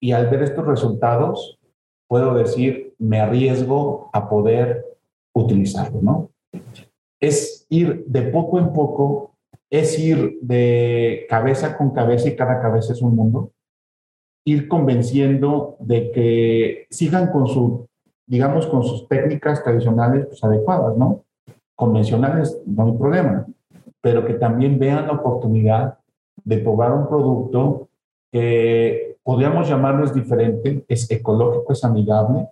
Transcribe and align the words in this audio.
y 0.00 0.12
al 0.12 0.28
ver 0.28 0.42
estos 0.42 0.66
resultados, 0.66 1.58
puedo 2.08 2.34
decir, 2.34 2.94
me 2.98 3.20
arriesgo 3.20 4.10
a 4.12 4.28
poder 4.28 4.84
utilizarlo, 5.34 6.00
¿no? 6.02 6.30
Es 7.20 7.66
ir 7.68 8.04
de 8.06 8.22
poco 8.22 8.58
en 8.58 8.72
poco, 8.72 9.34
es 9.70 9.98
ir 9.98 10.38
de 10.40 11.26
cabeza 11.28 11.76
con 11.76 11.90
cabeza 11.90 12.28
y 12.28 12.36
cada 12.36 12.60
cabeza 12.60 12.92
es 12.92 13.02
un 13.02 13.14
mundo, 13.14 13.52
ir 14.44 14.68
convenciendo 14.68 15.76
de 15.80 16.10
que 16.10 16.86
sigan 16.90 17.30
con 17.30 17.46
su, 17.46 17.86
digamos, 18.26 18.66
con 18.66 18.82
sus 18.82 19.06
técnicas 19.08 19.62
tradicionales 19.62 20.26
pues, 20.26 20.42
adecuadas, 20.42 20.96
¿no? 20.96 21.24
Convencionales, 21.74 22.60
no 22.66 22.86
hay 22.86 22.92
problema, 22.92 23.46
pero 24.00 24.24
que 24.24 24.34
también 24.34 24.78
vean 24.78 25.06
la 25.06 25.12
oportunidad 25.12 25.98
de 26.44 26.58
probar 26.58 26.92
un 26.92 27.08
producto 27.08 27.88
que 28.32 29.07
podríamos 29.28 29.68
llamarlo 29.68 30.06
es 30.06 30.14
diferente, 30.14 30.86
es 30.88 31.10
ecológico, 31.10 31.74
es 31.74 31.84
amigable, 31.84 32.48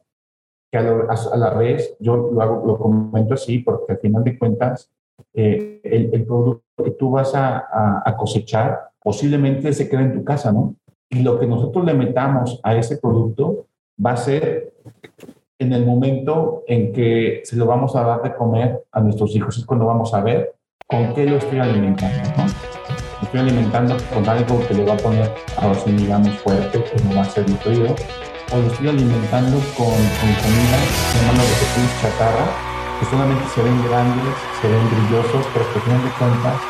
que 0.70 0.76
a, 0.76 1.36
la 1.38 1.54
vez 1.54 1.96
yo 2.00 2.18
lo, 2.18 2.42
hago, 2.42 2.66
lo 2.66 2.76
comento 2.76 3.32
así 3.32 3.60
porque 3.60 3.94
al 3.94 3.98
final 3.98 4.22
de 4.22 4.38
cuentas 4.38 4.90
eh, 5.32 5.80
el, 5.82 6.10
el, 6.12 6.26
producto 6.26 6.84
que 6.84 6.90
tú 6.90 7.12
vas 7.12 7.34
a, 7.34 8.02
a, 8.04 8.14
cosechar 8.18 8.90
posiblemente 9.02 9.72
se 9.72 9.88
queda 9.88 10.02
en 10.02 10.12
tu 10.12 10.22
casa, 10.22 10.52
¿no? 10.52 10.74
Y 11.08 11.22
lo 11.22 11.40
que 11.40 11.46
nosotros 11.46 11.82
le 11.86 11.94
metamos 11.94 12.60
a 12.62 12.76
ese 12.76 12.98
producto 12.98 13.68
va 14.04 14.10
a 14.10 14.18
ser 14.18 14.74
en 15.58 15.72
el 15.72 15.86
momento 15.86 16.62
en 16.66 16.92
que 16.92 17.40
se 17.44 17.56
lo 17.56 17.64
vamos 17.64 17.96
a 17.96 18.02
dar 18.02 18.22
de 18.22 18.34
comer 18.34 18.84
a 18.92 19.00
nuestros 19.00 19.34
hijos, 19.34 19.56
es 19.56 19.64
cuando 19.64 19.86
vamos 19.86 20.12
a 20.12 20.20
ver 20.20 20.54
con 20.86 21.14
qué 21.14 21.24
lo 21.24 21.36
estoy 21.36 21.58
alimentando, 21.58 22.28
¿no? 22.36 22.75
Estoy 23.22 23.40
alimentando 23.40 23.96
con 24.12 24.28
algo 24.28 24.66
que 24.68 24.74
le 24.74 24.84
va 24.84 24.92
a 24.92 24.96
poner, 24.98 25.34
a 25.56 25.68
los 25.68 25.86
digamos, 25.86 26.36
fuerte, 26.40 26.84
que 26.84 27.02
no 27.02 27.16
va 27.16 27.22
a 27.22 27.24
ser 27.24 27.48
nutrido, 27.48 27.94
o 28.52 28.56
lo 28.58 28.66
estoy 28.66 28.88
alimentando 28.88 29.58
con, 29.74 29.88
con 29.88 30.30
comida, 30.42 30.78
llamando 31.14 31.42
de 31.42 31.54
pequeños 31.56 31.92
chatarra, 32.02 32.46
que 33.00 33.06
solamente 33.06 33.44
se 33.54 33.62
ven 33.62 33.88
grandes, 33.88 34.34
se 34.60 34.68
ven 34.68 34.90
brillosos, 34.90 35.46
pero 35.54 35.64
que 35.72 35.78
al 35.78 35.84
final 35.84 36.04
de 36.04 36.10
cuentas 36.10 36.60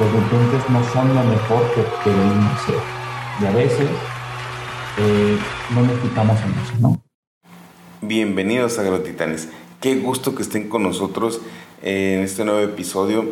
los 0.00 0.12
nutrientes 0.12 0.70
no 0.70 0.92
son 0.92 1.14
lo 1.14 1.22
mejor 1.22 1.62
que, 1.74 2.10
deben 2.10 2.50
ser. 2.66 2.82
Y 3.40 3.46
a 3.46 3.50
veces 3.52 3.88
eh, 4.98 5.38
no 5.72 5.82
nos 5.82 6.00
quitamos 6.00 6.36
en 6.40 6.50
eso, 6.50 6.74
¿no? 6.80 7.00
Bienvenidos 8.00 8.76
a 8.78 8.82
Agrotitanes. 8.82 9.48
Qué 9.80 9.94
gusto 9.96 10.34
que 10.34 10.42
estén 10.42 10.68
con 10.68 10.82
nosotros 10.82 11.40
en 11.80 12.20
este 12.22 12.44
nuevo 12.44 12.60
episodio, 12.60 13.24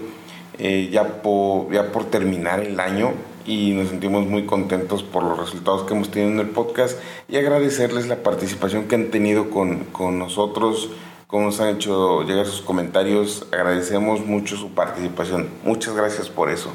eh, 0.62 0.90
ya, 0.92 1.22
por, 1.22 1.72
ya 1.72 1.90
por 1.90 2.04
terminar 2.04 2.60
el 2.60 2.78
año 2.80 3.14
y 3.46 3.72
nos 3.72 3.88
sentimos 3.88 4.26
muy 4.26 4.44
contentos 4.44 5.02
por 5.02 5.22
los 5.22 5.38
resultados 5.38 5.84
que 5.84 5.94
hemos 5.94 6.10
tenido 6.10 6.30
en 6.32 6.38
el 6.38 6.50
podcast 6.50 6.98
y 7.30 7.38
agradecerles 7.38 8.08
la 8.08 8.16
participación 8.16 8.84
que 8.84 8.94
han 8.94 9.06
tenido 9.06 9.48
con, 9.48 9.84
con 9.84 10.18
nosotros, 10.18 10.90
cómo 11.26 11.46
nos 11.46 11.60
han 11.62 11.76
hecho 11.76 12.24
llegar 12.24 12.44
sus 12.44 12.60
comentarios. 12.60 13.46
Agradecemos 13.52 14.26
mucho 14.26 14.58
su 14.58 14.72
participación. 14.72 15.48
Muchas 15.64 15.96
gracias 15.96 16.28
por 16.28 16.50
eso. 16.50 16.70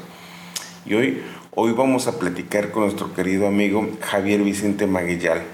Y 0.84 0.94
hoy, 0.94 1.22
hoy 1.54 1.70
vamos 1.70 2.08
a 2.08 2.18
platicar 2.18 2.72
con 2.72 2.82
nuestro 2.82 3.14
querido 3.14 3.46
amigo 3.46 3.88
Javier 4.00 4.42
Vicente 4.42 4.88
Maguillal. 4.88 5.44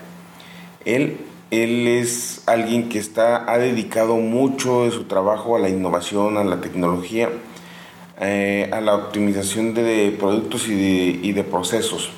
Él, 0.87 1.19
él 1.51 1.87
es 1.87 2.45
alguien 2.47 2.89
que 2.89 2.99
está, 2.99 3.53
ha 3.53 3.59
dedicado 3.59 4.17
mucho 4.17 4.85
de 4.85 4.91
su 4.91 5.05
trabajo 5.05 5.55
a 5.55 5.59
la 5.59 5.69
innovación, 5.69 6.39
a 6.39 6.45
la 6.45 6.63
tecnología 6.63 7.29
eh, 8.25 8.71
a 8.71 8.81
la 8.81 8.95
optimización 8.95 9.75
de 9.75 10.17
productos 10.17 10.69
y 10.69 11.33
de, 11.33 11.43
procesos. 11.43 12.13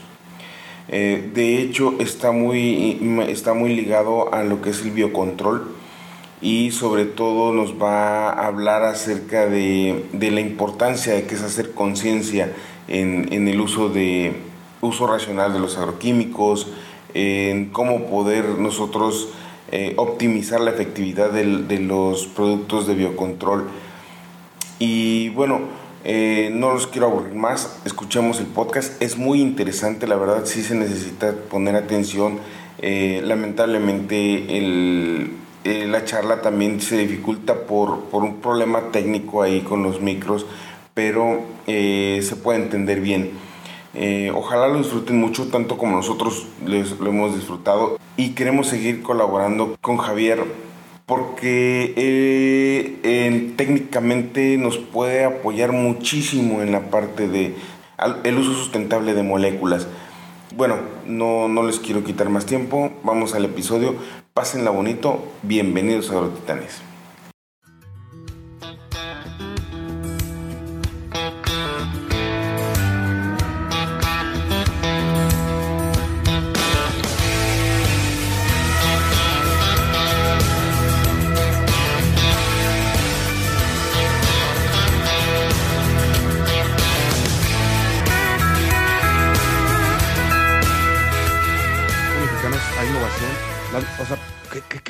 Eh, 0.91 1.31
de 1.33 1.63
hecho, 1.63 1.95
está 1.99 2.31
muy, 2.31 3.01
está 3.27 3.55
muy 3.55 3.75
ligado 3.75 4.35
a 4.35 4.43
lo 4.43 4.61
que 4.61 4.69
es 4.69 4.83
el 4.83 4.91
biocontrol 4.91 5.67
y 6.43 6.73
sobre 6.73 7.07
todo 7.07 7.55
nos 7.55 7.81
va 7.83 8.29
a 8.29 8.47
hablar 8.47 8.83
acerca 8.83 9.47
de, 9.47 10.05
la 10.13 10.41
importancia 10.41 11.15
de 11.15 11.25
que 11.25 11.37
es 11.37 11.43
hacer 11.43 11.73
conciencia 11.73 12.53
en, 12.87 13.49
el 13.49 13.59
uso, 13.59 13.89
de, 13.89 14.35
uso 14.83 15.07
racional 15.07 15.55
de 15.55 15.61
los 15.61 15.79
agroquímicos, 15.79 16.69
en 17.15 17.71
cómo 17.71 18.09
poder 18.09 18.45
nosotros 18.59 19.31
eh, 19.73 19.95
optimizar 19.97 20.61
la 20.61 20.71
efectividad 20.71 21.31
de 21.31 21.79
los 21.79 22.27
productos 22.27 22.87
de 22.87 22.95
biocontrol. 22.95 23.71
Y 24.79 25.31
bueno, 25.31 25.63
eh, 26.07 26.51
no 26.53 26.75
los 26.75 26.87
quiero 26.87 27.07
aburrir 27.07 27.35
más, 27.35 27.81
escuchemos 27.87 28.39
el 28.39 28.45
podcast, 28.47 29.01
es 29.03 29.17
muy 29.17 29.41
interesante, 29.41 30.07
la 30.07 30.17
verdad 30.17 30.43
sí 30.45 30.63
se 30.63 30.75
necesita 30.75 31.33
poner 31.33 31.77
atención. 31.77 32.41
Eh, 32.79 33.23
lamentablemente 33.25 34.45
eh, 34.51 35.87
la 35.87 36.05
charla 36.05 36.43
también 36.43 36.83
se 36.83 36.99
dificulta 36.99 37.63
por, 37.67 38.01
por, 38.11 38.23
un 38.23 38.43
problema 38.43 38.91
técnico 38.93 39.43
ahí 39.43 39.63
con 39.63 39.83
los 39.83 40.03
micros, 40.03 40.45
pero 40.93 41.41
se 41.67 42.37
puede 42.43 42.61
entender 42.61 43.01
bien. 43.01 43.31
ojalá 44.35 44.69
lo 44.69 44.79
disfruten 44.79 45.19
mucho, 45.19 45.49
tanto 45.49 45.79
como 45.79 45.97
nosotros 45.97 46.47
les, 46.67 47.01
lo 47.01 47.09
hemos 47.09 47.35
disfrutado 47.35 47.99
y 48.19 48.31
queremos 48.35 48.67
seguir 48.67 49.03
colaborando 49.03 49.79
con 49.81 49.97
Javier 49.97 50.45
porque 51.07 51.93
eh, 51.97 53.53
técnicamente 53.57 54.57
nos 54.57 54.79
puede 54.79 55.25
apoyar 55.25 55.73
muchísimo 55.73 56.63
en 56.63 56.73
la 56.73 56.91
parte 56.91 57.29
de 57.29 57.55
el 58.25 58.39
uso 58.39 58.53
sustentable 58.55 59.15
de 59.15 59.23
moléculas. 59.23 59.87
Bueno, 60.57 60.77
no, 61.07 61.49
no 61.49 61.63
les 61.63 61.79
quiero 61.79 62.05
quitar 62.05 62.29
más 62.29 62.47
tiempo, 62.47 62.93
vamos 63.03 63.35
al 63.35 63.45
episodio, 63.45 63.97
pásenla 64.35 64.71
bonito, 64.71 65.25
bienvenidos 65.43 66.11
a 66.11 66.15
Agrotitanes. 66.15 66.94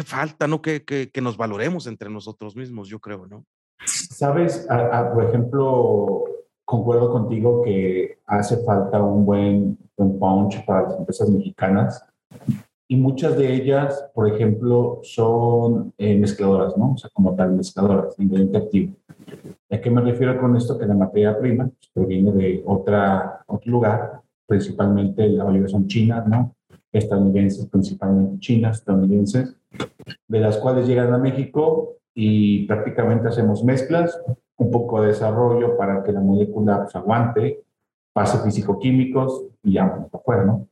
Falta, 0.05 0.47
¿no? 0.47 0.61
Que, 0.61 0.85
que, 0.85 1.21
nos 1.21 1.37
valoremos 1.37 1.87
entre 1.87 2.11
nosotros 2.11 2.57
mismos, 2.57 2.89
yo 2.89 2.99
creo, 2.99 3.27
¿no? 3.27 3.45
Sabes, 3.85 4.67
por 5.13 5.25
ejemplo, 5.25 6.25
concuerdo 6.65 7.11
contigo 7.11 7.63
que 7.63 8.19
hace 8.27 8.57
falta 8.65 9.03
un 9.03 9.25
buen, 9.25 9.79
buen 9.97 10.19
punch 10.19 10.65
para 10.65 10.83
las 10.83 10.99
empresas 10.99 11.29
mexicanas 11.29 12.05
y 12.87 12.97
muchas 12.97 13.37
de 13.37 13.55
ellas, 13.55 14.11
por 14.15 14.29
ejemplo, 14.29 15.01
son 15.03 15.93
eh, 15.97 16.19
mezcladoras, 16.19 16.77
¿no? 16.77 16.93
O 16.93 16.97
sea, 16.99 17.11
como 17.13 17.35
tal, 17.35 17.53
mezcladoras, 17.53 18.19
ingrediente 18.19 18.59
activo. 18.59 18.95
¿A 19.71 19.79
qué 19.79 19.91
me 19.91 20.03
refiero 20.03 20.39
con 20.39 20.57
esto? 20.57 20.79
Que 20.79 20.87
la 20.87 20.95
materia 20.95 21.39
prima 21.39 21.65
pues, 21.65 21.91
proviene 21.93 22.33
de 22.33 22.63
otra, 22.67 23.43
otro 23.47 23.71
lugar, 23.71 24.21
principalmente 24.47 25.29
la 25.29 25.45
mayoría 25.45 25.69
son 25.69 25.87
chinas, 25.87 26.27
¿no? 26.29 26.55
Estadounidenses, 26.95 27.67
principalmente 27.67 28.39
chinas, 28.39 28.79
estadounidenses, 28.79 29.57
de 30.29 30.41
las 30.41 30.57
cuales 30.59 30.87
llegan 30.87 31.13
a 31.13 31.19
México 31.19 31.97
y 32.15 32.67
prácticamente 32.67 33.29
hacemos 33.29 33.65
mezclas, 33.65 34.23
un 34.57 34.71
poco 34.71 35.03
de 35.03 35.09
desarrollo 35.09 35.77
para 35.77 36.03
que 36.03 36.13
la 36.13 36.21
molécula 36.21 36.85
pues, 36.85 36.95
aguante, 36.95 37.65
pase 38.13 38.39
físico-químicos 38.39 39.47
y 39.65 39.73
ya 39.73 39.87
vamos 39.87 40.15
afuera, 40.15 40.45
¿no? 40.45 40.69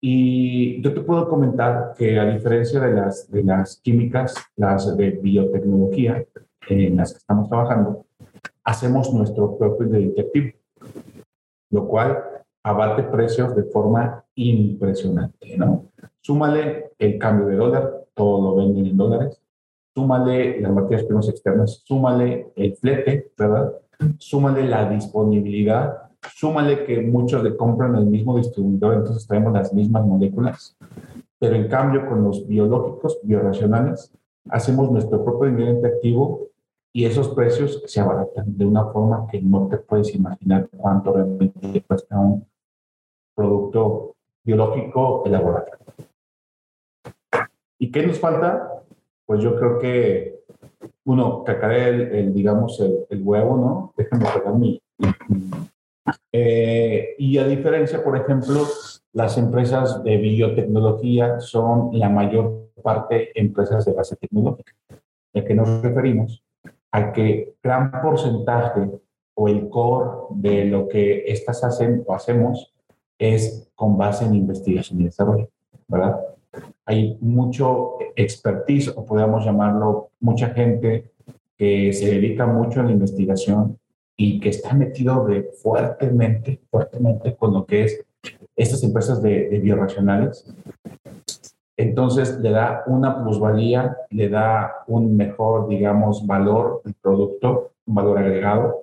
Y 0.00 0.82
yo 0.82 0.92
te 0.92 1.00
puedo 1.00 1.28
comentar 1.28 1.94
que 1.96 2.18
a 2.20 2.26
diferencia 2.26 2.78
de 2.80 2.92
las, 2.92 3.30
de 3.30 3.42
las 3.42 3.76
químicas, 3.76 4.34
las 4.56 4.96
de 4.96 5.10
biotecnología 5.10 6.24
en 6.68 6.96
las 6.96 7.12
que 7.12 7.18
estamos 7.18 7.48
trabajando, 7.48 8.04
hacemos 8.62 9.12
nuestro 9.14 9.56
propio 9.56 9.86
detectivo, 9.86 10.52
lo 11.70 11.88
cual 11.88 12.35
abate 12.66 13.04
precios 13.04 13.54
de 13.54 13.62
forma 13.62 14.24
impresionante, 14.34 15.56
¿no? 15.56 15.86
Súmale 16.20 16.90
el 16.98 17.16
cambio 17.16 17.46
de 17.46 17.54
dólar, 17.54 18.06
todo 18.12 18.42
lo 18.42 18.56
venden 18.56 18.86
en 18.86 18.96
dólares. 18.96 19.40
Súmale 19.94 20.60
las 20.60 20.72
materias 20.72 21.04
primas 21.04 21.28
externas, 21.28 21.82
súmale 21.84 22.52
el 22.56 22.74
flete, 22.74 23.30
¿verdad? 23.38 23.72
Súmale 24.18 24.66
la 24.66 24.90
disponibilidad, 24.90 26.10
súmale 26.34 26.84
que 26.84 27.00
muchos 27.02 27.44
le 27.44 27.56
compran 27.56 27.94
el 27.94 28.06
mismo 28.06 28.36
distribuidor, 28.36 28.94
entonces 28.94 29.28
traemos 29.28 29.52
las 29.52 29.72
mismas 29.72 30.04
moléculas. 30.04 30.76
Pero 31.38 31.54
en 31.54 31.68
cambio, 31.68 32.08
con 32.08 32.24
los 32.24 32.48
biológicos, 32.48 33.20
bioracionales, 33.22 34.12
hacemos 34.50 34.90
nuestro 34.90 35.24
propio 35.24 35.50
ingrediente 35.50 35.86
activo 35.86 36.48
y 36.92 37.04
esos 37.04 37.28
precios 37.28 37.80
se 37.86 38.00
abaratan 38.00 38.58
de 38.58 38.64
una 38.66 38.86
forma 38.86 39.28
que 39.30 39.40
no 39.40 39.68
te 39.68 39.76
puedes 39.76 40.12
imaginar 40.16 40.68
cuánto 40.76 41.12
realmente 41.12 41.80
cuesta 41.86 42.18
un 42.18 42.44
producto 43.36 44.16
biológico 44.42 45.22
elaborado. 45.26 45.66
¿Y 47.78 47.90
qué 47.92 48.06
nos 48.06 48.18
falta? 48.18 48.82
Pues 49.26 49.42
yo 49.42 49.54
creo 49.56 49.78
que, 49.78 50.40
uno, 51.04 51.44
cacaré 51.44 51.88
el, 52.20 52.34
digamos, 52.34 52.80
el, 52.80 53.22
huevo, 53.22 53.56
¿no? 53.56 53.92
Déjame 53.96 54.24
pegar 54.24 54.54
mi... 54.54 54.80
Eh, 56.32 57.14
y 57.18 57.38
a 57.38 57.46
diferencia, 57.46 58.02
por 58.02 58.16
ejemplo, 58.16 58.62
las 59.12 59.36
empresas 59.38 60.02
de 60.04 60.16
biotecnología 60.16 61.40
son 61.40 61.90
la 61.92 62.08
mayor 62.08 62.70
parte 62.82 63.38
empresas 63.38 63.84
de 63.84 63.92
base 63.92 64.16
tecnológica. 64.16 64.72
¿A 65.34 65.44
qué 65.44 65.54
nos 65.54 65.82
referimos? 65.82 66.42
A 66.92 67.12
que 67.12 67.54
gran 67.62 67.90
porcentaje 68.00 68.88
o 69.34 69.48
el 69.48 69.68
core 69.68 70.10
de 70.30 70.64
lo 70.66 70.88
que 70.88 71.24
estas 71.26 71.62
hacen 71.64 72.04
o 72.06 72.14
hacemos 72.14 72.72
es 73.18 73.68
con 73.74 73.96
base 73.96 74.24
en 74.24 74.34
investigación 74.34 75.00
y 75.00 75.04
desarrollo, 75.04 75.48
¿verdad? 75.88 76.20
Hay 76.84 77.18
mucho 77.20 77.98
expertise, 78.14 78.88
o 78.88 79.04
podríamos 79.04 79.44
llamarlo, 79.44 80.10
mucha 80.20 80.50
gente 80.50 81.10
que 81.56 81.92
se 81.92 82.06
dedica 82.06 82.46
mucho 82.46 82.80
a 82.80 82.84
la 82.84 82.92
investigación 82.92 83.78
y 84.16 84.40
que 84.40 84.50
está 84.50 84.74
metido 84.74 85.24
de 85.26 85.42
fuertemente, 85.62 86.60
fuertemente 86.70 87.34
con 87.34 87.52
lo 87.52 87.66
que 87.66 87.84
es 87.84 88.04
estas 88.54 88.82
empresas 88.82 89.22
de, 89.22 89.48
de 89.48 89.58
bioracionales. 89.58 90.46
Entonces 91.76 92.38
le 92.40 92.50
da 92.50 92.84
una 92.86 93.22
plusvalía, 93.22 93.96
le 94.10 94.30
da 94.30 94.84
un 94.86 95.14
mejor, 95.16 95.68
digamos, 95.68 96.26
valor 96.26 96.80
al 96.84 96.94
producto, 96.94 97.72
un 97.86 97.94
valor 97.94 98.18
agregado. 98.18 98.82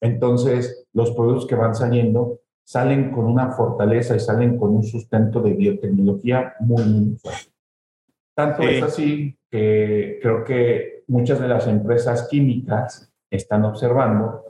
Entonces, 0.00 0.86
los 0.92 1.10
productos 1.10 1.46
que 1.46 1.54
van 1.54 1.74
saliendo 1.74 2.38
salen 2.68 3.10
con 3.12 3.24
una 3.24 3.52
fortaleza 3.52 4.14
y 4.14 4.20
salen 4.20 4.58
con 4.58 4.76
un 4.76 4.82
sustento 4.82 5.40
de 5.40 5.54
biotecnología 5.54 6.54
muy, 6.60 6.84
muy 6.84 7.16
fuerte. 7.16 7.50
Tanto 8.36 8.62
es 8.62 8.82
así 8.82 9.34
que 9.50 10.18
creo 10.20 10.44
que 10.44 11.02
muchas 11.06 11.40
de 11.40 11.48
las 11.48 11.66
empresas 11.66 12.28
químicas 12.28 13.10
están 13.30 13.64
observando 13.64 14.44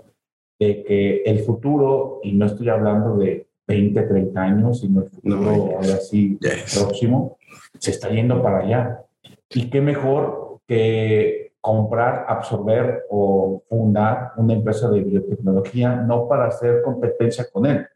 de 0.59 0.83
que 0.83 1.23
el 1.27 1.39
futuro, 1.45 2.19
y 2.25 2.33
no 2.33 2.47
estoy 2.47 2.69
hablando 2.69 3.17
de 3.19 3.47
20, 3.69 4.03
30 4.03 4.41
años, 4.41 4.81
sino 4.81 5.03
el 5.03 5.11
futuro 5.11 5.77
ahora 5.77 5.99
sí 5.99 6.41
próximo, 6.77 7.39
se 7.79 7.93
está 7.93 8.09
yendo 8.09 8.43
para 8.43 8.59
allá. 8.65 9.05
Y 9.49 9.71
qué 9.71 9.81
mejor 9.81 10.59
que 10.67 11.53
comprar, 11.61 12.27
absorber 12.29 13.05
o 13.11 13.63
fundar 13.69 14.33
una 14.39 14.55
empresa 14.55 14.91
de 14.91 15.03
biotecnología, 15.03 15.95
no 15.95 16.27
para 16.27 16.47
hacer 16.47 16.83
competencia 16.83 17.47
con 17.53 17.65
él, 17.65 17.87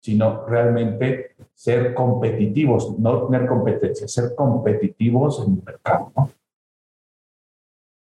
sino 0.00 0.46
realmente 0.46 1.36
ser 1.54 1.94
competitivos, 1.94 2.98
no 2.98 3.26
tener 3.26 3.46
competencia, 3.46 4.08
ser 4.08 4.34
competitivos 4.34 5.44
en 5.46 5.54
el 5.54 5.62
mercado. 5.62 6.12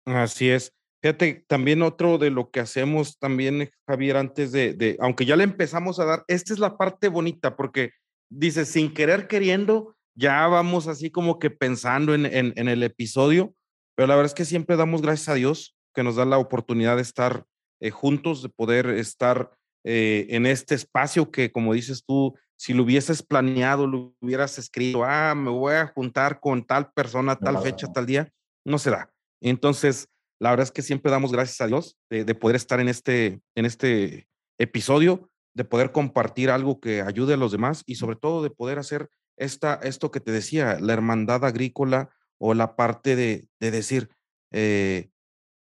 Así 0.07 0.51
es. 0.51 0.73
Fíjate, 1.03 1.45
también 1.49 1.83
otro 1.83 2.19
de 2.19 2.31
lo 2.31 2.51
que 2.51 2.61
hacemos 2.61 3.19
también, 3.19 3.71
Javier, 3.89 4.17
antes 4.17 4.53
de, 4.53 4.73
de, 4.73 4.97
aunque 5.01 5.25
ya 5.25 5.35
le 5.35 5.43
empezamos 5.43 5.99
a 5.99 6.05
dar, 6.05 6.25
esta 6.29 6.53
es 6.53 6.61
la 6.61 6.77
parte 6.77 7.09
bonita, 7.09 7.57
porque 7.57 7.91
dice, 8.31 8.65
sin 8.65 8.95
querer 8.95 9.27
queriendo, 9.27 9.97
ya 10.15 10.47
vamos 10.47 10.87
así 10.87 11.11
como 11.11 11.41
que 11.41 11.51
pensando 11.51 12.15
en, 12.15 12.27
en, 12.27 12.53
en 12.55 12.69
el 12.69 12.85
episodio, 12.85 13.53
pero 13.97 14.07
la 14.07 14.15
verdad 14.15 14.31
es 14.31 14.35
que 14.35 14.45
siempre 14.45 14.77
damos 14.77 15.03
gracias 15.03 15.29
a 15.29 15.35
Dios 15.35 15.77
que 15.93 16.05
nos 16.05 16.17
da 16.17 16.25
la 16.25 16.39
oportunidad 16.39 16.97
de 16.97 17.03
estar 17.03 17.45
eh, 17.81 17.91
juntos, 17.91 18.43
de 18.43 18.49
poder 18.49 18.87
estar 18.87 19.51
eh, 19.85 20.27
en 20.31 20.47
este 20.47 20.75
espacio 20.75 21.31
que, 21.31 21.51
como 21.51 21.75
dices 21.75 22.05
tú, 22.07 22.35
si 22.57 22.75
lo 22.75 22.85
hubieses 22.85 23.23
planeado, 23.23 23.87
lo 23.87 24.15
hubieras 24.21 24.59
escrito, 24.59 25.05
ah, 25.05 25.35
me 25.35 25.51
voy 25.51 25.75
a 25.75 25.89
juntar 25.89 26.39
con 26.39 26.65
tal 26.65 26.93
persona, 26.93 27.37
tal 27.37 27.61
fecha, 27.61 27.89
tal 27.93 28.07
día, 28.07 28.33
no 28.65 28.79
se 28.79 28.91
da. 28.91 29.13
Entonces, 29.41 30.09
la 30.39 30.51
verdad 30.51 30.65
es 30.65 30.71
que 30.71 30.83
siempre 30.83 31.11
damos 31.11 31.33
gracias 31.33 31.61
a 31.61 31.67
Dios 31.67 31.97
de, 32.09 32.35
poder 32.35 32.57
estar 32.57 32.79
en 32.79 32.89
este, 32.89 33.41
en 33.57 33.65
este 33.65 34.29
episodio, 34.59 35.29
de 35.55 35.65
poder 35.65 35.93
compartir 35.93 36.51
algo 36.51 36.81
que 36.81 37.03
ayude 37.03 37.35
a 37.35 37.37
los 37.37 37.53
demás 37.53 37.83
y 37.85 37.97
sobre 37.97 38.17
todo 38.17 38.43
de 38.43 38.51
poder 38.51 38.79
hacer 38.79 39.09
esta, 39.37 39.75
esto 39.83 40.11
que 40.11 40.21
te 40.21 40.31
decía, 40.31 40.79
la 40.81 40.93
hermandad 40.93 41.45
agrícola 41.45 42.11
o 42.39 42.55
la 42.55 42.77
parte 42.77 43.17
de, 43.17 43.49
de 43.61 43.71
decir, 43.71 44.11
eh, 44.53 45.11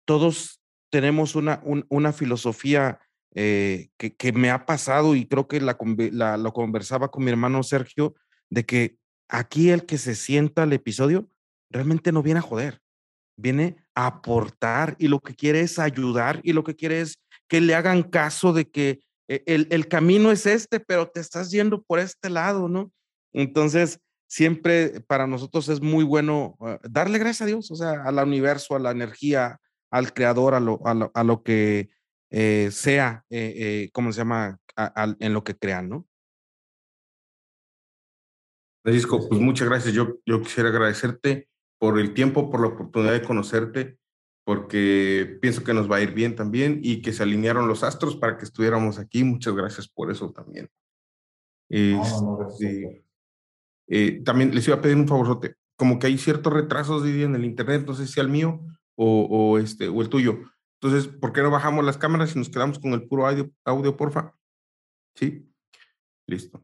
todos 0.06 0.62
tenemos 0.90 1.36
una, 1.36 1.62
una 1.90 2.14
filosofía 2.14 3.00
eh, 3.36 3.90
que, 3.98 4.34
me 4.34 4.50
ha 4.50 4.66
pasado 4.66 5.16
y 5.16 5.28
creo 5.28 5.48
que 5.48 5.62
la, 5.62 6.38
lo 6.38 6.54
conversaba 6.54 7.10
con 7.10 7.24
mi 7.24 7.32
hermano 7.32 7.62
Sergio, 7.64 8.16
de 8.50 8.66
que 8.66 8.98
aquí 9.30 9.70
el 9.70 9.86
que 9.86 9.98
se 9.98 10.16
sienta 10.16 10.64
al 10.64 10.74
episodio 10.74 11.30
realmente 11.70 12.12
no 12.12 12.24
viene 12.24 12.40
a 12.40 12.44
joder, 12.44 12.82
viene 13.38 13.78
a 13.94 14.08
aportar 14.08 14.96
y 15.00 15.08
lo 15.08 15.20
que 15.20 15.36
quiere 15.36 15.62
es 15.62 15.80
ayudar 15.80 16.40
y 16.44 16.54
lo 16.54 16.64
que 16.64 16.76
quiere 16.76 17.02
es 17.02 17.20
que 17.48 17.62
le 17.62 17.76
hagan 17.76 18.04
caso 18.04 18.54
de 18.54 18.70
que 18.70 19.02
eh, 19.28 19.44
el, 19.46 19.68
el 19.72 19.88
camino 19.88 20.32
es 20.32 20.46
este, 20.46 20.80
pero 20.80 21.08
te 21.08 21.20
estás 21.20 21.52
yendo 21.52 21.84
por 21.84 22.00
este 22.00 22.30
lado, 22.30 22.68
¿no? 22.68 22.92
Entonces, 23.34 24.00
siempre 24.28 25.02
para 25.02 25.28
nosotros 25.28 25.70
es 25.70 25.82
muy 25.82 26.04
bueno 26.04 26.58
ah, 26.62 26.80
darle 26.84 27.20
gracias 27.20 27.44
a 27.44 27.46
Dios, 27.46 27.72
o 27.72 27.76
sea, 27.76 28.04
al 28.04 28.18
universo, 28.20 28.76
a 28.76 28.80
la 28.80 28.92
energía, 28.92 29.60
al 29.92 30.14
creador, 30.14 30.54
a 30.54 30.60
lo, 30.60 30.82
a 30.86 31.24
lo 31.24 31.44
que 31.44 31.90
eh, 32.30 32.70
sea, 32.72 33.26
eh, 33.30 33.54
eh, 33.56 33.90
¿cómo 33.94 34.12
se 34.12 34.20
llama?, 34.20 34.60
en 35.20 35.34
lo 35.34 35.44
que 35.44 35.58
crean, 35.58 35.90
¿no? 35.90 36.08
Francisco, 38.84 39.28
pues 39.28 39.42
muchas 39.42 39.68
gracias. 39.68 39.94
Yo, 39.94 40.20
yo 40.26 40.42
quisiera 40.42 40.70
agradecerte 40.70 41.50
por 41.80 42.00
el 42.00 42.14
tiempo, 42.14 42.52
por 42.52 42.62
la 42.62 42.68
oportunidad 42.68 43.14
de 43.14 43.24
conocerte, 43.24 43.98
porque 44.46 45.40
pienso 45.42 45.64
que 45.64 45.74
nos 45.74 45.92
va 45.92 45.96
a 45.98 46.02
ir 46.02 46.14
bien 46.14 46.36
también 46.36 46.80
y 46.84 47.02
que 47.02 47.12
se 47.12 47.24
alinearon 47.24 47.68
los 47.68 47.84
astros 47.84 48.16
para 48.16 48.38
que 48.38 48.46
estuviéramos 48.46 49.00
aquí. 49.00 49.24
Muchas 49.24 49.56
gracias 49.56 49.88
por 49.88 50.12
eso 50.12 50.32
también. 50.32 50.70
Este, 51.70 53.04
también 54.24 54.54
les 54.54 54.68
iba 54.68 54.78
a 54.78 54.82
pedir 54.82 54.96
un 54.96 55.08
favorzote. 55.08 55.56
Como 55.76 56.00
que 56.00 56.08
hay 56.08 56.18
ciertos 56.18 56.54
retrasos 56.54 57.04
de 57.04 57.24
en 57.24 57.36
el 57.36 57.46
internet, 57.46 57.84
no 57.86 57.94
sé 57.94 58.08
si 58.08 58.20
al 58.20 58.30
mío 58.30 58.62
o, 58.96 59.28
o, 59.30 59.58
este, 59.58 59.90
o 59.90 60.02
el 60.02 60.10
tuyo. 60.10 60.40
Entonces, 60.82 61.12
¿por 61.12 61.34
qué 61.34 61.42
no 61.42 61.50
bajamos 61.50 61.84
las 61.84 61.98
cámaras 61.98 62.36
y 62.36 62.40
nos 62.40 62.50
quedamos 62.50 62.80
con 62.80 62.94
el 62.94 63.08
puro 63.08 63.28
audio, 63.28 63.52
audio 63.66 63.98
porfa? 63.98 64.36
Sí, 65.16 65.52
listo. 66.28 66.64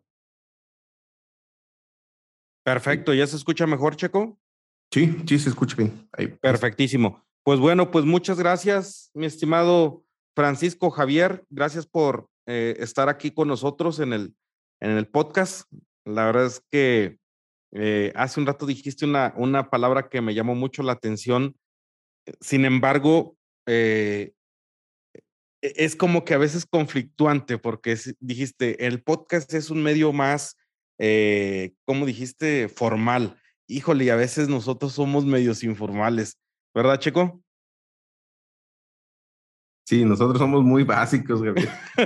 Perfecto, 2.64 3.14
¿ya 3.14 3.26
se 3.28 3.36
escucha 3.36 3.66
mejor, 3.66 3.96
Checo? 3.96 4.40
Sí, 4.92 5.24
sí, 5.28 5.40
se 5.40 5.50
escucha 5.50 5.76
bien. 5.76 6.08
Ahí. 6.12 6.28
Perfectísimo. 6.28 7.26
Pues 7.44 7.60
bueno, 7.60 7.92
pues 7.92 8.06
muchas 8.06 8.38
gracias, 8.38 9.10
mi 9.14 9.26
estimado 9.26 10.06
Francisco 10.36 10.92
Javier. 10.92 11.44
Gracias 11.50 11.88
por 11.88 12.30
eh, 12.46 12.76
estar 12.80 13.10
aquí 13.10 13.32
con 13.32 13.48
nosotros 13.48 14.00
en 14.00 14.14
el, 14.14 14.36
en 14.80 14.92
el 14.92 15.08
podcast. 15.08 15.70
La 16.06 16.26
verdad 16.26 16.46
es 16.46 16.64
que 16.72 17.18
eh, 17.74 18.14
hace 18.16 18.40
un 18.40 18.46
rato 18.46 18.66
dijiste 18.66 19.06
una, 19.06 19.34
una 19.36 19.70
palabra 19.70 20.08
que 20.08 20.22
me 20.22 20.34
llamó 20.36 20.54
mucho 20.54 20.84
la 20.84 20.94
atención. 20.94 21.58
Sin 22.40 22.64
embargo, 22.64 23.36
eh, 23.66 24.34
e, 25.62 25.74
es 25.78 25.96
como 25.96 26.26
que 26.26 26.34
a 26.34 26.38
veces 26.38 26.66
conflictuante 26.66 27.58
porque 27.58 27.98
dijiste, 28.20 28.86
el 28.86 29.02
podcast 29.02 29.54
es 29.54 29.70
un 29.70 29.82
medio 29.82 30.14
más, 30.14 30.58
eh, 31.00 31.74
como 31.86 32.06
dijiste, 32.06 32.68
formal. 32.70 33.38
Híjole, 33.68 34.06
y 34.06 34.10
a 34.10 34.16
veces 34.16 34.50
nosotros 34.50 34.94
somos 34.94 35.26
medios 35.26 35.64
informales, 35.64 36.38
¿verdad, 36.76 37.00
Checo? 37.00 37.44
Sí, 39.86 40.06
nosotros 40.06 40.40
somos 40.40 40.64
muy 40.64 40.84
básicos, 40.84 41.42
Gabriel. 41.42 41.70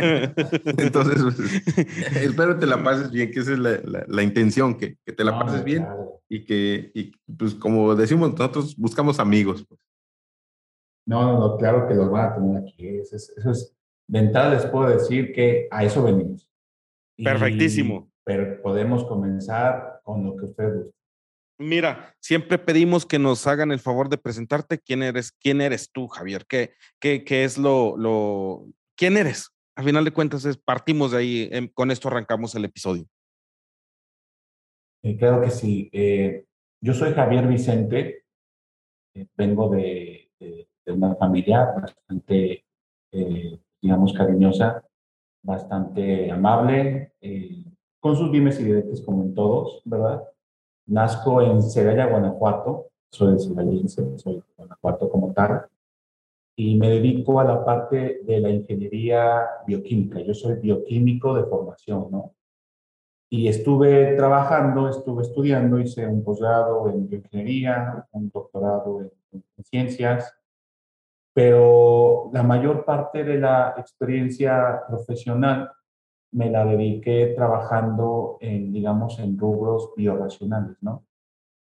Entonces, 0.78 1.22
pues, 1.22 1.40
espero 2.18 2.58
te 2.58 2.66
la 2.66 2.84
pases 2.84 3.12
bien, 3.12 3.32
que 3.32 3.40
esa 3.40 3.54
es 3.54 3.60
la, 3.60 4.24
intención, 4.24 4.76
que, 4.76 4.98
te 5.06 5.24
la 5.24 5.38
pases 5.38 5.64
bien 5.64 5.86
y 6.28 6.44
que, 6.44 6.92
y, 6.96 7.12
pues 7.38 7.54
como 7.54 7.94
decimos, 7.96 8.32
nosotros 8.32 8.76
buscamos 8.78 9.20
amigos. 9.20 9.64
Pues. 9.68 9.80
No, 11.08 11.24
no, 11.24 11.40
no, 11.40 11.58
claro 11.58 11.88
que 11.88 11.96
los 11.96 12.12
van 12.12 12.32
a 12.32 12.36
tener 12.36 12.58
aquí. 12.58 12.86
Eso 12.86 13.16
es, 13.16 13.34
eso 13.38 13.52
es 13.52 13.78
de 14.08 14.20
entrada 14.20 14.54
les 14.54 14.66
puedo 14.66 14.90
decir 14.90 15.34
que 15.34 15.68
a 15.72 15.84
eso 15.84 16.04
venimos. 16.04 16.50
Perfectísimo. 17.18 18.12
Pero 18.24 18.62
podemos 18.62 19.06
comenzar 19.06 20.02
con 20.04 20.24
lo 20.24 20.36
que 20.36 20.46
ustedes 20.46 20.74
gusten. 20.76 20.94
Mira, 21.60 22.14
siempre 22.20 22.58
pedimos 22.58 23.06
que 23.06 23.18
nos 23.18 23.48
hagan 23.48 23.72
el 23.72 23.80
favor 23.80 24.10
de 24.10 24.18
presentarte 24.18 24.78
quién 24.80 25.02
eres, 25.02 25.32
quién 25.32 25.60
eres 25.60 25.92
tú, 25.92 26.08
Javier, 26.08 26.46
qué, 26.46 26.74
qué, 27.00 27.24
qué 27.24 27.46
es 27.46 27.58
lo, 27.58 27.98
lo, 27.98 28.68
quién 28.96 29.18
eres. 29.18 29.50
Al 29.76 29.86
final 29.86 30.06
de 30.06 30.12
cuentas, 30.12 30.46
es, 30.46 30.58
partimos 30.58 31.12
de 31.12 31.18
ahí, 31.18 31.50
em, 31.52 31.68
con 31.68 31.90
esto 31.90 32.10
arrancamos 32.10 32.54
el 32.54 32.66
episodio. 32.66 33.08
Eh, 35.04 35.18
claro 35.18 35.42
que 35.42 35.50
sí. 35.50 35.90
Eh, 35.92 36.46
yo 36.82 36.94
soy 36.94 37.14
Javier 37.14 37.48
Vicente, 37.48 38.26
eh, 39.16 39.28
vengo 39.36 39.70
de, 39.70 40.32
de 40.40 40.70
una 40.92 41.16
familia 41.16 41.74
bastante, 41.76 42.66
eh, 43.12 43.60
digamos, 43.82 44.14
cariñosa, 44.14 44.84
bastante 45.44 46.32
amable, 46.32 47.14
eh, 47.22 47.64
con 48.00 48.16
sus 48.16 48.32
dimes 48.32 48.60
y 48.60 48.66
diretes 48.66 49.02
como 49.02 49.24
en 49.24 49.34
todos, 49.34 49.82
¿verdad? 49.86 50.24
Nazco 50.88 51.42
en 51.42 51.62
Celaya, 51.62 52.08
Guanajuato, 52.08 52.88
soy 53.12 53.34
de 53.34 53.40
Celaya, 53.40 53.88
soy 53.88 54.36
de 54.36 54.44
Guanajuato 54.56 55.10
como 55.10 55.34
tal, 55.34 55.68
y 56.56 56.76
me 56.76 56.90
dedico 56.90 57.40
a 57.40 57.44
la 57.44 57.64
parte 57.64 58.22
de 58.24 58.40
la 58.40 58.50
ingeniería 58.50 59.46
bioquímica. 59.66 60.20
Yo 60.22 60.34
soy 60.34 60.56
bioquímico 60.56 61.36
de 61.36 61.44
formación, 61.44 62.08
¿no? 62.10 62.34
Y 63.30 63.48
estuve 63.48 64.16
trabajando, 64.16 64.90
estuve 64.90 65.24
estudiando, 65.24 65.80
hice 65.80 66.08
un 66.08 66.24
posgrado 66.24 66.90
en 66.90 67.08
bioingeniería, 67.08 68.08
un 68.12 68.30
doctorado 68.30 69.02
en, 69.02 69.12
en 69.34 69.64
ciencias, 69.66 70.37
pero 71.38 72.32
la 72.34 72.42
mayor 72.42 72.84
parte 72.84 73.24
de 73.24 73.38
la 73.38 73.76
experiencia 73.78 74.82
profesional 74.88 75.72
me 76.32 76.50
la 76.50 76.66
dediqué 76.66 77.36
trabajando 77.36 78.40
en, 78.42 78.74
digamos, 78.74 79.20
en 79.20 79.38
rubros 79.38 79.92
bioracionales, 79.96 80.78
¿no? 80.82 81.06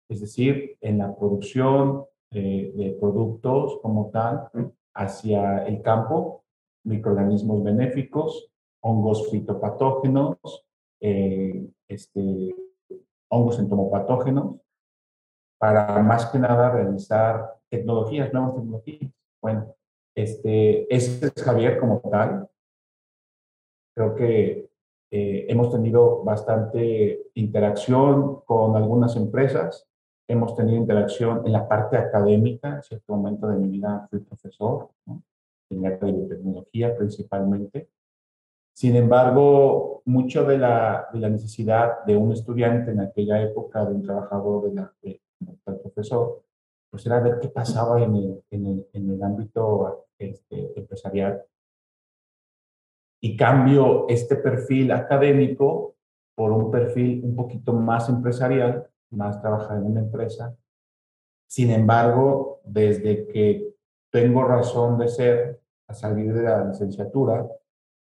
Es 0.08 0.20
decir, 0.20 0.78
en 0.80 0.98
la 0.98 1.12
producción 1.16 2.04
eh, 2.30 2.72
de 2.76 2.96
productos 3.00 3.80
como 3.82 4.10
tal 4.12 4.48
hacia 4.94 5.66
el 5.66 5.82
campo, 5.82 6.44
microorganismos 6.84 7.64
benéficos, 7.64 8.52
hongos 8.80 9.28
fitopatógenos, 9.32 10.38
eh, 11.00 11.68
este, 11.88 12.54
hongos 13.28 13.58
entomopatógenos, 13.58 14.54
para 15.58 16.00
más 16.00 16.26
que 16.26 16.38
nada 16.38 16.70
realizar 16.70 17.56
tecnologías, 17.68 18.32
nuevas 18.32 18.54
tecnologías. 18.54 19.10
Bueno, 19.44 19.76
este, 20.16 20.86
ese 20.94 21.26
es 21.26 21.42
Javier 21.42 21.78
como 21.78 22.00
tal, 22.00 22.48
Creo 23.94 24.14
que 24.14 24.70
eh, 25.10 25.46
hemos 25.50 25.70
tenido 25.70 26.24
bastante 26.24 27.26
interacción 27.34 28.40
con 28.46 28.74
algunas 28.74 29.14
empresas, 29.16 29.86
hemos 30.26 30.56
tenido 30.56 30.78
interacción 30.78 31.42
en 31.44 31.52
la 31.52 31.68
parte 31.68 31.98
académica, 31.98 32.76
en 32.76 32.82
cierto 32.82 33.14
momento 33.14 33.46
de 33.46 33.58
mi 33.58 33.68
vida 33.68 34.08
fui 34.08 34.20
profesor, 34.20 34.88
en 35.70 35.82
la 35.82 35.90
de 35.90 36.10
biotecnología 36.10 36.96
principalmente. 36.96 37.90
Sin 38.74 38.96
embargo, 38.96 40.00
mucho 40.06 40.44
de 40.44 40.56
la, 40.56 41.06
de 41.12 41.20
la, 41.20 41.28
necesidad 41.28 42.02
de 42.06 42.16
un 42.16 42.32
estudiante 42.32 42.92
en 42.92 43.00
aquella 43.00 43.42
época, 43.42 43.84
de 43.84 43.94
un 43.94 44.02
trabajador 44.02 44.64
de 44.64 44.74
la, 44.74 44.92
de, 45.02 45.20
profesor, 45.82 46.43
pues 46.94 47.06
era 47.06 47.18
ver 47.18 47.40
qué 47.40 47.48
pasaba 47.48 48.00
en 48.00 48.14
el, 48.14 48.44
en 48.50 48.66
el, 48.66 48.88
en 48.92 49.10
el 49.10 49.20
ámbito 49.20 50.06
este, 50.16 50.78
empresarial 50.78 51.42
y 53.20 53.36
cambio 53.36 54.06
este 54.08 54.36
perfil 54.36 54.92
académico 54.92 55.96
por 56.36 56.52
un 56.52 56.70
perfil 56.70 57.20
un 57.24 57.34
poquito 57.34 57.72
más 57.72 58.08
empresarial, 58.08 58.88
más 59.10 59.42
trabajar 59.42 59.78
en 59.78 59.86
una 59.86 60.02
empresa. 60.02 60.56
Sin 61.48 61.72
embargo, 61.72 62.60
desde 62.62 63.26
que 63.26 63.74
tengo 64.12 64.44
razón 64.44 64.96
de 64.96 65.08
ser, 65.08 65.60
a 65.88 65.94
salir 65.94 66.32
de 66.32 66.44
la 66.44 66.64
licenciatura, 66.64 67.44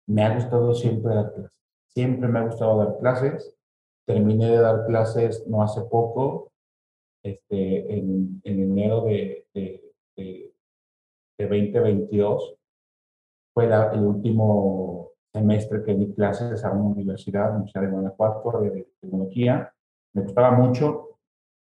me 0.07 0.23
ha 0.23 0.35
gustado 0.35 0.75
siempre 0.75 1.15
dar 1.15 1.33
clases. 1.33 1.59
Siempre 1.87 2.29
me 2.29 2.41
ha 2.41 2.45
gustado 2.45 2.77
dar 2.77 2.99
clases. 2.99 3.57
Terminé 4.07 4.51
de 4.51 4.59
dar 4.59 4.85
clases 4.85 5.47
no 5.47 5.63
hace 5.63 5.81
poco, 5.81 6.52
este, 7.23 7.99
en, 7.99 8.41
en 8.45 8.61
enero 8.61 9.03
de, 9.03 9.47
de, 9.55 9.93
de, 10.17 10.53
2022. 11.39 12.55
Fue 13.55 13.65
el 13.67 14.01
último 14.01 15.11
semestre 15.33 15.83
que 15.83 15.95
di 15.95 16.13
clases 16.15 16.65
a 16.65 16.71
una 16.71 16.95
universidad, 16.95 17.47
la 17.47 17.51
Universidad 17.57 17.83
de 17.83 17.91
Guanajuato, 17.91 18.61
de 18.61 18.89
tecnología. 19.01 19.73
Me 20.15 20.23
gustaba 20.23 20.53
mucho. 20.53 21.19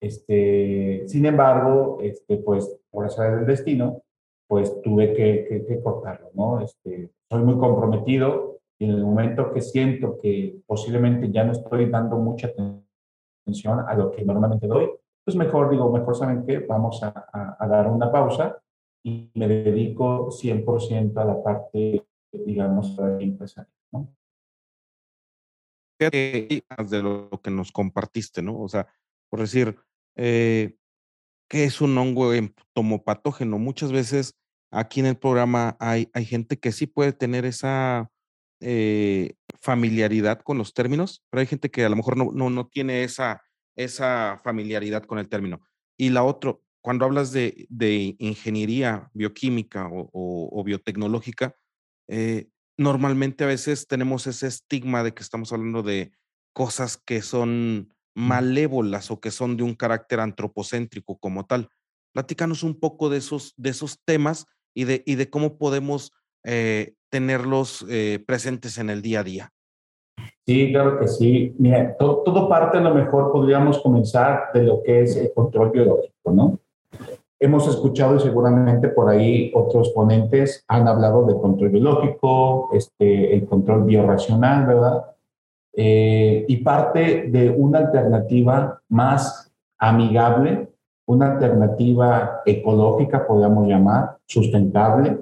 Este, 0.01 1.05
sin 1.09 1.27
embargo, 1.27 1.99
este, 2.03 2.37
pues 2.39 2.79
por 2.91 3.07
hacer 3.07 3.37
del 3.37 3.47
destino, 3.47 4.03
pues 4.47 4.81
tuve 4.83 5.15
que, 5.15 5.65
que, 5.67 5.83
cortarlo, 5.83 6.31
¿no? 6.35 6.61
Este, 6.61 7.11
soy 7.31 7.43
muy 7.43 7.59
comprometido 7.59 8.59
y 8.79 8.85
en 8.85 8.91
el 8.91 9.03
momento 9.03 9.53
que 9.53 9.63
siento 9.63 10.19
que 10.19 10.61
posiblemente 10.67 11.31
ya 11.31 11.45
no 11.45 11.53
estoy 11.53 11.89
dando 11.89 12.17
mucha 12.17 12.49
atención 12.49 13.81
a 13.81 13.95
lo 13.95 14.11
que 14.11 14.25
normalmente 14.25 14.67
doy, 14.67 14.91
pues 15.25 15.37
mejor 15.37 15.71
digo, 15.71 15.91
mejor 15.91 16.17
saben 16.17 16.45
que 16.47 16.59
vamos 16.61 17.03
a, 17.03 17.57
dar 17.67 17.89
una 17.89 18.13
pausa 18.13 18.59
y 19.03 19.31
me 19.35 19.49
dedico 19.49 20.31
100% 20.31 21.17
a 21.17 21.25
la 21.25 21.43
parte 21.43 22.05
digamos, 22.33 22.97
empresario. 23.21 23.73
¿no? 23.93 24.15
De 25.99 27.03
lo 27.03 27.31
que 27.43 27.51
nos 27.51 27.71
compartiste, 27.73 28.43
¿no? 28.43 28.61
O 28.61 28.69
sea, 28.69 28.89
por 29.31 29.41
decir, 29.41 29.77
eh, 30.17 30.77
¿qué 31.49 31.65
es 31.65 31.81
un 31.81 31.97
hongo 31.97 32.35
entomopatógeno? 32.35 33.59
Muchas 33.59 33.93
veces 33.93 34.37
aquí 34.71 35.01
en 35.01 35.07
el 35.07 35.17
programa 35.17 35.77
hay, 35.79 36.11
hay 36.13 36.25
gente 36.25 36.59
que 36.59 36.73
sí 36.73 36.87
puede 36.87 37.13
tener 37.13 37.45
esa 37.45 38.11
eh, 38.61 39.35
familiaridad 39.61 40.41
con 40.41 40.59
los 40.59 40.75
términos, 40.75 41.25
pero 41.31 41.41
hay 41.41 41.47
gente 41.47 41.71
que 41.71 41.85
a 41.85 41.89
lo 41.89 41.97
mejor 41.97 42.17
no, 42.17 42.31
no, 42.33 42.51
no 42.51 42.67
tiene 42.67 43.05
esa, 43.05 43.43
esa 43.77 44.41
familiaridad 44.43 45.05
con 45.05 45.19
el 45.19 45.29
término. 45.29 45.61
Y 45.97 46.11
la 46.11 46.23
otra, 46.25 46.57
cuando 46.81 47.05
hablas 47.05 47.33
de, 47.33 47.67
de 47.69 48.17
ingeniería 48.19 49.11
bioquímica 49.15 49.89
o, 49.89 50.11
o 50.13 50.65
biotecnológica, 50.65 51.57
eh, 52.09 52.49
normalmente 52.77 53.45
a 53.45 53.49
veces 53.49 53.87
tenemos 53.87 54.27
ese 54.27 54.47
estigma 54.47 55.03
de 55.03 55.15
que 55.15 55.23
estamos 55.23 55.53
hablando 55.53 55.83
de 55.83 56.13
cosas 56.53 56.97
que 56.97 57.23
son 57.23 57.95
malévolas 58.15 59.11
o 59.11 59.21
que 59.21 59.31
son 59.31 59.57
de 59.57 59.63
un 59.65 59.75
carácter 59.75 60.21
antropocéntrico 60.21 61.19
como 61.19 61.47
tal. 61.47 61.69
Platícanos 62.13 62.63
un 62.63 62.79
poco 62.79 63.11
de 63.11 63.19
esos, 63.19 63.55
de 63.57 63.71
esos 63.71 64.01
temas 64.05 64.47
y 64.75 64.85
de, 64.85 65.03
y 65.07 65.17
de 65.17 65.31
cómo 65.31 65.59
podemos 65.59 66.13
eh, 66.45 66.95
tenerlos 67.11 67.85
eh, 67.89 68.23
presentes 68.27 68.79
en 68.79 68.91
el 68.91 69.03
día 69.03 69.21
a 69.21 69.25
día. 69.25 69.54
Sí, 70.47 70.73
claro 70.73 70.99
que 70.99 71.09
sí. 71.09 71.55
Mira, 71.59 71.97
todo, 71.97 72.49
parte 72.49 72.77
a 72.77 72.83
lo 72.83 72.95
mejor 72.95 73.33
podríamos 73.33 73.79
comenzar 73.79 74.51
de 74.53 74.63
lo 74.63 74.83
que 74.83 75.03
es 75.03 75.17
el 75.17 75.33
control 75.33 75.71
biológico, 75.71 76.33
¿no? 76.33 76.59
Hemos 77.41 77.67
escuchado 77.67 78.17
y 78.17 78.21
seguramente 78.21 78.89
por 78.89 79.09
ahí 79.09 79.51
otros 79.55 79.91
ponentes 79.91 80.65
han 80.69 80.87
hablado 80.87 81.25
de 81.25 81.35
control 81.35 81.71
biológico, 81.71 82.71
este, 82.73 83.35
el 83.35 83.47
control 83.47 83.85
biorracional, 83.85 84.67
¿verdad? 84.67 85.05
Eh, 85.77 86.45
y 86.47 86.57
parte 86.59 87.29
de 87.29 87.51
una 87.51 87.81
alternativa 87.81 88.81
más 88.89 89.51
amigable, 89.79 90.69
una 91.07 91.33
alternativa 91.33 92.43
ecológica, 92.45 93.27
podríamos 93.27 93.67
llamar, 93.67 94.19
sustentable, 94.27 95.19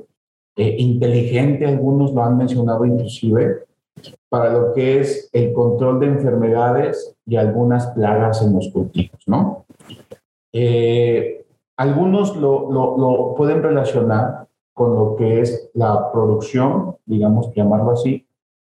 eh, 0.57 0.77
inteligente, 0.79 1.67
algunos 1.67 2.13
lo 2.13 2.23
han 2.23 2.37
mencionado 2.37 2.85
inclusive, 2.85 3.65
para 4.33 4.51
lo 4.51 4.73
que 4.73 4.99
es 4.99 5.29
el 5.35 5.53
control 5.53 6.01
de 6.01 6.07
enfermedades 6.07 7.15
y 7.27 7.37
algunas 7.37 7.89
plagas 7.89 8.41
en 8.41 8.55
los 8.55 8.71
cultivos, 8.71 9.21
¿no? 9.27 9.67
Eh, 10.55 11.45
algunos 11.77 12.35
lo, 12.39 12.73
lo, 12.73 13.35
pueden 13.37 13.63
relacionar 13.63 14.47
con 14.73 14.95
lo 14.95 15.17
que 15.17 15.43
es 15.43 15.69
la 15.75 16.11
producción, 16.11 16.97
digamos, 17.05 17.53
llamarlo 17.55 17.91
así, 17.91 18.27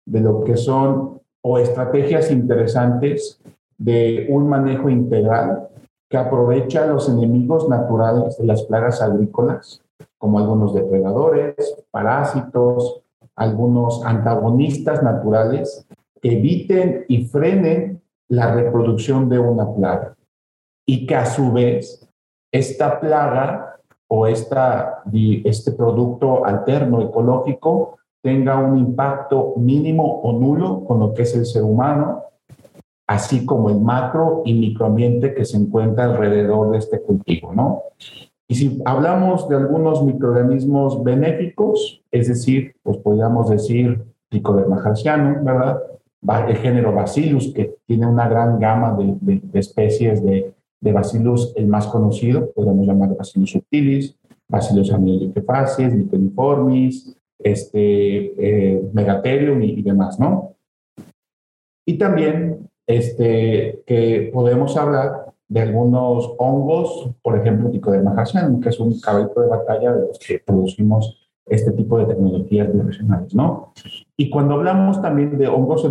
de 0.07 0.21
lo 0.21 0.45
que 0.45 0.57
son 0.57 1.21
o 1.43 1.59
estrategias 1.59 2.31
interesantes 2.31 3.39
de 3.77 4.29
un 4.31 4.49
manejo 4.49 4.89
integral 4.89 5.69
que 6.09 6.17
aprovecha 6.17 6.87
los 6.87 7.07
enemigos 7.11 7.69
naturales 7.69 8.39
de 8.39 8.47
las 8.47 8.63
plagas 8.63 9.03
agrícolas, 9.03 9.83
como 10.17 10.39
algunos 10.39 10.73
depredadores, 10.73 11.85
parásitos, 11.91 13.03
algunos 13.41 14.05
antagonistas 14.05 15.03
naturales, 15.03 15.87
que 16.21 16.33
eviten 16.33 17.07
y 17.09 17.25
frenen 17.25 18.03
la 18.29 18.55
reproducción 18.55 19.31
de 19.31 19.39
una 19.39 19.67
plaga 19.75 20.15
y 20.87 21.07
que 21.07 21.15
a 21.15 21.25
su 21.25 21.51
vez 21.51 22.07
esta 22.53 23.01
plaga 23.01 23.81
o 24.09 24.27
esta, 24.27 25.03
este 25.45 25.73
producto 25.73 26.45
alterno 26.45 27.01
ecológico 27.01 27.97
tenga 28.23 28.59
un 28.59 28.77
impacto 28.77 29.55
mínimo 29.57 30.21
o 30.21 30.33
nulo 30.33 30.85
con 30.85 31.01
lo 31.01 31.15
que 31.15 31.23
es 31.23 31.35
el 31.35 31.47
ser 31.47 31.63
humano, 31.63 32.25
así 33.07 33.47
como 33.47 33.71
el 33.71 33.81
macro 33.81 34.43
y 34.45 34.53
microambiente 34.53 35.33
que 35.33 35.47
se 35.47 35.57
encuentra 35.57 36.05
alrededor 36.05 36.73
de 36.73 36.79
este 36.79 37.01
cultivo, 37.01 37.55
¿no? 37.55 37.85
Y 38.51 38.57
si 38.57 38.83
hablamos 38.85 39.49
de 39.49 39.55
algunos 39.55 40.03
microorganismos 40.03 41.05
benéficos, 41.05 42.03
es 42.11 42.27
decir, 42.27 42.75
pues 42.83 42.97
podríamos 42.97 43.49
decir 43.49 44.03
Trichoderma 44.29 44.83
¿verdad? 45.45 45.81
El 46.49 46.57
género 46.57 46.93
Bacillus, 46.93 47.55
que 47.55 47.77
tiene 47.87 48.09
una 48.09 48.29
gran 48.29 48.59
gama 48.59 48.99
de, 48.99 49.41
especies 49.53 50.25
de, 50.25 50.53
de 50.81 50.93
Bacillus, 50.93 51.53
el 51.55 51.69
más 51.69 51.87
conocido, 51.87 52.51
podemos 52.51 52.85
llamar 52.85 53.17
Bacillus 53.17 53.53
subtilis, 53.53 54.17
Bacillus 54.49 54.93
ameloidefacies, 54.93 55.95
Myconiformis, 55.95 57.17
este, 57.39 58.33
eh, 58.37 58.83
Megatherium 58.93 59.63
y, 59.63 59.81
demás, 59.81 60.19
¿no? 60.19 60.57
Y 61.87 61.97
también 61.99 62.69
este, 62.85 63.85
que 63.87 64.29
podemos 64.33 64.77
hablar 64.77 65.20
de 65.51 65.61
algunos 65.61 66.33
hongos, 66.39 67.11
por 67.23 67.37
ejemplo, 67.37 67.71
Ticoderma 67.71 68.15
que 68.63 68.69
es 68.69 68.79
un 68.79 69.01
caballito 69.01 69.41
de 69.41 69.49
batalla 69.49 69.93
de 69.93 70.07
los 70.07 70.19
que 70.21 70.39
producimos 70.39 71.19
este 71.45 71.73
tipo 71.73 71.99
de 71.99 72.07
tecnologías 72.07 72.73
bioregionales, 72.73 73.35
¿no? 73.35 73.73
Y 74.17 74.31
cuando 74.31 74.55
hablamos 74.55 75.03
también 75.03 75.37
de 75.37 75.49
hongos 75.49 75.85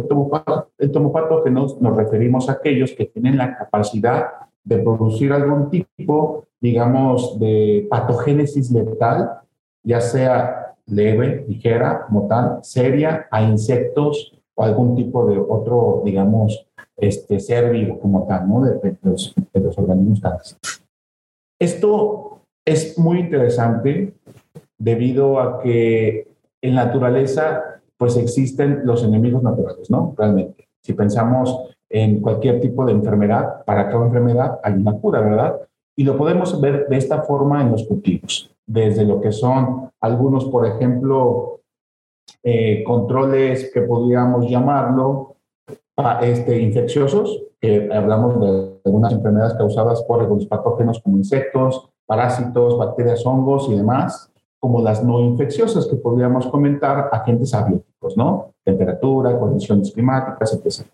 entomopatógenos, 0.78 1.82
nos 1.82 1.98
referimos 1.98 2.48
a 2.48 2.54
aquellos 2.54 2.94
que 2.94 3.08
tienen 3.08 3.38
la 3.38 3.58
capacidad 3.58 4.28
de 4.64 4.78
producir 4.78 5.34
algún 5.34 5.70
tipo, 5.70 6.46
digamos, 6.62 7.38
de 7.38 7.86
patogénesis 7.90 8.72
letal, 8.72 9.42
ya 9.84 10.00
sea 10.00 10.78
leve, 10.86 11.44
ligera, 11.50 12.06
mortal, 12.08 12.60
seria, 12.62 13.28
a 13.30 13.42
insectos 13.42 14.32
o 14.56 14.64
algún 14.64 14.96
tipo 14.96 15.26
de 15.26 15.38
otro, 15.38 16.02
digamos, 16.06 16.66
este, 17.02 17.40
ser 17.40 17.72
vivo 17.72 18.00
como 18.00 18.28
tal, 18.28 18.48
¿no? 18.48 18.62
De, 18.62 18.98
los, 19.04 19.34
de 19.54 19.60
los 19.60 19.78
organismos 19.78 20.22
tales. 20.22 20.58
Esto 21.60 22.42
es 22.66 22.98
muy 22.98 23.20
interesante 23.20 24.14
debido 24.78 25.40
a 25.40 25.60
que 25.60 26.28
en 26.62 26.76
naturaleza 26.76 27.82
pues 27.98 28.16
existen 28.16 28.86
los 28.86 29.04
enemigos 29.04 29.44
naturales, 29.44 29.90
¿no? 29.90 30.14
Realmente. 30.18 30.70
Si 30.82 30.94
pensamos 30.94 31.70
en 31.90 32.22
cualquier 32.22 32.62
tipo 32.62 32.86
de 32.86 32.94
enfermedad, 32.94 33.66
para 33.66 33.90
cada 33.90 34.06
enfermedad 34.06 34.60
hay 34.64 34.74
una 34.74 34.94
cura, 34.94 35.20
¿verdad? 35.20 35.60
Y 35.98 36.04
lo 36.04 36.16
podemos 36.16 36.62
ver 36.62 36.88
de 36.88 36.98
esta 36.98 37.24
forma 37.24 37.62
en 37.62 37.72
los 37.72 37.86
cultivos, 37.86 38.50
desde 38.66 39.04
lo 39.04 39.20
que 39.20 39.34
son 39.34 39.90
algunos, 40.00 40.46
por 40.46 40.66
ejemplo, 40.66 41.60
eh, 42.42 42.84
controles 42.86 43.70
que 43.74 43.82
podríamos 43.82 44.50
llamarlo 44.50 45.29
este, 46.22 46.60
infecciosos, 46.62 47.44
que 47.60 47.90
hablamos 47.92 48.40
de 48.40 48.80
algunas 48.86 49.14
enfermedades 49.14 49.54
causadas 49.56 50.02
por 50.04 50.22
algunos 50.22 50.46
patógenos 50.46 51.00
como 51.00 51.18
insectos, 51.18 51.90
parásitos, 52.06 52.78
bacterias, 52.78 53.26
hongos 53.26 53.70
y 53.70 53.76
demás, 53.76 54.32
como 54.60 54.82
las 54.82 55.04
no 55.04 55.22
infecciosas 55.22 55.88
que 55.88 55.96
podríamos 55.96 56.48
comentar 56.48 57.10
agentes 57.12 57.54
abióticos, 57.54 58.18
¿no? 58.18 58.54
Temperatura, 58.64 59.38
condiciones 59.40 59.92
climáticas, 59.92 60.54
etc. 60.54 60.88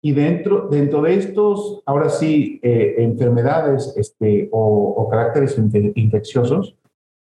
Y 0.00 0.12
dentro, 0.12 0.68
dentro 0.68 1.02
de 1.02 1.14
estos, 1.14 1.82
ahora 1.84 2.08
sí, 2.08 2.60
eh, 2.62 2.96
enfermedades 2.98 3.94
este, 3.96 4.48
o, 4.52 4.94
o 4.96 5.08
caracteres 5.08 5.58
infecciosos, 5.58 6.76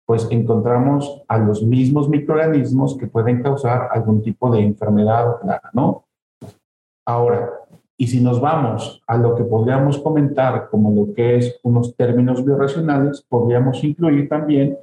pues 0.06 0.26
encontramos 0.30 1.22
a 1.28 1.38
los 1.38 1.62
mismos 1.62 2.08
microorganismos 2.08 2.96
que 2.96 3.06
pueden 3.06 3.42
causar 3.42 3.88
algún 3.92 4.22
tipo 4.22 4.50
de 4.50 4.60
enfermedad 4.60 5.28
o 5.28 5.40
¿no? 5.72 6.04
Ahora, 7.04 7.50
y 7.96 8.06
si 8.06 8.20
nos 8.20 8.40
vamos 8.40 9.00
a 9.06 9.16
lo 9.16 9.36
que 9.36 9.44
podríamos 9.44 9.98
comentar 9.98 10.68
como 10.70 10.90
lo 10.90 11.14
que 11.14 11.36
es 11.36 11.60
unos 11.62 11.94
términos 11.96 12.44
bioracionales, 12.44 13.24
podríamos 13.28 13.82
incluir 13.84 14.28
también 14.28 14.76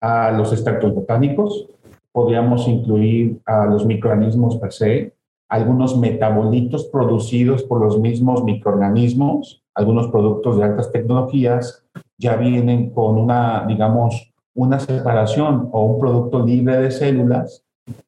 a 0.00 0.30
los 0.32 0.52
extractos 0.52 0.94
botánicos, 0.94 1.68
podríamos 2.12 2.66
incluir 2.68 3.40
a 3.46 3.66
los 3.66 3.86
microorganismos 3.86 4.56
per 4.56 4.72
se, 4.72 5.14
algunos 5.48 5.98
metabolitos 5.98 6.84
producidos 6.86 7.62
por 7.62 7.80
los 7.80 7.98
mismos 8.00 8.42
microorganismos, 8.42 9.62
algunos 9.74 10.08
productos 10.08 10.58
de 10.58 10.64
altas 10.64 10.90
tecnologías 10.90 11.84
ya 12.18 12.36
vienen 12.36 12.90
con 12.90 13.18
una, 13.18 13.64
digamos, 13.66 14.32
una 14.54 14.80
separación 14.80 15.68
o 15.72 15.84
un 15.84 16.00
producto 16.00 16.44
libre 16.44 16.78
de 16.78 16.90
células 16.90 17.62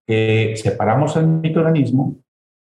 que 0.07 0.55
separamos 0.57 1.17
el 1.17 1.27
microorganismo 1.27 2.17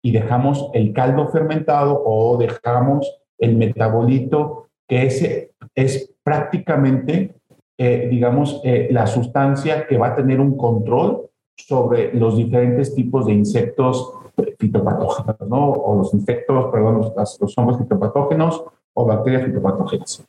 y 0.02 0.12
dejamos 0.12 0.71
el 0.73 0.92
caldo 0.92 1.28
fermentado 1.28 2.02
o 2.04 2.37
dejamos 2.37 3.21
el 3.38 3.57
metabolito 3.57 4.69
que 4.88 5.07
ese 5.07 5.52
es 5.75 6.12
prácticamente, 6.23 7.35
eh, 7.78 8.08
digamos, 8.10 8.60
eh, 8.65 8.89
la 8.91 9.06
sustancia 9.06 9.86
que 9.86 9.97
va 9.97 10.08
a 10.08 10.17
tener 10.17 10.41
un 10.41 10.56
control 10.56 11.28
sobre 11.56 12.13
los 12.15 12.36
diferentes 12.36 12.95
tipos 12.95 13.26
de 13.26 13.34
insectos 13.34 14.15
fitopatógenos, 14.58 15.36
¿no? 15.49 15.71
O 15.71 15.97
los 15.97 16.15
insectos, 16.15 16.71
perdón, 16.73 16.99
los, 16.99 17.39
los 17.41 17.58
hongos 17.58 17.78
fitopatógenos 17.78 18.65
o 18.95 19.04
bacterias 19.04 19.45
fitopatógenas. 19.45 20.26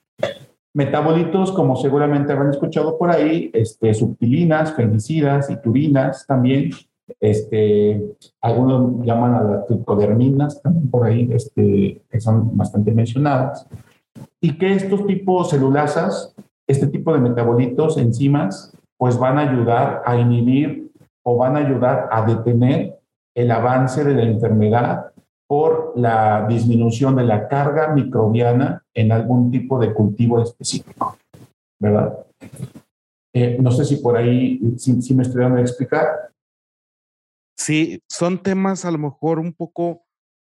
Metabolitos, 0.73 1.51
como 1.51 1.75
seguramente 1.75 2.31
habrán 2.31 2.51
escuchado 2.51 2.97
por 2.97 3.11
ahí, 3.11 3.49
este, 3.53 3.93
subtilinas, 3.93 4.73
fungicidas 4.73 5.49
y 5.49 5.61
turinas 5.61 6.25
también, 6.25 6.71
este, 7.19 8.15
algunos 8.41 9.05
llaman 9.05 9.33
a 9.35 9.43
las 9.43 9.67
tricoderminas 9.67 10.61
también 10.61 10.89
por 10.89 11.05
ahí, 11.05 11.29
este, 11.31 12.01
que 12.09 12.19
son 12.19 12.55
bastante 12.57 12.91
mencionadas. 12.91 13.67
Y 14.39 14.57
que 14.57 14.73
estos 14.73 15.05
tipos 15.05 15.49
celulasas, 15.49 16.35
este 16.67 16.87
tipo 16.87 17.13
de 17.13 17.19
metabolitos, 17.19 17.97
enzimas, 17.97 18.75
pues 18.97 19.17
van 19.17 19.37
a 19.37 19.49
ayudar 19.49 20.03
a 20.05 20.15
inhibir 20.15 20.91
o 21.23 21.37
van 21.37 21.55
a 21.55 21.59
ayudar 21.59 22.09
a 22.11 22.25
detener 22.25 22.99
el 23.35 23.51
avance 23.51 24.03
de 24.03 24.13
la 24.13 24.23
enfermedad 24.23 25.11
por 25.47 25.93
la 25.95 26.45
disminución 26.47 27.15
de 27.15 27.23
la 27.23 27.47
carga 27.47 27.93
microbiana 27.93 28.83
en 28.93 29.11
algún 29.11 29.51
tipo 29.51 29.79
de 29.79 29.93
cultivo 29.93 30.41
específico, 30.41 31.17
¿verdad? 31.79 32.19
Eh, 33.33 33.57
no 33.61 33.71
sé 33.71 33.85
si 33.85 33.97
por 33.97 34.17
ahí, 34.17 34.59
si, 34.77 35.01
si 35.01 35.13
me 35.13 35.23
estoy 35.23 35.41
dando 35.41 35.57
a 35.57 35.61
explicar. 35.61 36.07
Sí, 37.57 38.01
son 38.09 38.41
temas 38.41 38.85
a 38.85 38.91
lo 38.91 38.97
mejor 38.97 39.39
un 39.39 39.53
poco 39.53 40.05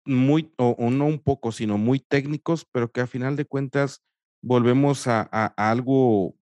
muy, 0.05 0.53
o, 0.57 0.77
no 0.91 1.07
un 1.07 1.19
poco, 1.19 1.53
sino 1.53 1.79
muy 1.79 2.01
técnicos, 2.01 2.67
pero 2.71 2.91
que 2.91 3.01
a 3.01 3.07
final 3.07 3.37
de 3.37 3.45
cuentas 3.45 4.03
volvemos 4.43 5.07
a, 5.07 5.23
algo 5.57 6.35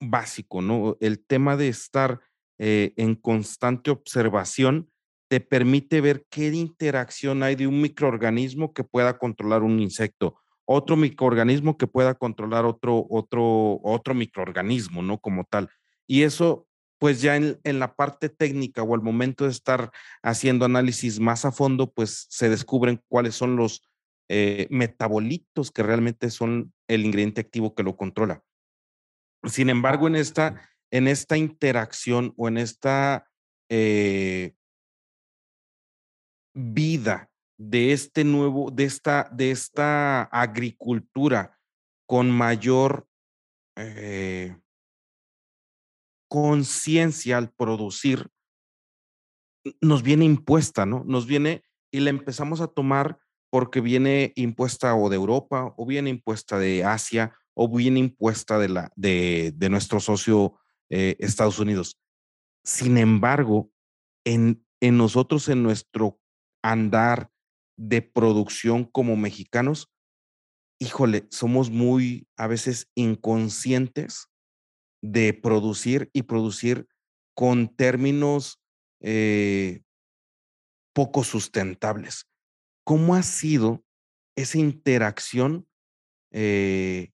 básico, 0.00 0.62
¿no? 0.62 0.96
El 1.00 1.24
tema 1.24 1.56
de 1.56 1.68
estar 1.68 2.20
eh, 2.58 2.92
en 2.96 3.14
constante 3.14 3.90
observación 3.90 4.90
te 5.28 5.40
permite 5.40 6.00
ver 6.00 6.26
qué 6.30 6.48
interacción 6.48 7.42
hay 7.42 7.54
de 7.54 7.66
un 7.66 7.80
microorganismo 7.80 8.72
que 8.72 8.84
pueda 8.84 9.18
controlar 9.18 9.62
un 9.62 9.80
insecto, 9.80 10.36
otro 10.64 10.96
microorganismo 10.96 11.76
que 11.76 11.86
pueda 11.86 12.14
controlar 12.14 12.64
otro, 12.64 13.06
otro, 13.10 13.80
otro 13.82 14.14
microorganismo, 14.14 15.02
¿no? 15.02 15.18
Como 15.18 15.44
tal. 15.44 15.68
Y 16.06 16.22
eso 16.22 16.67
pues 16.98 17.22
ya 17.22 17.36
en, 17.36 17.58
la 17.78 17.94
parte 17.94 18.28
técnica 18.28 18.82
o 18.82 18.94
al 18.94 19.02
momento 19.02 19.44
de 19.44 19.50
estar 19.50 19.92
haciendo 20.22 20.64
análisis 20.64 21.20
más 21.20 21.44
a 21.44 21.52
fondo, 21.52 21.92
pues 21.92 22.26
se 22.28 22.48
descubren 22.48 23.02
cuáles 23.08 23.34
son 23.34 23.56
los 23.56 23.88
eh, 24.28 24.66
metabolitos 24.70 25.70
que 25.70 25.82
realmente 25.82 26.30
son 26.30 26.72
el 26.88 27.04
ingrediente 27.04 27.40
activo 27.40 27.74
que 27.74 27.84
lo 27.84 27.96
controla. 27.96 28.42
Sin 29.44 29.70
embargo, 29.70 30.08
en 30.08 30.16
esta, 30.16 30.68
en 30.90 31.06
esta 31.06 31.36
interacción 31.36 32.34
o 32.36 32.48
en 32.48 32.58
esta 32.58 33.30
eh, 33.70 34.54
vida 36.54 37.30
de 37.58 37.92
este 37.92 38.24
nuevo, 38.24 38.70
de 38.70 38.84
esta, 38.84 39.28
de 39.32 39.50
esta 39.52 40.22
agricultura 40.24 41.58
con 42.06 42.30
mayor 42.30 43.06
eh, 43.76 44.56
conciencia 46.28 47.38
al 47.38 47.50
producir 47.52 48.30
nos 49.80 50.02
viene 50.02 50.24
impuesta, 50.24 50.86
¿no? 50.86 51.04
Nos 51.04 51.26
viene 51.26 51.62
y 51.90 52.00
la 52.00 52.10
empezamos 52.10 52.60
a 52.60 52.68
tomar 52.68 53.18
porque 53.50 53.80
viene 53.80 54.32
impuesta 54.36 54.94
o 54.94 55.08
de 55.08 55.16
Europa, 55.16 55.74
o 55.76 55.86
viene 55.86 56.10
impuesta 56.10 56.58
de 56.58 56.84
Asia, 56.84 57.34
o 57.54 57.68
viene 57.74 57.98
impuesta 57.98 58.58
de, 58.58 58.68
la, 58.68 58.92
de, 58.94 59.52
de 59.56 59.68
nuestro 59.70 60.00
socio 60.00 60.58
eh, 60.90 61.16
Estados 61.18 61.58
Unidos. 61.58 61.98
Sin 62.64 62.98
embargo, 62.98 63.70
en, 64.24 64.64
en 64.80 64.98
nosotros, 64.98 65.48
en 65.48 65.62
nuestro 65.62 66.20
andar 66.62 67.30
de 67.76 68.02
producción 68.02 68.84
como 68.84 69.16
mexicanos, 69.16 69.90
híjole, 70.78 71.26
somos 71.30 71.70
muy 71.70 72.28
a 72.36 72.46
veces 72.46 72.90
inconscientes 72.94 74.28
de 75.02 75.32
producir 75.32 76.10
y 76.12 76.22
producir 76.22 76.86
con 77.34 77.68
términos 77.68 78.60
eh, 79.00 79.82
poco 80.92 81.22
sustentables. 81.22 82.26
¿Cómo 82.84 83.14
ha 83.14 83.22
sido 83.22 83.84
esa 84.36 84.58
interacción 84.58 85.68
eh, 86.32 87.12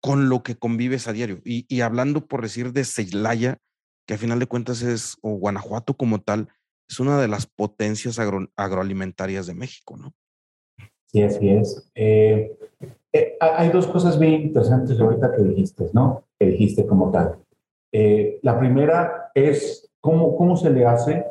con 0.00 0.28
lo 0.28 0.42
que 0.42 0.56
convives 0.56 1.06
a 1.06 1.12
diario? 1.12 1.40
Y, 1.44 1.80
hablando 1.80 2.26
por 2.26 2.42
decir 2.42 2.72
de 2.72 2.84
Celaya, 2.84 3.58
que 4.06 4.14
a 4.14 4.18
final 4.18 4.40
de 4.40 4.46
cuentas 4.46 4.82
es, 4.82 5.16
o 5.22 5.36
Guanajuato 5.36 5.96
como 5.96 6.20
tal, 6.20 6.48
es 6.88 6.98
una 6.98 7.20
de 7.20 7.28
las 7.28 7.46
potencias 7.46 8.18
agroalimentarias 8.56 9.46
de 9.46 9.54
México, 9.54 9.96
¿no? 9.96 10.12
Sí, 11.06 11.22
así 11.22 11.48
es. 11.50 11.90
Eh, 11.94 12.50
eh, 13.12 13.36
hay 13.40 13.68
dos 13.68 13.86
cosas 13.86 14.18
bien 14.18 14.42
interesantes 14.42 14.98
ahorita 14.98 15.32
que 15.34 15.42
dijiste, 15.42 15.90
¿no? 15.92 16.24
Que 16.38 16.46
dijiste 16.46 16.86
como 16.86 17.10
tal. 17.10 17.36
Eh, 17.92 18.38
la 18.42 18.58
primera 18.58 19.30
es 19.34 19.90
cómo, 20.00 20.36
cómo 20.36 20.56
se 20.56 20.70
le 20.70 20.86
hace 20.86 21.26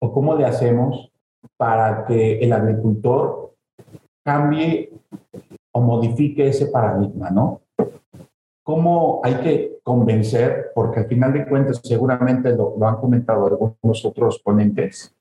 o 0.00 0.12
cómo 0.12 0.34
le 0.34 0.44
hacemos 0.44 1.12
para 1.56 2.04
que 2.06 2.40
el 2.40 2.52
agricultor 2.52 3.54
cambie 4.24 4.92
o 5.72 5.80
modifique 5.80 6.48
ese 6.48 6.66
paradigma, 6.66 7.30
¿no? 7.30 7.62
¿Cómo 8.64 9.20
hay 9.24 9.34
que 9.36 9.78
convencer? 9.82 10.70
Porque 10.74 11.00
al 11.00 11.06
final 11.06 11.32
de 11.32 11.46
cuentas, 11.46 11.80
seguramente 11.82 12.50
lo, 12.50 12.74
lo 12.78 12.86
han 12.86 12.96
comentado 12.96 13.46
algunos 13.46 14.04
otros 14.04 14.40
ponentes, 14.40 15.14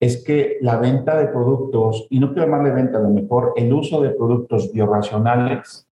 es 0.00 0.22
que 0.24 0.58
la 0.60 0.78
venta 0.78 1.18
de 1.18 1.28
productos, 1.28 2.06
y 2.10 2.20
no 2.20 2.32
quiero 2.32 2.46
llamarle 2.46 2.70
venta, 2.70 2.98
a 2.98 3.02
lo 3.02 3.10
mejor 3.10 3.52
el 3.56 3.72
uso 3.72 4.00
de 4.00 4.10
productos 4.10 4.72
biorracionales 4.72 5.88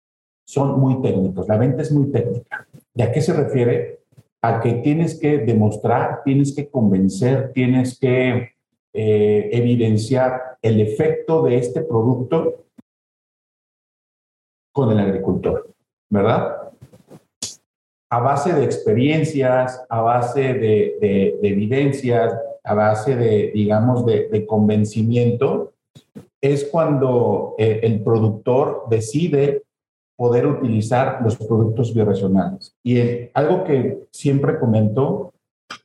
son 0.47 0.81
muy 0.81 1.01
técnicos. 1.03 1.47
La 1.49 1.59
venta 1.59 1.83
es 1.83 1.93
muy 1.93 2.11
técnica. 2.11 2.67
¿Y 2.95 3.03
a 3.03 3.13
qué 3.13 3.21
se 3.21 3.33
refiere? 3.33 4.01
A 4.43 4.61
que 4.61 4.75
tienes 4.75 5.19
que 5.19 5.39
demostrar, 5.39 6.23
tienes 6.25 6.55
que 6.55 6.69
convencer, 6.69 7.53
tienes 7.53 7.99
que 7.99 8.53
eh, 8.93 9.51
evidenciar 9.53 10.57
el 10.63 10.81
efecto 10.81 11.43
de 11.43 11.59
este 11.59 11.83
producto 11.83 12.65
con 14.73 14.91
el 14.91 14.99
agricultor, 14.99 15.73
¿verdad? 16.11 16.73
A 18.11 18.19
base 18.19 18.53
de 18.53 18.65
experiencias, 18.65 19.85
a 19.89 20.01
base 20.01 20.55
de, 20.55 21.39
evidencias, 21.43 22.35
a 22.65 22.75
base 22.75 23.17
de, 23.17 23.51
digamos, 23.53 24.05
de, 24.07 24.47
convencimiento, 24.47 25.73
es 26.41 26.65
cuando 26.65 27.55
eh, 27.59 27.81
el 27.83 28.03
productor 28.03 28.85
decide 28.89 29.63
poder 30.17 30.47
utilizar 30.47 31.21
los 31.23 31.37
productos 31.37 31.95
bioregionales. 31.95 32.77
Y 32.83 33.31
algo 33.35 33.65
que 33.65 34.07
siempre 34.11 34.59
comento 34.59 35.33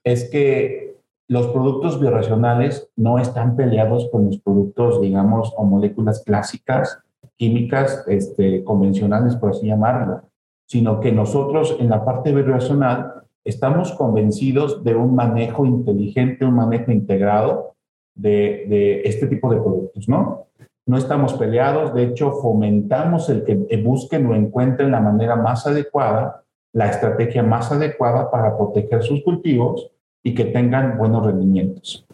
es 0.04 0.30
que 0.30 0.98
los 1.28 1.48
productos 1.48 2.00
bioregionales 2.00 2.90
no 2.96 3.18
están 3.18 3.56
peleados 3.56 4.10
con 4.12 4.26
los 4.26 4.38
productos, 4.40 5.02
digamos, 5.02 5.54
o 5.58 5.64
moléculas 5.64 6.24
clásicas, 6.24 7.00
químicas, 7.38 8.04
este, 8.08 8.64
convencionales, 8.64 9.36
por 9.36 9.52
así 9.52 9.68
llamarlo, 9.68 10.24
sino 10.68 11.00
que 11.00 11.12
nosotros 11.12 11.78
en 11.80 11.90
la 11.90 12.06
parte 12.06 12.34
bioregional 12.34 13.15
estamos 13.46 13.94
convencidos 13.94 14.84
de 14.84 14.96
un 14.96 15.16
manejo 15.16 15.66
inteligente, 15.66 16.46
un 16.46 16.56
manejo 16.56 16.92
integrado 16.92 17.76
de, 18.16 18.66
de 18.68 19.02
este 19.06 19.28
tipo 19.28 19.50
de 19.54 19.62
productos, 19.62 20.10
¿no? 20.10 20.48
No 20.88 20.98
estamos 20.98 21.34
peleados, 21.34 21.94
de 21.94 22.04
hecho 22.04 22.32
fomentamos 22.34 23.30
el 23.30 23.44
que 23.44 23.56
busquen 23.84 24.26
o 24.28 24.36
encuentren 24.36 24.92
la 24.92 25.00
manera 25.00 25.36
más 25.36 25.66
adecuada, 25.66 26.44
la 26.74 26.90
estrategia 26.90 27.42
más 27.42 27.72
adecuada 27.72 28.30
para 28.30 28.56
proteger 28.56 29.02
sus 29.02 29.24
cultivos 29.24 29.92
y 30.24 30.36
que 30.36 30.46
tengan 30.46 30.98
buenos 30.98 31.26
rendimientos. 31.26 32.06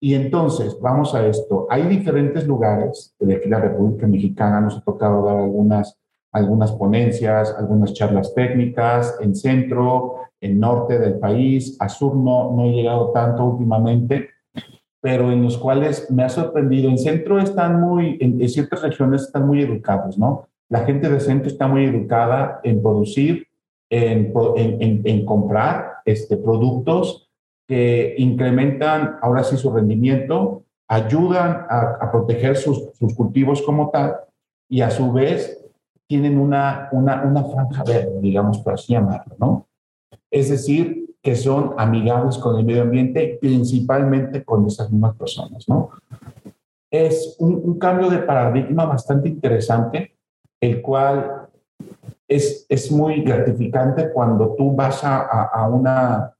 Y 0.00 0.14
entonces, 0.14 0.78
vamos 0.80 1.14
a 1.14 1.26
esto. 1.26 1.66
Hay 1.70 1.82
diferentes 1.84 2.46
lugares 2.46 3.14
de 3.18 3.36
aquí 3.36 3.48
la 3.48 3.60
República 3.60 4.06
Mexicana, 4.06 4.60
nos 4.60 4.78
ha 4.78 4.80
tocado 4.80 5.24
dar 5.24 5.36
algunas, 5.36 5.96
algunas 6.32 6.72
ponencias, 6.72 7.54
algunas 7.58 7.92
charlas 7.94 8.32
técnicas 8.34 9.16
en 9.20 9.34
centro, 9.34 10.27
en 10.40 10.60
norte 10.60 10.98
del 10.98 11.18
país, 11.18 11.76
a 11.80 11.88
sur 11.88 12.14
no, 12.14 12.52
no 12.54 12.64
he 12.64 12.72
llegado 12.72 13.10
tanto 13.12 13.44
últimamente, 13.44 14.30
pero 15.00 15.30
en 15.32 15.42
los 15.42 15.58
cuales 15.58 16.10
me 16.10 16.24
ha 16.24 16.28
sorprendido. 16.28 16.88
En 16.88 16.98
centro 16.98 17.38
están 17.38 17.80
muy, 17.80 18.18
en, 18.20 18.46
ciertas 18.48 18.82
regiones 18.82 19.22
están 19.22 19.46
muy 19.46 19.62
educados, 19.62 20.18
¿no? 20.18 20.48
La 20.68 20.80
gente 20.84 21.08
de 21.08 21.20
centro 21.20 21.48
está 21.48 21.66
muy 21.66 21.84
educada 21.84 22.60
en 22.62 22.82
producir, 22.82 23.46
en, 23.90 24.32
en, 24.56 25.02
en 25.04 25.24
comprar 25.24 25.98
este, 26.04 26.36
productos 26.36 27.28
que 27.66 28.14
incrementan 28.18 29.16
ahora 29.22 29.44
sí 29.44 29.56
su 29.56 29.70
rendimiento, 29.70 30.64
ayudan 30.88 31.66
a, 31.68 32.10
proteger 32.10 32.56
sus, 32.56 32.90
cultivos 33.14 33.60
como 33.62 33.90
tal 33.90 34.16
y 34.68 34.80
a 34.80 34.90
su 34.90 35.12
vez 35.12 35.62
tienen 36.06 36.38
una, 36.38 36.88
una, 36.92 37.22
una 37.22 37.44
franja 37.44 37.84
verde, 37.84 38.18
digamos 38.22 38.58
por 38.58 38.72
así 38.72 38.94
llamarlo, 38.94 39.36
¿no? 39.38 39.67
Es 40.30 40.50
decir, 40.50 41.08
que 41.22 41.34
son 41.34 41.74
amigables 41.76 42.38
con 42.38 42.58
el 42.58 42.64
medio 42.64 42.82
ambiente, 42.82 43.38
principalmente 43.40 44.44
con 44.44 44.66
esas 44.66 44.90
mismas 44.90 45.16
personas. 45.16 45.66
Es 46.90 47.36
un, 47.38 47.78
cambio 47.78 48.08
de 48.08 48.18
paradigma 48.18 48.86
bastante 48.86 49.28
interesante, 49.28 50.16
el 50.60 50.80
cual 50.80 51.48
es, 52.26 52.66
es 52.68 52.90
muy 52.90 53.22
gratificante 53.22 54.10
cuando 54.12 54.54
tú 54.56 54.74
vas 54.74 55.00
a, 55.02 55.68
una 55.70 56.34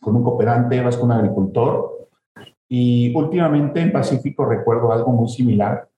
con 0.00 0.16
un 0.16 0.22
cooperante, 0.22 0.80
vas 0.80 0.96
con 0.96 1.10
un 1.10 1.16
agricultor. 1.16 2.08
Y 2.68 3.12
últimamente 3.16 3.80
en 3.80 3.90
Pacífico 3.90 4.44
recuerdo 4.44 4.92
algo 4.92 5.10
muy 5.10 5.28
similar, 5.28 5.88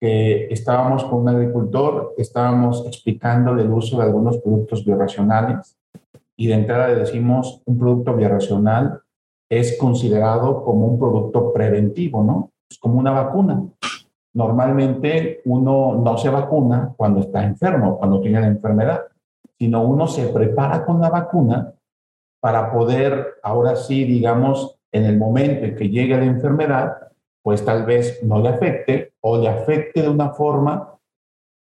que 0.00 0.48
estábamos 0.50 1.04
con 1.04 1.20
un 1.20 1.28
agricultor, 1.28 2.14
estábamos 2.18 2.84
explicándole 2.86 3.62
el 3.62 3.70
uso 3.70 3.98
de 3.98 4.04
algunos 4.04 4.38
productos 4.38 4.84
biorracionales 4.84 5.76
y 6.36 6.46
de 6.48 6.54
entrada 6.54 6.88
le 6.88 6.96
decimos 6.96 7.62
un 7.64 7.78
producto 7.78 8.14
biorracional 8.14 9.02
es 9.48 9.78
considerado 9.78 10.64
como 10.64 10.86
un 10.86 10.98
producto 10.98 11.52
preventivo, 11.52 12.22
¿no? 12.22 12.50
Es 12.68 12.78
como 12.78 12.98
una 12.98 13.12
vacuna. 13.12 13.62
Normalmente 14.34 15.40
uno 15.44 15.94
no 15.94 16.18
se 16.18 16.28
vacuna 16.28 16.92
cuando 16.96 17.20
está 17.20 17.44
enfermo, 17.44 17.96
cuando 17.98 18.20
tiene 18.20 18.40
la 18.40 18.48
enfermedad, 18.48 19.02
sino 19.58 19.82
uno 19.82 20.06
se 20.06 20.26
prepara 20.28 20.84
con 20.84 21.00
la 21.00 21.08
vacuna 21.08 21.72
para 22.40 22.72
poder, 22.72 23.36
ahora 23.42 23.76
sí, 23.76 24.04
digamos, 24.04 24.78
en 24.92 25.04
el 25.04 25.16
momento 25.16 25.64
en 25.64 25.74
que 25.74 25.88
llegue 25.88 26.16
la 26.16 26.26
enfermedad, 26.26 26.96
pues 27.42 27.64
tal 27.64 27.86
vez 27.86 28.22
no 28.22 28.40
le 28.40 28.48
afecte 28.48 29.14
o 29.20 29.38
le 29.38 29.48
afecte 29.48 30.02
de 30.02 30.08
una 30.08 30.30
forma 30.30 30.98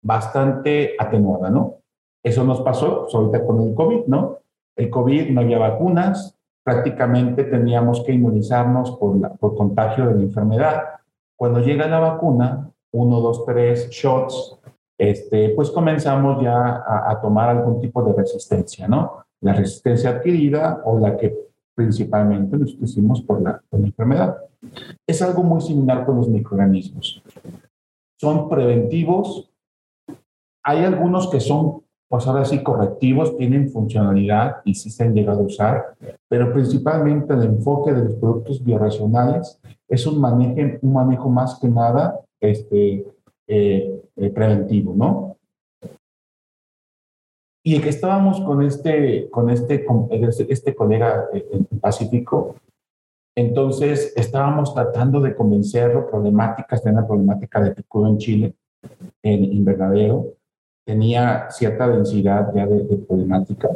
bastante 0.02 0.94
atenuada, 0.98 1.50
¿no? 1.50 1.78
Eso 2.24 2.44
nos 2.44 2.61
pasó 2.61 3.02
pues, 3.02 3.14
ahorita 3.14 3.44
con 3.44 3.61
el 3.61 3.74
COVID, 3.74 4.06
¿no? 4.06 4.41
El 4.76 4.90
COVID 4.90 5.30
no 5.30 5.40
había 5.40 5.58
vacunas, 5.58 6.38
prácticamente 6.64 7.44
teníamos 7.44 8.02
que 8.04 8.12
inmunizarnos 8.12 8.92
por, 8.92 9.16
la, 9.16 9.30
por 9.35 9.54
contagio 9.54 10.06
de 10.06 10.14
la 10.14 10.22
enfermedad. 10.22 10.82
Cuando 11.37 11.61
llega 11.61 11.88
la 11.88 12.00
vacuna, 12.00 12.70
uno, 12.92 13.20
dos, 13.20 13.44
tres 13.44 13.90
shots, 13.90 14.58
este, 14.98 15.50
pues 15.50 15.70
comenzamos 15.70 16.42
ya 16.42 16.85
a, 16.87 17.18
tomar 17.20 17.48
algún 17.48 17.80
tipo 17.80 18.02
de 18.04 18.12
resistencia, 18.12 18.87
¿no? 18.87 19.24
la 19.40 19.52
resistencia 19.52 20.11
adquirida 20.11 20.80
o 20.85 20.98
la 20.98 21.16
que 21.16 21.37
principalmente 21.74 22.56
nos 22.56 22.70
hicimos 22.80 23.20
por 23.22 23.42
la, 23.42 23.61
enfermedad. 23.72 24.37
Es 25.06 25.20
algo 25.22 25.42
muy 25.42 25.61
similar 25.61 26.06
con 26.06 26.16
los 26.16 26.28
microorganismos. 26.28 27.22
Son 28.20 28.48
preventivos. 28.48 29.50
Hay 30.62 30.85
algunos 30.85 31.28
que 31.28 31.40
son, 31.40 31.82
pues 32.12 32.27
ahora 32.27 32.44
sí, 32.44 32.62
correctivos, 32.62 33.38
tienen 33.38 33.70
funcionalidad 33.70 34.57
y 34.66 34.75
sí 34.75 34.90
se 34.90 35.03
han 35.03 35.14
llegado 35.14 35.40
a 35.40 35.44
usar, 35.44 35.94
pero 36.29 36.53
principalmente 36.53 37.33
el 37.33 37.44
enfoque 37.44 37.90
de 37.90 38.05
los 38.05 38.16
productos 38.16 38.62
bioracionales 38.62 39.59
es 39.88 40.07
un 40.07 40.20
manejo, 40.20 40.79
un 40.83 40.92
manejo 40.92 41.31
más 41.31 41.59
que 41.59 41.68
nada 41.68 42.20
este, 42.38 43.07
eh, 43.46 44.03
eh, 44.16 44.29
preventivo, 44.29 44.92
¿no? 44.94 45.38
Y 47.64 47.81
que 47.81 47.88
estábamos 47.88 48.42
con 48.42 48.62
este, 48.62 49.31
con 49.31 49.48
este, 49.48 49.87
este, 50.11 50.53
este 50.53 50.75
colega 50.75 51.31
en 51.33 51.64
Pacífico, 51.81 52.57
entonces 53.35 54.12
estábamos 54.16 54.75
tratando 54.75 55.18
de 55.18 55.35
convencerlo, 55.35 56.11
problemáticas, 56.11 56.83
tenía 56.83 56.98
una 56.98 57.09
problemática 57.09 57.62
de 57.62 57.70
picudo 57.70 58.09
en 58.09 58.18
Chile, 58.18 58.55
en 59.22 59.44
invernadero, 59.44 60.35
tenía 60.85 61.51
cierta 61.51 61.88
densidad 61.88 62.53
ya 62.55 62.66
de, 62.66 62.97
problemática. 62.97 63.71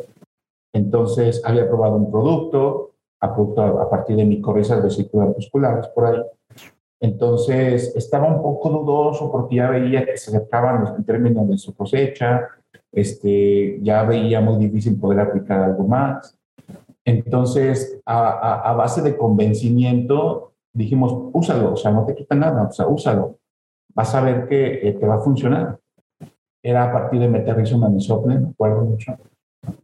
Entonces 0.73 1.43
había 1.45 1.69
probado 1.69 1.97
un 1.97 2.11
producto, 2.11 2.93
a, 3.21 3.27
a 3.27 3.91
partir 3.91 4.17
de 4.17 4.25
micorrizas 4.25 4.83
vesiculares 4.83 5.37
musculares 5.37 5.89
por 5.89 6.07
ahí. 6.07 6.23
Entonces 7.01 7.95
estaba 7.95 8.27
un 8.27 8.43
poco 8.43 8.71
dudoso 8.71 9.31
porque 9.31 9.57
ya 9.57 9.71
veía 9.71 10.05
que 10.05 10.17
se 10.17 10.31
acercaban 10.31 10.81
los 10.81 11.07
términos 11.07 11.49
de 11.49 11.59
su 11.59 11.75
cosecha, 11.75 12.49
este, 12.93 13.79
ya 13.83 14.05
veía 14.05 14.41
muy 14.41 14.57
difícil 14.57 14.99
poder 14.99 15.21
aplicar 15.21 15.61
algo 15.61 15.87
más. 15.87 16.39
Entonces, 17.05 18.01
a, 18.05 18.75
base 18.77 19.01
de 19.03 19.17
convencimiento, 19.17 20.55
dijimos, 20.73 21.15
úsalo, 21.33 21.75
o 21.75 21.77
sea, 21.77 21.93
no 21.93 22.05
te 22.05 22.15
quita 22.15 22.35
nada, 22.35 22.65
o 22.65 22.73
sea, 22.73 22.89
úsalo. 22.89 23.39
Vas 23.95 24.15
a 24.15 24.23
ver 24.23 24.49
que 24.49 24.89
eh, 24.89 24.93
te 24.93 25.07
va 25.07 25.17
a 25.17 25.21
funcionar. 25.21 25.79
Era 26.67 26.83
a 26.83 26.93
partir 26.93 27.21
de 27.21 27.29
meter 27.29 27.63
una 27.75 27.89
misople, 27.89 28.41
me 28.41 28.49
acuerdo 28.49 28.85
mucho. 28.85 29.17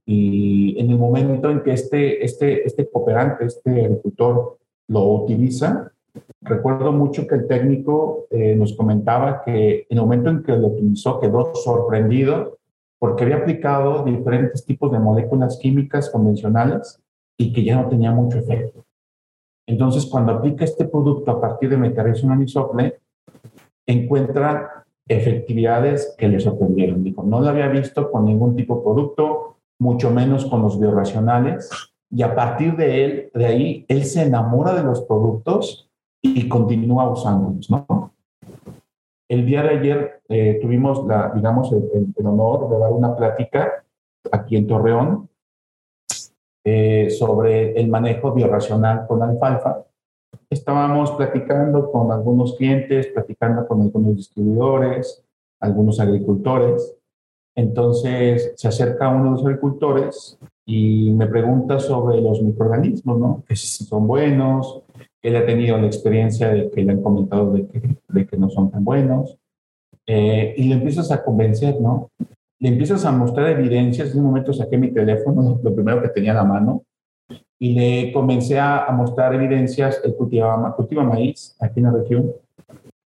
Y 0.04 0.76
en 0.80 0.90
el 0.90 0.98
momento 0.98 1.48
en 1.48 1.62
que 1.62 1.74
este, 1.74 2.24
este, 2.24 2.66
este 2.66 2.90
cooperante, 2.90 3.44
este 3.44 3.84
agricultor, 3.84 4.58
lo 4.88 5.04
utiliza, 5.12 5.92
recuerdo 6.40 6.90
mucho 6.90 7.24
que 7.28 7.36
el 7.36 7.46
técnico 7.46 8.26
eh, 8.30 8.56
nos 8.56 8.76
comentaba 8.76 9.44
que 9.44 9.86
en 9.88 9.96
el 9.96 10.00
momento 10.00 10.30
en 10.30 10.42
que 10.42 10.56
lo 10.56 10.68
utilizó 10.68 11.20
quedó 11.20 11.54
sorprendido 11.54 12.58
porque 12.98 13.22
había 13.22 13.36
aplicado 13.36 14.04
diferentes 14.04 14.64
tipos 14.66 14.90
de 14.90 14.98
moléculas 14.98 15.58
químicas 15.58 16.10
convencionales 16.10 17.00
y 17.38 17.52
que 17.52 17.62
ya 17.62 17.80
no 17.80 17.88
tenía 17.88 18.10
mucho 18.10 18.38
efecto. 18.38 18.84
Entonces, 19.68 20.04
cuando 20.06 20.32
aplica 20.32 20.64
este 20.64 20.86
producto 20.86 21.30
a 21.30 21.40
partir 21.40 21.70
de 21.70 21.76
metarezona 21.76 22.34
anisople, 22.34 22.98
encuentra 23.86 24.81
efectividades 25.08 26.14
que 26.18 26.28
le 26.28 26.40
sorprendieron. 26.40 27.02
Dijo, 27.02 27.22
no 27.22 27.40
lo 27.40 27.48
había 27.48 27.68
visto 27.68 28.10
con 28.10 28.24
ningún 28.24 28.56
tipo 28.56 28.76
de 28.76 28.82
producto, 28.82 29.56
mucho 29.78 30.10
menos 30.10 30.46
con 30.46 30.62
los 30.62 30.78
biorracionales. 30.78 31.70
Y 32.10 32.22
a 32.22 32.34
partir 32.34 32.76
de 32.76 33.04
él, 33.04 33.30
de 33.34 33.46
ahí, 33.46 33.84
él 33.88 34.04
se 34.04 34.22
enamora 34.22 34.74
de 34.74 34.82
los 34.82 35.02
productos 35.02 35.90
y 36.22 36.48
continúa 36.48 37.10
usándolos, 37.10 37.70
¿no? 37.70 38.12
El 39.28 39.46
día 39.46 39.62
de 39.62 39.70
ayer 39.70 40.22
eh, 40.28 40.58
tuvimos, 40.60 41.06
la, 41.06 41.32
digamos, 41.34 41.72
el, 41.72 42.12
honor 42.26 42.68
de 42.68 42.78
dar 42.78 42.92
una 42.92 43.16
plática 43.16 43.82
aquí 44.30 44.56
en 44.56 44.66
Torreón 44.66 45.30
eh, 46.64 47.08
sobre 47.10 47.72
el 47.80 47.88
manejo 47.88 48.32
biorracional 48.32 49.06
con 49.06 49.22
alfalfa. 49.22 49.84
Estábamos 50.50 51.12
platicando 51.12 51.90
con 51.90 52.12
algunos 52.12 52.56
clientes, 52.56 53.08
platicando 53.08 53.66
con 53.66 53.82
algunos 53.82 54.16
distribuidores, 54.16 55.24
algunos 55.60 55.98
agricultores. 56.00 56.94
Entonces 57.54 58.52
se 58.56 58.68
acerca 58.68 59.08
uno 59.08 59.24
de 59.24 59.30
los 59.30 59.44
agricultores 59.44 60.38
y 60.66 61.10
me 61.10 61.26
pregunta 61.26 61.78
sobre 61.78 62.20
los 62.20 62.42
microorganismos, 62.42 63.18
¿no? 63.18 63.44
Que 63.46 63.56
si 63.56 63.84
son 63.84 64.06
buenos, 64.06 64.82
él 65.22 65.36
ha 65.36 65.46
tenido 65.46 65.78
la 65.78 65.86
experiencia 65.86 66.48
de 66.48 66.70
que 66.70 66.82
le 66.82 66.92
han 66.92 67.02
comentado 67.02 67.52
de 67.52 67.66
que, 68.26 68.36
no 68.36 68.50
son 68.50 68.70
tan 68.70 68.84
buenos. 68.84 69.38
Eh, 70.06 70.54
y 70.56 70.64
le 70.64 70.74
empiezas 70.74 71.10
a 71.12 71.22
convencer, 71.22 71.80
¿no? 71.80 72.10
Le 72.58 72.68
empiezas 72.68 73.04
a 73.04 73.12
mostrar 73.12 73.50
evidencias. 73.50 74.12
En 74.12 74.18
un 74.18 74.26
momento 74.26 74.52
saqué 74.52 74.78
mi 74.78 74.92
teléfono, 74.92 75.60
lo 75.62 75.74
primero 75.74 76.02
que 76.02 76.08
tenía 76.08 76.32
a 76.32 76.36
la 76.36 76.44
mano, 76.44 76.82
y 77.62 77.74
le 77.74 78.12
comencé 78.12 78.58
a, 78.58 78.88
mostrar 78.90 79.32
evidencias. 79.36 80.00
Él 80.02 80.16
cultiva, 80.16 80.74
cultiva 80.74 81.04
maíz 81.04 81.56
aquí 81.60 81.78
en 81.78 81.84
la 81.84 81.92
región. 81.92 82.32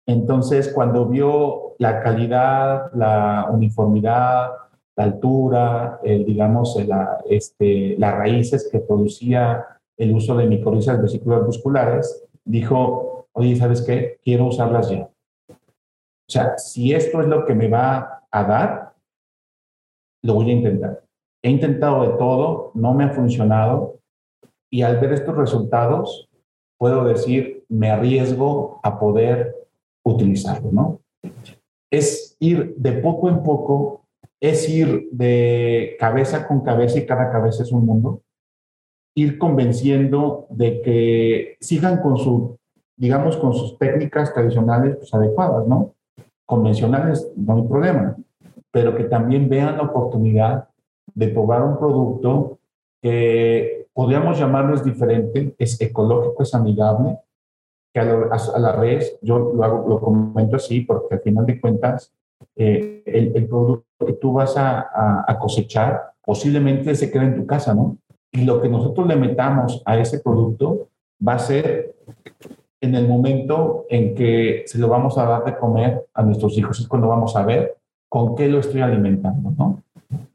Entonces, 0.06 0.74
cuando 0.74 1.06
vio 1.06 1.76
la 1.78 2.02
calidad, 2.02 2.92
la 2.94 3.48
uniformidad, 3.50 4.52
la 4.98 5.04
altura, 5.06 6.02
digamos, 6.04 6.76
la, 6.86 7.24
este, 7.30 7.96
las 7.98 8.14
raíces 8.14 8.68
que 8.70 8.80
producía 8.80 9.66
el 9.96 10.14
uso 10.14 10.36
de 10.36 10.48
micorrizas 10.48 11.02
vesículas 11.02 11.44
musculares, 11.44 12.28
dijo, 12.44 13.28
oye, 13.32 13.56
¿sabes 13.56 13.82
qué? 13.82 14.20
Quiero 14.22 14.48
usarlas 14.48 14.90
ya. 14.90 15.10
O 15.50 16.28
sea, 16.28 16.58
si 16.58 16.94
esto 16.94 17.22
es 17.22 17.28
lo 17.28 17.46
que 17.46 17.56
me 17.56 17.70
va 17.70 18.26
a 18.30 18.44
dar, 18.44 18.94
lo 20.24 20.34
voy 20.34 20.50
a 20.50 20.56
intentar. 20.56 21.04
He 21.42 21.50
intentado 21.50 22.02
de 22.02 22.18
todo, 22.18 22.72
no 22.74 22.94
me 22.94 23.06
ha 23.06 23.12
funcionado 23.12 24.01
y 24.72 24.82
al 24.84 25.00
ver 25.00 25.14
estos 25.14 25.36
resultados, 25.36 26.30
puedo 26.80 27.04
decir, 27.04 27.66
me 27.70 27.92
arriesgo 27.92 28.80
a 28.82 28.98
poder 28.98 29.56
utilizarlo, 30.04 30.72
¿no? 30.72 31.02
Es 31.92 32.38
ir 32.40 32.74
de 32.78 32.94
poco 32.94 33.30
en 33.30 33.44
poco, 33.44 34.06
es 34.40 34.68
ir 34.70 35.10
de 35.12 35.96
cabeza 36.00 36.48
con 36.48 36.62
cabeza 36.62 36.98
y 36.98 37.06
cada 37.06 37.30
cabeza 37.32 37.64
es 37.64 37.72
un 37.72 37.86
mundo, 37.86 38.22
ir 39.16 39.38
convenciendo 39.38 40.48
de 40.50 40.82
que 40.82 41.58
sigan 41.60 42.02
con 42.02 42.18
su, 42.18 42.58
digamos, 42.98 43.36
con 43.38 43.54
sus 43.54 43.78
técnicas 43.78 44.34
tradicionales 44.34 44.96
pues, 44.96 45.14
adecuadas, 45.14 45.68
¿no? 45.68 45.94
Convencionales, 46.46 47.30
no 47.36 47.58
hay 47.58 47.64
problema, 47.64 48.16
pero 48.72 48.96
que 48.96 49.04
también 49.04 49.50
vean 49.50 49.78
la 49.78 49.84
oportunidad 49.84 50.70
de 51.14 51.28
probar 51.28 51.64
un 51.64 51.78
producto 51.78 52.60
que 53.02 53.81
podríamos 53.94 54.40
llamarlo 54.40 54.78
diferente, 54.78 55.56
es 55.58 55.80
ecológico, 55.82 56.44
es 56.44 56.54
amigable, 56.54 57.20
que 57.94 58.00
a, 58.00 58.06
la 58.60 58.76
vez, 58.78 59.18
yo 59.22 59.54
lo, 59.54 59.64
hago, 59.64 59.88
lo 59.88 60.00
comento 60.00 60.56
así, 60.56 60.82
porque 60.82 61.16
al 61.16 61.22
final 61.22 61.46
de 61.46 61.60
cuentas, 61.60 62.14
eh, 62.56 63.04
el, 63.06 63.36
el, 63.36 63.48
producto 63.48 64.06
que 64.06 64.14
tú 64.14 64.34
vas 64.34 64.56
a, 64.58 64.88
a, 65.28 65.38
cosechar 65.38 66.14
posiblemente 66.24 66.96
se 66.96 67.12
quede 67.12 67.26
en 67.26 67.36
tu 67.36 67.46
casa, 67.46 67.76
¿no? 67.76 67.98
y 68.32 68.46
lo 68.46 68.62
que 68.62 68.70
nosotros 68.70 69.08
le 69.08 69.16
metamos 69.16 69.82
a 69.86 69.98
ese 69.98 70.20
producto 70.20 70.90
va 71.26 71.34
a 71.34 71.40
ser 71.40 71.96
en 72.80 72.96
el 72.96 73.08
momento 73.08 73.86
en 73.90 74.16
que 74.16 74.64
se 74.66 74.80
lo 74.80 74.88
vamos 74.88 75.18
a 75.18 75.26
dar 75.26 75.44
de 75.44 75.58
comer 75.58 76.06
a 76.14 76.24
nuestros 76.24 76.58
hijos. 76.58 76.80
Es 76.80 76.88
cuando 76.88 77.10
vamos 77.10 77.36
a 77.36 77.46
ver 77.46 77.78
con 78.10 78.36
qué 78.36 78.48
lo 78.48 78.60
estoy 78.60 78.82
alimentando, 78.82 79.52
¿no? 79.58 79.84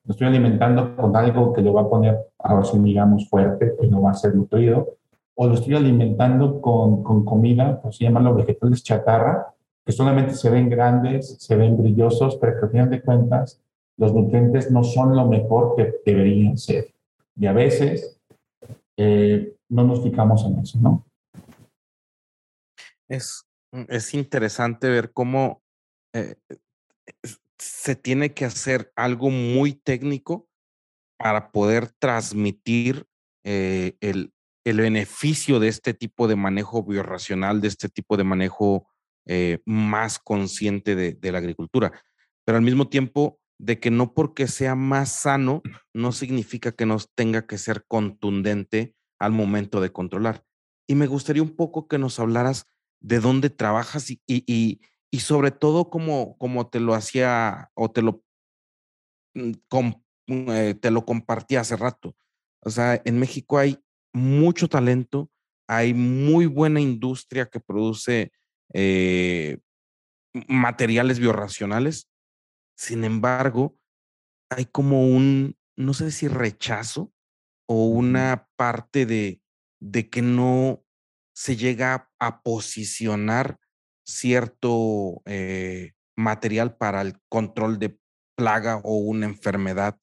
Lo 0.06 0.12
estoy 0.12 0.28
alimentando 0.28 0.96
con 0.96 1.16
algo 1.16 1.52
que 1.52 1.62
lo 1.62 1.72
va 1.72 1.82
a 1.82 1.88
poner, 1.88 2.16
ahora 2.38 2.64
sí 2.64 2.78
digamos, 2.78 3.28
fuerte, 3.28 3.66
pues 3.66 3.90
no 3.90 4.02
va 4.02 4.12
a 4.12 4.14
ser 4.14 4.34
nutrido, 4.34 4.94
o 5.34 5.46
lo 5.46 5.54
estoy 5.54 5.74
alimentando 5.74 6.60
con, 6.60 7.02
con 7.02 7.24
comida, 7.24 7.80
pues 7.82 7.96
se 7.96 8.04
llaman 8.04 8.24
los 8.24 8.36
vegetales 8.36 8.82
chatarra, 8.82 9.48
que 9.84 9.92
solamente 9.92 10.34
se 10.34 10.48
ven 10.50 10.68
grandes, 10.68 11.36
se 11.38 11.56
ven 11.56 11.76
brillosos, 11.76 12.36
pero 12.36 12.58
que 12.58 12.64
al 12.66 12.70
final 12.70 12.90
de 12.90 13.02
cuentas 13.02 13.60
los 13.96 14.12
nutrientes 14.12 14.70
no 14.70 14.84
son 14.84 15.16
lo 15.16 15.26
mejor 15.26 15.74
que 15.76 15.94
deberían 16.04 16.56
ser. 16.56 16.94
Y 17.36 17.46
a 17.46 17.52
veces 17.52 18.18
eh, 18.96 19.54
no 19.68 19.84
nos 19.84 20.02
fijamos 20.02 20.44
en 20.44 20.58
eso, 20.58 20.78
¿no? 20.80 21.04
Es, 23.08 23.46
es 23.88 24.14
interesante 24.14 24.88
ver 24.88 25.12
cómo 25.12 25.62
eh, 26.12 26.36
se 27.66 27.96
tiene 27.96 28.34
que 28.34 28.44
hacer 28.44 28.92
algo 28.96 29.30
muy 29.30 29.74
técnico 29.74 30.48
para 31.18 31.50
poder 31.50 31.88
transmitir 31.98 33.06
eh, 33.44 33.96
el, 34.00 34.32
el, 34.64 34.80
beneficio 34.80 35.60
de 35.60 35.68
este 35.68 35.94
tipo 35.94 36.28
de 36.28 36.36
manejo 36.36 36.84
biorracional, 36.84 37.60
de 37.60 37.68
este 37.68 37.88
tipo 37.88 38.16
de 38.16 38.24
manejo 38.24 38.88
más 39.64 40.20
consciente 40.20 40.94
de, 40.94 41.32
la 41.32 41.38
agricultura. 41.38 41.92
Pero 42.44 42.58
al 42.58 42.64
mismo 42.64 42.88
tiempo, 42.88 43.40
de 43.58 43.80
que 43.80 43.90
no 43.90 44.14
porque 44.14 44.46
sea 44.46 44.74
más 44.74 45.10
sano, 45.10 45.62
no 45.92 46.12
significa 46.12 46.72
que 46.72 46.86
nos 46.86 47.12
tenga 47.14 47.46
que 47.46 47.58
ser 47.58 47.84
contundente 47.86 48.94
al 49.18 49.32
momento 49.32 49.80
de 49.80 49.90
controlar. 49.90 50.44
Y 50.86 50.94
me 50.94 51.06
gustaría 51.06 51.42
un 51.42 51.56
poco 51.56 51.88
que 51.88 51.98
nos 51.98 52.20
hablaras 52.20 52.66
de 53.00 53.20
dónde 53.20 53.50
trabajas 53.50 54.10
y, 54.10 54.80
sobre 55.12 55.50
todo 55.50 55.90
cómo, 55.90 56.36
cómo, 56.38 56.68
te 56.68 56.80
lo 56.80 56.94
hacía 56.94 57.70
o 57.74 57.90
te 57.90 58.02
lo, 58.02 58.22
mm, 59.34 59.52
mm, 60.26 60.50
eh, 60.50 60.74
te 60.74 60.90
lo 60.90 61.04
compartí 61.04 61.56
hace 61.56 61.76
rato. 61.76 62.14
O 62.60 62.70
sea, 62.70 63.00
en 63.04 63.18
México 63.18 63.58
hay 63.58 63.78
mucho 64.12 64.68
talento, 64.68 65.30
hay 65.68 65.94
muy 65.94 66.46
buena 66.46 66.80
industria 66.80 67.46
que 67.46 67.60
produce 67.60 68.32
eh, 68.74 69.58
materiales 70.48 71.18
biorracionales, 71.18 72.08
sin 72.76 73.04
embargo, 73.04 73.78
hay 74.50 74.66
como 74.66 75.06
un, 75.06 75.56
no 75.76 75.94
sé 75.94 76.10
si 76.10 76.28
rechazo 76.28 77.12
o 77.68 77.86
una 77.86 78.48
parte 78.56 79.06
de, 79.06 79.40
de 79.80 80.08
que 80.10 80.22
no 80.22 80.84
se 81.34 81.56
llega 81.56 82.10
a 82.18 82.42
posicionar 82.42 83.58
cierto 84.06 85.20
eh, 85.26 85.92
material 86.16 86.76
para 86.76 87.02
el 87.02 87.14
control 87.28 87.78
de 87.78 87.98
plaga 88.36 88.80
o 88.84 88.96
una 88.96 89.26
enfermedad 89.26 89.96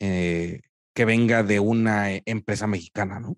eh, 0.00 0.60
que 0.94 1.04
venga 1.04 1.42
de 1.42 1.58
una 1.58 2.12
eh, 2.12 2.22
empresa 2.26 2.66
mexicana, 2.66 3.18
¿no? 3.18 3.36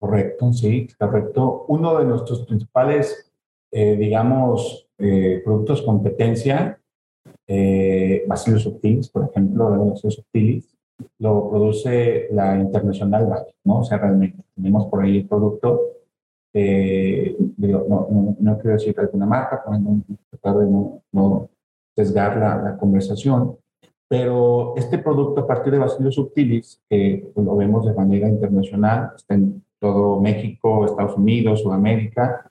Correcto, 0.00 0.52
sí, 0.52 0.88
correcto. 0.98 1.66
Uno 1.68 1.98
de 1.98 2.06
nuestros 2.06 2.46
principales, 2.46 3.30
digamos, 3.70 4.88
productos 5.44 5.82
competencia 5.82 6.80
Bacillus 8.26 8.62
subtilis, 8.62 9.10
por 9.10 9.28
ejemplo, 9.28 9.90
Bacillus 9.90 10.14
subtilis, 10.14 10.74
lo 11.18 11.50
produce 11.50 12.28
la 12.32 12.58
Internacional 12.58 13.26
Valle, 13.26 13.54
¿no? 13.64 13.80
O 13.80 13.84
sea, 13.84 13.98
realmente 13.98 14.42
tenemos 14.54 14.86
por 14.86 15.04
ahí 15.04 15.18
el 15.18 15.28
producto, 15.28 15.99
eh, 16.52 17.36
no, 17.58 18.36
no, 18.38 18.58
quiero 18.58 18.76
decir 18.76 18.98
alguna 18.98 19.26
marca 19.26 19.62
para 19.64 19.78
no, 19.78 20.02
tratar 20.30 20.58
de 20.58 20.66
no, 21.12 21.48
sesgar 21.94 22.36
la, 22.36 22.62
la, 22.62 22.76
conversación, 22.76 23.56
pero 24.08 24.74
este 24.76 24.98
producto 24.98 25.42
a 25.42 25.46
partir 25.46 25.72
de 25.72 25.78
Bacillus 25.78 26.14
subtilis, 26.14 26.80
que 26.88 27.32
lo 27.36 27.56
vemos 27.56 27.86
de 27.86 27.94
manera 27.94 28.28
internacional, 28.28 29.12
está 29.16 29.34
en 29.34 29.62
todo 29.78 30.20
México, 30.20 30.84
Estados 30.84 31.16
Unidos, 31.16 31.62
Sudamérica, 31.62 32.50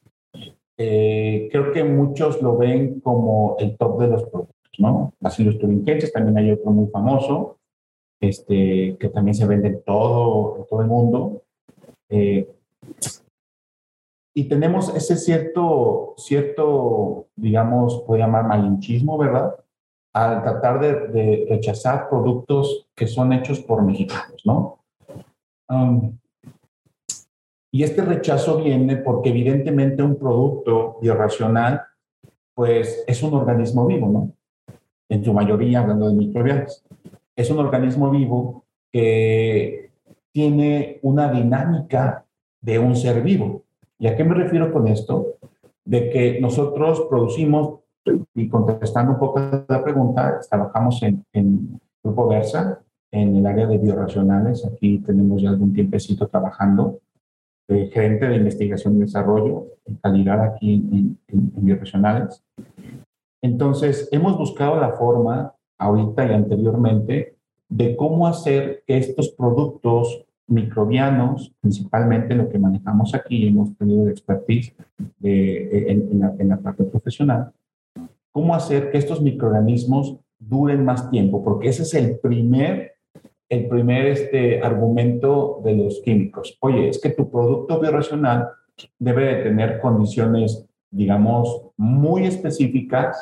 eh, 0.82 1.50
creo 1.52 1.74
que 1.74 1.84
muchos 1.84 2.42
lo 2.42 2.56
ven 2.56 3.02
como 3.02 3.58
el 3.60 3.76
top 3.76 4.00
de 4.00 4.08
los 4.08 4.24
productos. 4.24 4.56
¿no? 4.78 5.14
Bacillus 5.20 5.60
thuringiensis, 5.60 6.14
también 6.14 6.38
hay 6.38 6.52
otro 6.52 6.72
muy 6.72 6.88
famoso, 6.88 7.58
este, 8.22 8.96
que 8.98 9.10
también 9.10 9.36
se 9.36 9.46
vende 9.46 9.68
en 9.68 9.84
todo, 9.84 10.66
todo 10.70 10.82
el 10.82 10.88
mundo. 10.88 11.44
Eh, 12.08 12.48
y 14.34 14.46
tenemos 14.46 14.94
ese 14.96 15.18
cierto, 15.18 16.14
cierto, 16.18 17.28
digamos, 17.36 18.04
puede 18.06 18.22
llamar 18.22 18.46
malinchismo, 18.48 19.18
¿verdad? 19.18 19.56
Al 20.14 20.44
tratar 20.44 20.80
de, 20.80 21.48
rechazar 21.50 22.10
productos 22.10 22.88
que 22.96 23.08
son 23.08 23.34
hechos 23.34 23.60
por 23.60 23.84
mexicanos, 23.84 24.42
¿no? 24.46 24.80
Um, 25.70 26.18
y 27.72 27.84
este 27.84 28.04
rechazo 28.04 28.58
viene 28.58 28.98
porque 28.98 29.30
evidentemente 29.30 30.02
un 30.02 30.18
producto 30.18 30.98
biorracional 31.02 31.84
pues 32.56 33.04
es 33.08 33.24
un 33.24 33.34
organismo 33.36 33.86
vivo, 33.86 34.10
¿no? 34.10 34.34
En 35.08 35.24
su 35.24 35.34
mayoría, 35.34 35.80
hablando 35.80 36.10
de 36.10 36.16
microbiales. 36.16 36.84
Es 37.36 37.50
un 37.50 37.60
organismo 37.60 38.12
vivo 38.12 38.66
que 38.92 39.92
tiene 40.34 41.00
una 41.04 41.32
dinámica 41.32 42.26
de 42.62 42.80
un 42.80 42.96
ser 42.96 43.22
vivo. 43.22 43.59
¿Y 44.00 44.08
a 44.08 44.16
qué 44.16 44.24
me 44.24 44.34
refiero 44.34 44.72
con 44.72 44.88
esto? 44.88 45.36
De 45.84 46.10
que 46.10 46.40
nosotros 46.40 47.06
producimos, 47.10 47.80
y 48.34 48.48
contestando 48.48 49.12
un 49.14 49.20
poco 49.20 49.40
la 49.68 49.84
pregunta, 49.84 50.40
trabajamos 50.50 51.04
en, 51.04 51.26
en 51.34 51.80
Grupo 52.02 52.28
Versa, 52.28 52.82
en 53.12 53.36
el 53.36 53.46
área 53.46 53.68
de 53.68 53.78
bioracionales. 53.78 54.66
Aquí 54.66 55.00
tenemos 55.00 55.42
ya 55.42 55.50
algún 55.50 55.74
tiempecito 55.74 56.28
trabajando. 56.28 57.00
gerente 57.68 58.28
de 58.28 58.38
investigación 58.38 58.96
y 58.96 59.02
desarrollo 59.02 59.68
en 59.86 59.96
calidad 59.96 60.42
aquí 60.42 60.74
en, 60.74 61.18
en, 61.28 61.70
en. 61.70 62.30
Entonces, 63.42 64.10
hemos 64.12 64.38
buscado 64.38 64.80
la 64.80 64.92
forma, 64.94 65.54
ahorita 65.78 66.26
y 66.26 66.34
anteriormente, 66.34 67.36
de 67.70 67.96
cómo 67.96 68.28
hacer 68.28 68.84
que 68.88 68.98
estos 68.98 69.30
productos 69.30 70.26
microbianos, 70.50 71.54
principalmente 71.62 72.36
lo 72.36 72.50
que 72.50 72.60
manejamos 72.60 73.14
aquí, 73.16 73.48
hemos 73.48 73.76
tenido 73.78 74.10
expertise 74.10 74.76
en, 75.22 76.20
la, 76.20 76.34
en, 76.38 76.50
la, 76.50 76.58
parte 76.58 76.84
profesional, 76.84 77.52
cómo 78.32 78.56
hacer 78.56 78.92
que 78.92 78.98
estos 78.98 79.22
microorganismos 79.22 80.18
duren 80.40 80.84
más 80.86 81.10
tiempo, 81.10 81.44
porque 81.44 81.70
ese 81.70 81.84
es 81.84 81.94
el 81.94 82.20
primer, 82.20 82.94
el 83.50 83.68
primer 83.68 84.08
este, 84.08 84.62
argumento 84.62 85.62
de 85.64 85.76
los 85.76 86.02
químicos. 86.02 86.58
Oye, 86.62 86.90
es 86.90 87.00
que 87.00 87.10
tu 87.10 87.30
producto 87.30 87.80
bioracional 87.80 88.50
debe 88.98 89.26
de 89.26 89.44
tener 89.44 89.80
condiciones, 89.80 90.66
digamos, 90.90 91.64
muy 91.78 92.26
específicas 92.26 93.18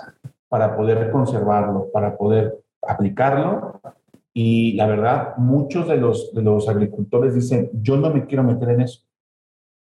para 0.48 0.76
poder 0.78 1.12
conservarlo, 1.12 1.90
para 1.92 2.16
poder 2.16 2.58
aplicarlo 2.82 3.82
y 4.39 4.73
la 4.73 4.86
verdad, 4.86 5.36
muchos 5.38 5.88
de 5.88 5.97
los, 5.97 6.32
de 6.32 6.43
los 6.43 6.69
agricultores 6.69 7.34
dicen, 7.34 7.71
yo 7.82 7.97
no 7.97 8.12
me 8.12 8.28
quiero 8.28 8.43
meter 8.43 8.69
en 8.69 8.82
eso. 8.82 9.02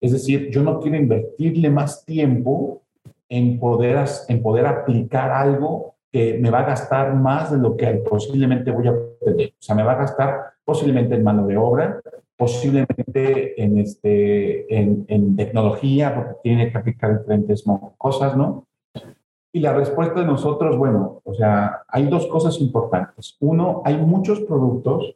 Es 0.01 0.11
decir, 0.11 0.49
yo 0.51 0.63
no 0.63 0.81
quiero 0.81 0.97
invertirle 0.97 1.69
más 1.69 2.03
tiempo 2.03 2.81
en 3.29 3.57
poder, 3.57 4.03
en 4.27 4.43
poder 4.43 4.65
aplicar 4.65 5.31
algo 5.31 5.95
que 6.11 6.37
me 6.39 6.49
va 6.49 6.59
a 6.59 6.65
gastar 6.65 7.15
más 7.15 7.53
de 7.53 7.57
lo 7.57 7.77
que 7.77 7.87
posiblemente 8.09 8.69
voy 8.71 8.89
a 8.89 8.95
tener. 9.23 9.51
O 9.51 9.61
sea, 9.61 9.75
me 9.75 9.83
va 9.83 9.93
a 9.93 9.99
gastar 9.99 10.41
posiblemente 10.65 11.15
en 11.15 11.23
mano 11.23 11.47
de 11.47 11.55
obra, 11.55 12.01
posiblemente 12.35 13.63
en, 13.63 13.77
este, 13.77 14.77
en, 14.77 15.05
en 15.07 15.37
tecnología, 15.37 16.13
porque 16.13 16.33
tiene 16.43 16.69
que 16.69 16.77
aplicar 16.77 17.17
diferentes 17.17 17.63
cosas, 17.97 18.35
¿no? 18.35 18.67
Y 19.55 19.59
la 19.59 19.73
respuesta 19.73 20.19
de 20.19 20.25
nosotros, 20.25 20.77
bueno, 20.77 21.21
o 21.23 21.33
sea, 21.35 21.83
hay 21.87 22.07
dos 22.07 22.25
cosas 22.27 22.59
importantes. 22.59 23.37
Uno, 23.39 23.83
hay 23.85 23.97
muchos 23.97 24.39
productos 24.41 25.15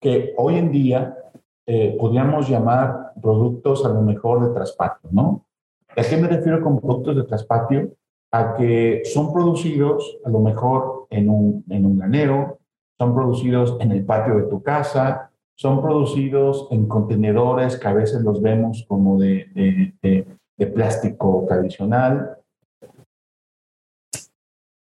que 0.00 0.32
hoy 0.36 0.56
en 0.56 0.70
día 0.70 1.18
eh, 1.66 1.96
podríamos 1.98 2.48
llamar 2.48 3.12
productos 3.20 3.84
a 3.84 3.88
lo 3.88 4.02
mejor 4.02 4.46
de 4.46 4.54
traspatio, 4.54 5.10
¿no? 5.10 5.44
¿A 5.88 6.02
qué 6.02 6.16
me 6.16 6.28
refiero 6.28 6.62
con 6.62 6.80
productos 6.80 7.16
de 7.16 7.24
traspatio? 7.24 7.90
A 8.32 8.54
que 8.54 9.02
son 9.04 9.32
producidos 9.32 10.18
a 10.24 10.30
lo 10.30 10.40
mejor 10.40 11.06
en 11.10 11.28
un, 11.28 11.64
en 11.68 11.86
un 11.86 11.98
granero, 11.98 12.58
son 12.98 13.14
producidos 13.14 13.76
en 13.80 13.92
el 13.92 14.04
patio 14.04 14.36
de 14.36 14.44
tu 14.44 14.62
casa, 14.62 15.30
son 15.56 15.80
producidos 15.82 16.68
en 16.70 16.86
contenedores 16.86 17.76
que 17.76 17.88
a 17.88 17.92
veces 17.92 18.22
los 18.22 18.42
vemos 18.42 18.84
como 18.88 19.18
de, 19.18 19.92
de, 20.02 20.26
plástico 20.66 21.44
tradicional, 21.46 22.38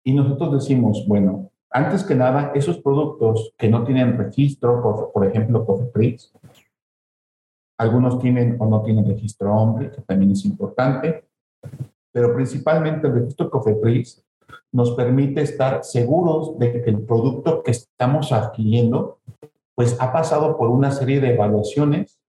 y 0.03 0.13
nosotros 0.13 0.53
decimos, 0.53 1.05
bueno, 1.07 1.49
antes 1.69 2.03
que 2.03 2.15
nada, 2.15 2.51
esos 2.53 2.77
productos 2.79 3.53
que 3.57 3.69
no 3.69 3.83
tienen 3.83 4.17
registro, 4.17 4.81
por, 4.81 5.11
por 5.11 5.25
ejemplo, 5.25 5.65
Cofepris, 5.65 6.33
algunos 7.77 8.19
tienen 8.19 8.57
o 8.59 8.65
no 8.67 8.81
tienen 8.81 9.05
registro 9.05 9.53
hombre, 9.55 9.91
que 9.91 10.01
también 10.01 10.31
es 10.31 10.45
importante, 10.45 11.25
pero 12.11 12.33
principalmente 12.33 13.07
el 13.07 13.13
registro 13.15 13.49
Cofepris 13.49 14.23
nos 14.71 14.91
permite 14.91 15.41
estar 15.41 15.83
seguros 15.83 16.57
de 16.59 16.81
que 16.81 16.89
el 16.89 17.01
producto 17.01 17.63
que 17.63 17.71
estamos 17.71 18.31
adquiriendo, 18.31 19.19
pues 19.75 19.99
ha 19.99 20.13
pasado 20.13 20.57
por 20.57 20.69
una 20.69 20.91
serie 20.91 21.19
de 21.19 21.33
evaluaciones, 21.33 22.19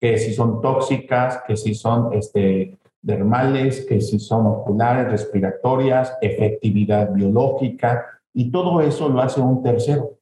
que 0.00 0.18
si 0.18 0.34
son 0.34 0.60
tóxicas, 0.60 1.42
que 1.46 1.56
si 1.56 1.74
son 1.74 2.12
este, 2.12 2.76
dermales, 3.04 3.84
que 3.84 4.00
si 4.00 4.18
son 4.18 4.46
oculares, 4.46 5.10
respiratorias, 5.10 6.16
efectividad 6.22 7.12
biológica, 7.12 8.06
y 8.32 8.50
todo 8.50 8.80
eso 8.80 9.08
lo 9.08 9.20
hace 9.20 9.40
un 9.40 9.62
tercero. 9.62 10.18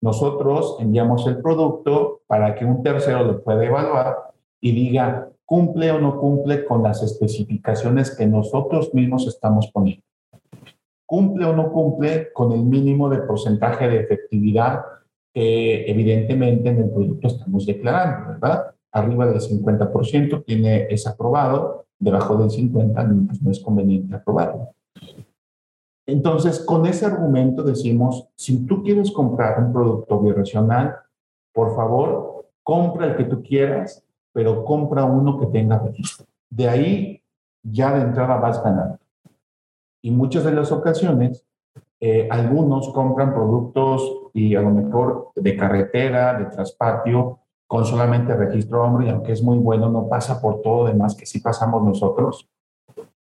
Nosotros 0.00 0.76
enviamos 0.80 1.26
el 1.26 1.42
producto 1.42 2.22
para 2.26 2.54
que 2.54 2.64
un 2.64 2.82
tercero 2.82 3.24
lo 3.24 3.42
pueda 3.42 3.64
evaluar 3.64 4.16
y 4.60 4.72
diga, 4.72 5.28
cumple 5.44 5.90
o 5.90 6.00
no 6.00 6.18
cumple 6.18 6.64
con 6.64 6.82
las 6.82 7.02
especificaciones 7.02 8.16
que 8.16 8.26
nosotros 8.26 8.94
mismos 8.94 9.26
estamos 9.26 9.70
poniendo. 9.72 10.04
Cumple 11.06 11.44
o 11.46 11.56
no 11.56 11.72
cumple 11.72 12.32
con 12.32 12.52
el 12.52 12.62
mínimo 12.62 13.08
de 13.08 13.18
porcentaje 13.18 13.88
de 13.88 14.00
efectividad 14.00 14.84
que 15.34 15.90
evidentemente 15.90 16.68
en 16.70 16.78
el 16.78 16.90
producto 16.90 17.26
estamos 17.28 17.66
declarando, 17.66 18.32
¿verdad? 18.40 18.74
Arriba 18.92 19.26
del 19.26 19.40
50% 19.40 20.44
tiene, 20.44 20.86
es 20.88 21.06
aprobado 21.06 21.85
debajo 21.98 22.36
del 22.36 22.50
50 22.50 23.08
pues 23.26 23.42
no 23.42 23.50
es 23.50 23.60
conveniente 23.60 24.16
aprobarlo. 24.16 24.70
Entonces, 26.06 26.60
con 26.60 26.86
ese 26.86 27.04
argumento 27.06 27.62
decimos, 27.62 28.28
si 28.36 28.64
tú 28.64 28.82
quieres 28.82 29.10
comprar 29.10 29.58
un 29.62 29.72
producto 29.72 30.20
bioracional, 30.20 30.96
por 31.52 31.74
favor, 31.74 32.46
compra 32.62 33.06
el 33.06 33.16
que 33.16 33.24
tú 33.24 33.42
quieras, 33.42 34.04
pero 34.32 34.64
compra 34.64 35.04
uno 35.04 35.38
que 35.38 35.46
tenga 35.46 35.78
registro. 35.78 36.26
De 36.48 36.68
ahí 36.68 37.22
ya 37.62 37.92
de 37.94 38.02
entrada 38.02 38.36
vas 38.36 38.62
ganando. 38.62 38.98
Y 40.00 40.10
muchas 40.12 40.44
de 40.44 40.52
las 40.52 40.70
ocasiones, 40.70 41.44
eh, 41.98 42.28
algunos 42.30 42.90
compran 42.90 43.34
productos 43.34 44.28
y 44.32 44.54
a 44.54 44.60
lo 44.60 44.70
mejor 44.70 45.30
de 45.34 45.56
carretera, 45.56 46.38
de 46.38 46.44
traspatio, 46.44 47.40
con 47.66 47.84
solamente 47.84 48.34
registro 48.34 48.84
hombre, 48.84 49.06
y 49.06 49.10
aunque 49.10 49.32
es 49.32 49.42
muy 49.42 49.58
bueno, 49.58 49.90
no 49.90 50.08
pasa 50.08 50.40
por 50.40 50.62
todo 50.62 50.86
demás 50.86 51.14
que 51.16 51.26
sí 51.26 51.40
pasamos 51.40 51.82
nosotros. 51.82 52.48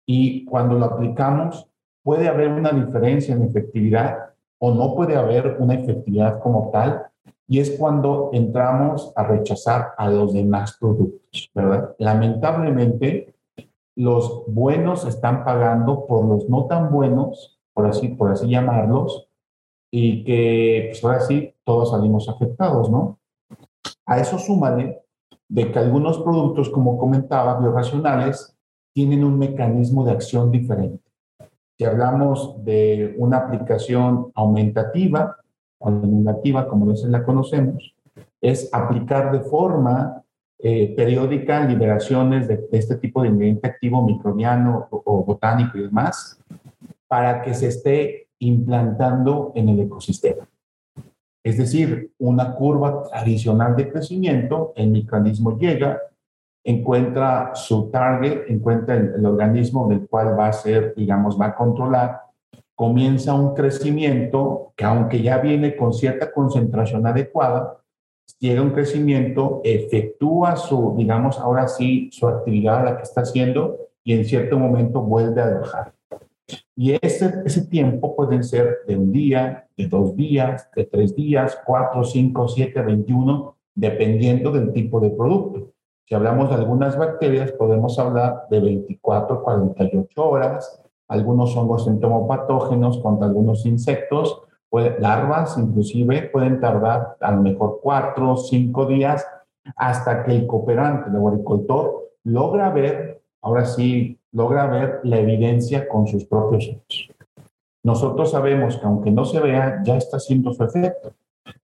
Y 0.06 0.44
cuando 0.46 0.78
lo 0.78 0.86
aplicamos, 0.86 1.68
puede 2.02 2.28
haber 2.28 2.48
una 2.48 2.70
diferencia 2.70 3.34
en 3.34 3.42
efectividad 3.42 4.30
o 4.58 4.72
no 4.72 4.94
puede 4.94 5.16
haber 5.16 5.56
una 5.58 5.74
efectividad 5.74 6.40
como 6.40 6.70
tal, 6.72 7.06
y 7.48 7.58
es 7.58 7.72
cuando 7.78 8.30
entramos 8.32 9.12
a 9.16 9.24
rechazar 9.24 9.92
a 9.98 10.08
los 10.08 10.32
demás 10.32 10.78
productos, 10.80 11.50
¿verdad? 11.54 11.94
Lamentablemente, 11.98 13.34
los 13.94 14.44
buenos 14.46 15.04
están 15.04 15.44
pagando 15.44 16.06
por 16.06 16.24
los 16.24 16.48
no 16.48 16.66
tan 16.66 16.90
buenos, 16.90 17.60
por 17.74 17.86
así, 17.86 18.08
por 18.08 18.30
así 18.30 18.48
llamarlos, 18.48 19.28
y 19.90 20.24
que 20.24 20.86
pues 20.90 21.04
ahora 21.04 21.20
sí 21.20 21.54
todos 21.64 21.90
salimos 21.90 22.28
afectados, 22.28 22.90
¿no? 22.90 23.18
A 24.12 24.18
eso 24.18 24.38
súmale 24.38 25.00
de 25.48 25.72
que 25.72 25.78
algunos 25.78 26.18
productos, 26.18 26.68
como 26.68 26.98
comentaba, 26.98 27.58
bioracionales, 27.58 28.54
tienen 28.92 29.24
un 29.24 29.38
mecanismo 29.38 30.04
de 30.04 30.12
acción 30.12 30.50
diferente. 30.50 31.02
Si 31.78 31.86
hablamos 31.86 32.62
de 32.62 33.14
una 33.16 33.38
aplicación 33.38 34.30
aumentativa 34.34 35.38
o 35.78 35.90
negativa, 35.90 36.68
como 36.68 36.84
a 36.84 36.88
veces 36.88 37.08
la 37.08 37.24
conocemos, 37.24 37.94
es 38.38 38.68
aplicar 38.74 39.32
de 39.32 39.40
forma 39.40 40.22
eh, 40.58 40.94
periódica 40.94 41.64
liberaciones 41.64 42.48
de, 42.48 42.68
este 42.70 42.96
tipo 42.96 43.22
de 43.22 43.28
ingrediente 43.28 43.66
activo 43.66 44.04
microbiano 44.04 44.88
o 44.90 45.24
botánico 45.24 45.78
y 45.78 45.84
demás, 45.84 46.38
para 47.08 47.40
que 47.40 47.54
se 47.54 47.68
esté 47.68 48.28
implantando 48.40 49.52
en 49.54 49.70
el 49.70 49.80
ecosistema. 49.80 50.46
Es 51.44 51.58
decir, 51.58 52.12
una 52.18 52.54
curva 52.54 53.02
tradicional 53.02 53.74
de 53.74 53.90
crecimiento, 53.90 54.72
el 54.76 54.90
microorganismo 54.90 55.58
llega, 55.58 56.00
encuentra 56.64 57.50
su 57.54 57.90
target, 57.90 58.44
encuentra 58.48 58.94
el, 58.94 59.26
organismo 59.26 59.88
del 59.88 60.06
cual 60.06 60.38
va 60.38 60.48
a 60.48 60.52
ser, 60.52 60.94
digamos, 60.94 61.40
va 61.40 61.46
a 61.46 61.54
controlar, 61.56 62.20
comienza 62.76 63.34
un 63.34 63.54
crecimiento 63.54 64.72
que 64.76 64.84
aunque 64.84 65.20
ya 65.20 65.38
viene 65.38 65.76
con 65.76 65.92
cierta 65.92 66.32
concentración 66.32 67.06
adecuada, 67.06 67.78
llega 68.38 68.62
un 68.62 68.70
crecimiento, 68.70 69.60
efectúa 69.64 70.56
su, 70.56 70.94
digamos, 70.96 71.38
ahora 71.38 71.66
sí, 71.66 72.08
su 72.12 72.28
actividad, 72.28 72.84
la 72.84 72.96
que 72.96 73.02
está 73.02 73.22
haciendo, 73.22 73.78
y 74.04 74.14
en 74.14 74.24
cierto 74.24 74.58
momento 74.58 75.02
vuelve 75.02 75.42
a 75.42 75.58
bajar. 75.58 75.92
Y 76.76 76.92
ese, 77.00 77.42
ese 77.44 77.66
tiempo 77.66 78.16
pueden 78.16 78.42
ser 78.42 78.78
de 78.86 78.96
un 78.96 79.12
día, 79.12 79.68
de 79.76 79.86
dos 79.86 80.16
días, 80.16 80.68
de 80.74 80.84
tres 80.84 81.14
días, 81.14 81.58
cuatro, 81.64 82.04
cinco, 82.04 82.48
siete, 82.48 82.82
veintiuno, 82.82 83.56
dependiendo 83.74 84.50
del 84.50 84.72
tipo 84.72 85.00
de 85.00 85.10
producto. 85.10 85.72
Si 86.06 86.14
hablamos 86.14 86.50
de 86.50 86.56
algunas 86.56 86.96
bacterias, 86.98 87.52
podemos 87.52 87.98
hablar 87.98 88.46
de 88.50 88.60
24, 88.60 89.42
48 89.42 90.24
horas, 90.28 90.82
algunos 91.08 91.56
hongos 91.56 91.86
entomopatógenos 91.86 92.98
contra 92.98 93.26
algunos 93.26 93.64
insectos, 93.66 94.42
larvas 94.98 95.58
inclusive 95.58 96.30
pueden 96.32 96.60
tardar 96.60 97.16
a 97.20 97.32
lo 97.32 97.42
mejor 97.42 97.80
cuatro 97.82 98.32
o 98.32 98.36
cinco 98.36 98.86
días 98.86 99.26
hasta 99.76 100.24
que 100.24 100.32
el 100.32 100.46
cooperante, 100.46 101.10
el 101.10 101.16
agricultor, 101.16 102.10
logra 102.24 102.70
ver, 102.70 103.22
ahora 103.42 103.64
sí, 103.64 104.18
logra 104.32 104.66
ver 104.66 105.00
la 105.04 105.18
evidencia 105.18 105.88
con 105.88 106.06
sus 106.06 106.24
propios 106.24 106.68
ojos. 106.68 107.10
Nosotros 107.84 108.30
sabemos 108.30 108.76
que 108.76 108.86
aunque 108.86 109.10
no 109.10 109.24
se 109.24 109.40
vea, 109.40 109.82
ya 109.84 109.96
está 109.96 110.16
haciendo 110.16 110.52
su 110.52 110.62
efecto, 110.64 111.14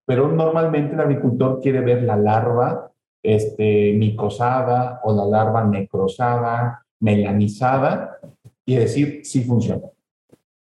pero 0.04 0.28
normalmente 0.28 0.94
el 0.94 1.00
agricultor 1.00 1.60
quiere 1.60 1.80
ver 1.80 2.02
la 2.02 2.16
larva 2.16 2.90
este, 3.22 3.92
micosada 3.94 5.00
o 5.04 5.14
la 5.14 5.24
larva 5.24 5.64
necrosada, 5.64 6.84
melanizada 7.00 8.18
y 8.64 8.76
decir 8.76 9.20
si 9.24 9.44
funciona. 9.44 9.88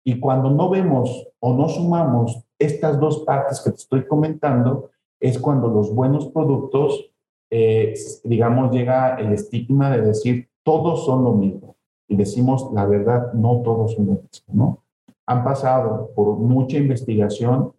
Y 0.04 0.20
cuando 0.20 0.50
no 0.50 0.70
vemos 0.70 1.28
o 1.40 1.54
no 1.54 1.70
sumamos 1.70 2.44
estas 2.60 3.00
dos 3.00 3.20
partes 3.20 3.62
que 3.62 3.72
te 3.72 3.78
estoy 3.78 4.08
comentando, 4.08 4.92
es 5.20 5.40
cuando 5.40 5.68
los 5.68 5.94
buenos 5.94 6.28
productos, 6.28 7.12
eh, 7.50 7.94
digamos, 8.24 8.72
llega 8.72 9.16
el 9.16 9.34
estigma 9.34 9.90
de 9.92 10.02
decir 10.02 10.50
todos 10.64 11.06
son 11.06 11.24
lo 11.24 11.32
mismo. 11.32 11.77
Y 12.08 12.16
decimos 12.16 12.70
la 12.74 12.86
verdad, 12.86 13.34
no 13.34 13.62
todos 13.64 13.94
son 13.94 14.08
lo 14.08 14.12
mismo, 14.14 14.54
¿no? 14.54 14.84
Han 15.26 15.44
pasado 15.44 16.12
por 16.16 16.38
mucha 16.38 16.78
investigación 16.78 17.74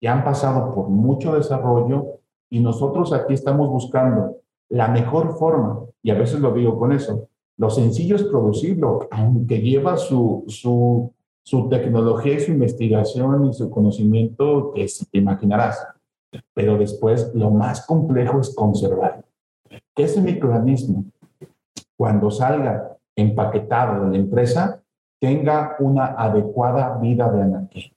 y 0.00 0.06
han 0.06 0.22
pasado 0.22 0.72
por 0.72 0.88
mucho 0.88 1.34
desarrollo 1.34 2.20
y 2.50 2.60
nosotros 2.60 3.12
aquí 3.12 3.34
estamos 3.34 3.68
buscando 3.68 4.36
la 4.68 4.88
mejor 4.88 5.36
forma, 5.36 5.80
y 6.02 6.10
a 6.10 6.14
veces 6.14 6.40
lo 6.40 6.52
digo 6.52 6.78
con 6.78 6.92
eso, 6.92 7.28
lo 7.56 7.70
sencillo 7.70 8.16
es 8.16 8.24
producirlo, 8.24 9.08
aunque 9.10 9.60
lleva 9.60 9.96
su, 9.96 10.44
su, 10.48 11.12
su 11.42 11.68
tecnología 11.68 12.34
y 12.34 12.40
su 12.40 12.52
investigación 12.52 13.46
y 13.46 13.52
su 13.52 13.70
conocimiento, 13.70 14.72
que 14.72 14.88
si 14.88 15.06
te 15.06 15.18
imaginarás. 15.18 15.86
Pero 16.52 16.76
después 16.76 17.32
lo 17.34 17.50
más 17.50 17.86
complejo 17.86 18.40
es 18.40 18.54
conservarlo. 18.54 19.22
Ese 19.94 20.20
microorganismo, 20.20 21.04
cuando 21.96 22.30
salga 22.30 22.93
empaquetado 23.16 24.04
de 24.04 24.10
la 24.10 24.16
empresa, 24.16 24.82
tenga 25.20 25.76
una 25.78 26.06
adecuada 26.18 26.98
vida 26.98 27.30
de 27.30 27.42
anaquel. 27.42 27.92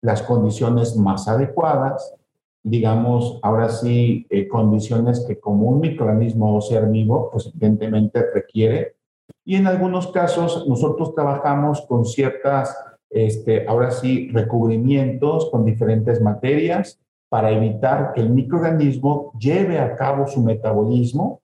Las 0.00 0.22
condiciones 0.22 0.96
más 0.96 1.28
adecuadas, 1.28 2.14
digamos, 2.62 3.38
ahora 3.42 3.68
sí, 3.68 4.26
eh, 4.30 4.48
condiciones 4.48 5.24
que 5.26 5.38
como 5.38 5.68
un 5.68 5.80
microorganismo 5.80 6.56
o 6.56 6.60
ser 6.60 6.86
vivo, 6.86 7.30
pues 7.30 7.46
evidentemente 7.46 8.24
requiere. 8.32 8.96
Y 9.44 9.56
en 9.56 9.66
algunos 9.66 10.08
casos 10.08 10.66
nosotros 10.66 11.14
trabajamos 11.14 11.82
con 11.82 12.04
ciertas, 12.04 12.76
este, 13.10 13.66
ahora 13.68 13.90
sí, 13.90 14.30
recubrimientos 14.32 15.50
con 15.50 15.64
diferentes 15.64 16.20
materias 16.20 16.98
para 17.28 17.50
evitar 17.50 18.12
que 18.14 18.20
el 18.20 18.30
microorganismo 18.30 19.32
lleve 19.38 19.78
a 19.78 19.94
cabo 19.94 20.26
su 20.26 20.40
metabolismo 20.42 21.40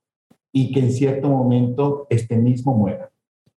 y 0.53 0.73
que 0.73 0.81
en 0.81 0.93
cierto 0.93 1.29
momento 1.29 2.07
este 2.11 2.37
mismo 2.37 2.75
muera. 2.75 3.11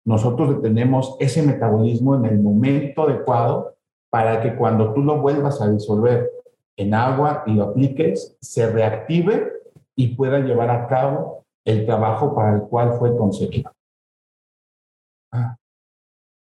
Nosotros 0.06 0.56
detenemos 0.56 1.16
ese 1.20 1.42
metabolismo 1.42 2.16
en 2.16 2.26
el 2.26 2.40
momento 2.40 3.04
adecuado 3.04 3.76
para 4.10 4.42
que 4.42 4.56
cuando 4.56 4.94
tú 4.94 5.02
lo 5.02 5.20
vuelvas 5.22 5.60
a 5.62 5.72
disolver 5.72 6.30
en 6.78 6.94
agua 6.94 7.44
y 7.48 7.54
lo 7.54 7.64
apliques, 7.64 8.38
se 8.42 8.70
reactive 8.70 9.52
y 9.96 10.16
pueda 10.16 10.40
llevar 10.40 10.70
a 10.70 10.88
cabo 10.88 11.46
el 11.66 11.86
trabajo 11.86 12.36
para 12.36 12.56
el 12.56 12.62
cual 12.64 12.94
fue 13.00 13.16
concebido. 13.18 13.72
Ah. 15.32 15.56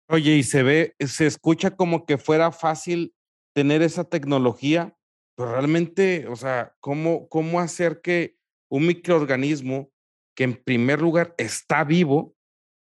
Oye, 0.10 0.32
y 0.36 0.44
se 0.44 0.64
ve, 0.64 0.96
se 1.00 1.28
escucha 1.28 1.72
como 1.72 2.06
que 2.06 2.18
fuera 2.18 2.52
fácil 2.52 3.14
tener 3.54 3.82
esa 3.82 4.04
tecnología, 4.04 4.96
pero 5.36 5.52
realmente, 5.52 6.28
o 6.28 6.36
sea, 6.36 6.74
¿cómo, 6.80 7.30
cómo 7.30 7.60
hacer 7.60 8.02
que 8.02 8.36
un 8.70 8.88
microorganismo 8.88 9.90
que 10.36 10.44
en 10.44 10.56
primer 10.56 11.02
lugar 11.02 11.36
está 11.38 11.84
vivo, 11.84 12.36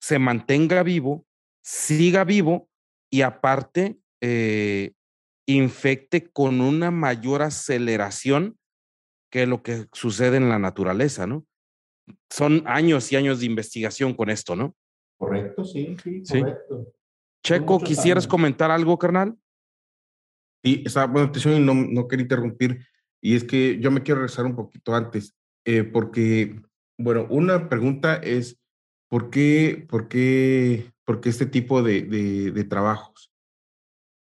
se 0.00 0.18
mantenga 0.18 0.82
vivo, 0.82 1.26
siga 1.62 2.24
vivo 2.24 2.68
y 3.10 3.22
aparte 3.22 3.98
eh, 4.20 4.92
infecte 5.46 6.30
con 6.30 6.60
una 6.60 6.90
mayor 6.90 7.42
aceleración 7.42 8.58
que 9.30 9.46
lo 9.46 9.62
que 9.62 9.86
sucede 9.92 10.36
en 10.36 10.48
la 10.48 10.58
naturaleza, 10.58 11.26
¿no? 11.26 11.44
Son 12.30 12.62
años 12.66 13.10
y 13.10 13.16
años 13.16 13.40
de 13.40 13.46
investigación 13.46 14.14
con 14.14 14.30
esto, 14.30 14.54
¿no? 14.54 14.76
Correcto, 15.18 15.64
sí, 15.64 15.96
sí, 16.02 16.22
correcto. 16.28 16.92
Checo, 17.42 17.78
¿quisieras 17.80 18.26
comentar 18.26 18.70
algo, 18.70 18.98
carnal? 18.98 19.36
Sí, 20.62 20.82
estaba 20.86 21.06
bueno, 21.06 21.28
atención 21.28 21.54
y 21.54 21.60
no, 21.60 21.74
no 21.74 22.08
quería 22.08 22.22
interrumpir. 22.22 22.86
Y 23.20 23.36
es 23.36 23.44
que 23.44 23.78
yo 23.80 23.90
me 23.90 24.02
quiero 24.02 24.20
regresar 24.20 24.46
un 24.46 24.56
poquito 24.56 24.94
antes, 24.94 25.36
eh, 25.64 25.82
porque, 25.82 26.60
bueno, 26.98 27.26
una 27.30 27.68
pregunta 27.68 28.16
es, 28.16 28.58
¿por 29.08 29.30
qué, 29.30 29.86
por 29.88 30.08
qué, 30.08 30.92
por 31.04 31.20
qué 31.20 31.28
este 31.28 31.46
tipo 31.46 31.82
de, 31.82 32.66
trabajos? 32.68 33.32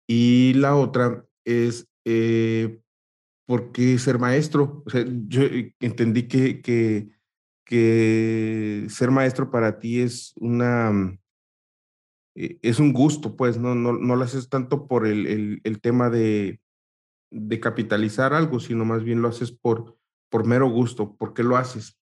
Y 0.07 0.53
la 0.55 0.75
otra 0.75 1.25
es, 1.45 1.87
eh, 2.05 2.79
¿por 3.45 3.71
qué 3.71 3.97
ser 3.99 4.19
maestro? 4.19 4.83
O 4.85 4.89
sea, 4.89 5.05
yo 5.27 5.43
eh, 5.43 5.75
entendí 5.79 6.27
que, 6.27 6.61
que, 7.65 8.85
ser 8.89 9.11
maestro 9.11 9.51
para 9.51 9.79
ti 9.79 10.01
es 10.01 10.33
una... 10.37 10.91
Mm, 10.91 11.19
e, 12.35 12.59
es 12.61 12.79
un 12.79 12.93
gusto, 12.93 13.35
pues, 13.35 13.57
no, 13.57 13.75
no, 13.75 13.93
no 13.93 14.15
lo 14.15 14.23
haces 14.23 14.49
tanto 14.49 14.87
por 14.87 15.05
el, 15.07 15.25
el, 15.27 15.61
el 15.63 15.81
tema 15.81 16.09
de, 16.09 16.61
de, 17.31 17.59
capitalizar 17.59 18.33
algo, 18.33 18.59
sino 18.59 18.85
más 18.85 19.03
bien 19.03 19.21
lo 19.21 19.27
haces 19.27 19.51
por, 19.51 19.97
por 20.29 20.45
mero 20.45 20.69
gusto. 20.69 21.15
¿Por 21.17 21.33
qué 21.33 21.43
lo 21.43 21.57
haces? 21.57 21.97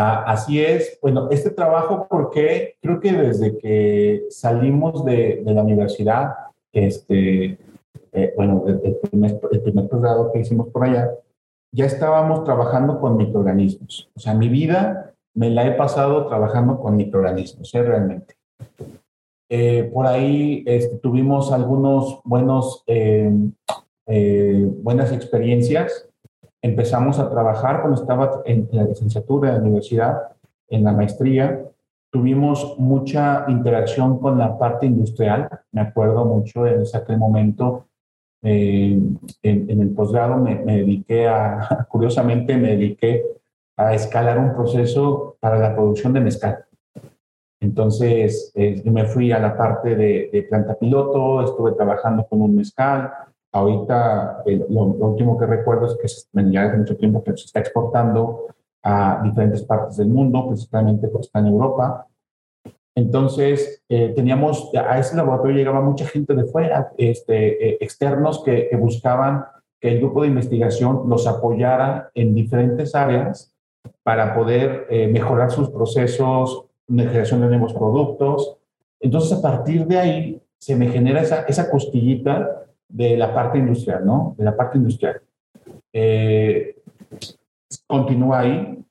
Ah, 0.00 0.22
así 0.28 0.62
es. 0.62 0.96
Bueno, 1.02 1.26
este 1.32 1.50
trabajo, 1.50 2.06
porque 2.08 2.76
creo 2.80 3.00
que 3.00 3.12
desde 3.12 3.58
que 3.58 4.26
salimos 4.30 5.04
de, 5.04 5.42
la 5.44 5.64
universidad, 5.64 6.34
este, 6.72 7.58
eh, 8.12 8.32
bueno, 8.36 8.62
el, 8.68 8.96
primer, 9.02 9.40
el 9.50 10.30
que 10.32 10.38
hicimos 10.38 10.68
por 10.68 10.84
allá, 10.84 11.10
ya 11.72 11.86
estábamos 11.86 12.44
trabajando 12.44 13.00
con 13.00 13.16
microorganismos. 13.16 14.08
O 14.14 14.20
sea, 14.20 14.34
mi 14.34 14.48
vida 14.48 15.14
me 15.34 15.50
la 15.50 15.66
he 15.66 15.72
pasado 15.72 16.28
trabajando 16.28 16.78
con 16.78 16.94
microorganismos, 16.96 17.74
¿eh? 17.74 17.82
realmente. 17.82 18.36
Eh, 19.50 19.90
por 19.92 20.06
ahí 20.06 20.62
este, 20.64 20.96
tuvimos 20.98 21.50
algunos 21.50 22.20
buenos, 22.22 22.84
eh, 22.86 23.32
buenas 24.06 25.10
experiencias. 25.10 26.07
Empezamos 26.62 27.18
a 27.18 27.30
trabajar 27.30 27.80
cuando 27.80 28.00
estaba 28.00 28.42
en 28.44 28.68
la 28.72 28.84
licenciatura 28.84 29.50
en 29.50 29.54
la 29.56 29.62
universidad, 29.62 30.22
en 30.68 30.84
la 30.84 30.92
maestría, 30.92 31.64
tuvimos 32.10 32.76
mucha 32.78 33.44
interacción 33.48 34.18
con 34.18 34.38
la 34.38 34.58
parte 34.58 34.86
industrial. 34.86 35.48
Me 35.72 35.82
acuerdo 35.82 36.24
mucho 36.24 36.66
en 36.66 36.82
aquel 36.92 37.18
momento, 37.18 37.86
eh, 38.42 38.98
en, 39.42 39.80
el 39.80 39.90
posgrado 39.90 40.36
me, 40.36 40.56
dediqué 40.64 41.28
a, 41.28 41.86
curiosamente 41.90 42.56
me 42.56 42.70
dediqué 42.70 43.24
a 43.76 43.94
escalar 43.94 44.38
un 44.38 44.54
proceso 44.54 45.36
para 45.40 45.58
la 45.58 45.74
producción 45.74 46.12
de 46.12 46.20
mezcal. 46.20 46.64
Entonces 47.60 48.52
eh, 48.54 48.82
me 48.84 49.04
fui 49.04 49.32
a 49.32 49.40
la 49.40 49.56
parte 49.56 49.96
de, 49.96 50.46
planta 50.48 50.78
piloto, 50.78 51.42
estuve 51.42 51.72
trabajando 51.72 52.26
con 52.26 52.42
un 52.42 52.56
mezcal. 52.56 53.12
Ahorita 53.52 54.42
lo, 54.68 54.82
último 54.84 55.38
que 55.38 55.46
recuerdo 55.46 55.86
es 55.86 55.96
que 55.96 56.42
ya 56.50 56.64
hace 56.64 56.76
mucho 56.76 56.96
tiempo 56.96 57.22
que 57.22 57.36
se 57.36 57.46
está 57.46 57.60
exportando 57.60 58.46
a 58.82 59.22
diferentes 59.24 59.62
partes 59.62 59.96
del 59.96 60.08
mundo, 60.08 60.46
principalmente 60.46 61.08
porque 61.08 61.26
está 61.26 61.38
en 61.38 61.46
Europa. 61.46 62.06
Entonces, 62.94 63.82
eh, 63.88 64.12
teníamos, 64.14 64.70
a 64.74 64.98
ese 64.98 65.16
laboratorio 65.16 65.56
llegaba 65.56 65.80
mucha 65.80 66.04
gente 66.04 66.34
de 66.34 66.44
fuera, 66.44 66.90
este, 66.98 67.68
eh, 67.68 67.78
externos 67.80 68.42
que, 68.42 68.68
buscaban 68.76 69.44
que 69.80 69.92
el 69.92 70.00
grupo 70.00 70.22
de 70.22 70.28
investigación 70.28 71.04
los 71.08 71.26
apoyara 71.26 72.10
en 72.14 72.34
diferentes 72.34 72.94
áreas 72.94 73.54
para 74.02 74.34
poder 74.34 74.86
eh, 74.90 75.06
mejorar 75.06 75.50
sus 75.50 75.70
procesos 75.70 76.64
de 76.88 77.06
creación 77.06 77.40
de 77.40 77.46
nuevos 77.46 77.72
productos. 77.72 78.56
Entonces, 79.00 79.38
a 79.38 79.40
partir 79.40 79.86
de 79.86 79.98
ahí, 79.98 80.42
se 80.58 80.74
me 80.74 80.88
genera 80.88 81.20
esa, 81.20 81.42
esa 81.42 81.70
costillita 81.70 82.67
de 82.88 83.16
la 83.16 83.34
parte 83.34 83.58
industrial, 83.58 84.04
¿no? 84.04 84.34
De 84.38 84.44
la 84.44 84.56
parte 84.56 84.78
industrial. 84.78 85.20
continúa 87.86 88.40
ahí. 88.40 88.84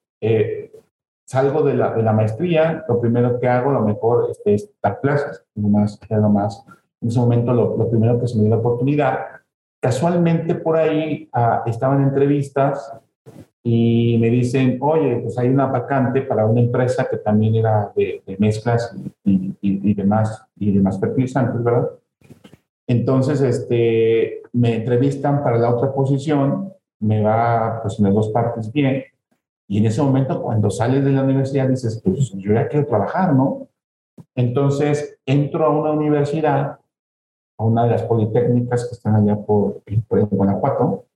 salgo 1.25 1.61
de 1.63 1.73
la, 1.73 1.93
de 1.93 2.03
la, 2.03 2.13
maestría, 2.13 2.85
lo 2.87 3.01
primero 3.01 3.39
que 3.39 3.47
hago, 3.47 3.71
lo 3.71 3.81
mejor 3.81 4.29
este, 4.31 4.53
es 4.53 4.69
dar 4.81 5.01
clases, 5.01 5.43
lo 5.55 5.67
más, 5.67 5.99
lo 6.09 6.29
más, 6.29 6.65
en 7.01 7.09
ese 7.09 7.19
momento 7.19 7.53
lo, 7.53 7.77
lo, 7.77 7.89
primero 7.89 8.19
que 8.19 8.27
se 8.27 8.37
me 8.37 8.43
dio 8.43 8.51
la 8.51 8.57
oportunidad. 8.57 9.19
Casualmente 9.81 10.55
por 10.55 10.77
ahí 10.77 11.29
ah, 11.33 11.63
estaban 11.65 12.01
entrevistas 12.01 12.93
y 13.63 14.17
me 14.19 14.29
dicen, 14.29 14.77
oye, 14.81 15.17
pues 15.17 15.37
hay 15.37 15.49
una 15.49 15.65
vacante 15.65 16.21
para 16.21 16.45
una 16.45 16.61
empresa 16.61 17.07
que 17.09 17.17
también 17.17 17.55
era 17.55 17.91
de, 17.95 18.23
mezclas 18.39 18.95
y, 19.23 19.53
y, 19.61 19.93
demás, 19.93 20.45
y 20.55 20.71
demás 20.71 20.99
fertilizantes, 20.99 21.61
¿verdad? 21.63 21.89
Entonces, 22.87 23.41
este, 23.41 24.41
me 24.53 24.75
entrevistan 24.75 25.43
para 25.43 25.57
la 25.57 25.69
otra 25.75 25.93
posición, 25.93 26.73
me 26.99 27.21
va 27.21 27.81
pues 27.81 27.99
en 27.99 28.05
las 28.05 28.13
dos 28.13 28.29
partes 28.29 28.71
bien, 28.71 29.03
y 29.67 29.79
en 29.79 29.85
ese 29.85 30.01
momento 30.01 30.41
cuando 30.41 30.69
sales 30.69 31.03
de 31.03 31.11
la 31.11 31.23
universidad 31.23 31.67
dices, 31.67 32.01
pues 32.03 32.31
yo 32.35 32.53
ya 32.53 32.69
quiero 32.69 32.87
trabajar, 32.87 33.33
¿no? 33.33 33.67
Entonces 34.33 35.19
entro 35.25 35.65
a 35.65 35.69
una 35.69 35.91
universidad, 35.91 36.79
a 37.57 37.63
una 37.63 37.83
de 37.83 37.91
las 37.91 38.03
politécnicas 38.03 38.87
que 38.87 38.95
están 38.95 39.15
allá 39.15 39.35
por, 39.35 39.81
por 40.07 40.25
Guanajuato, 40.29 41.06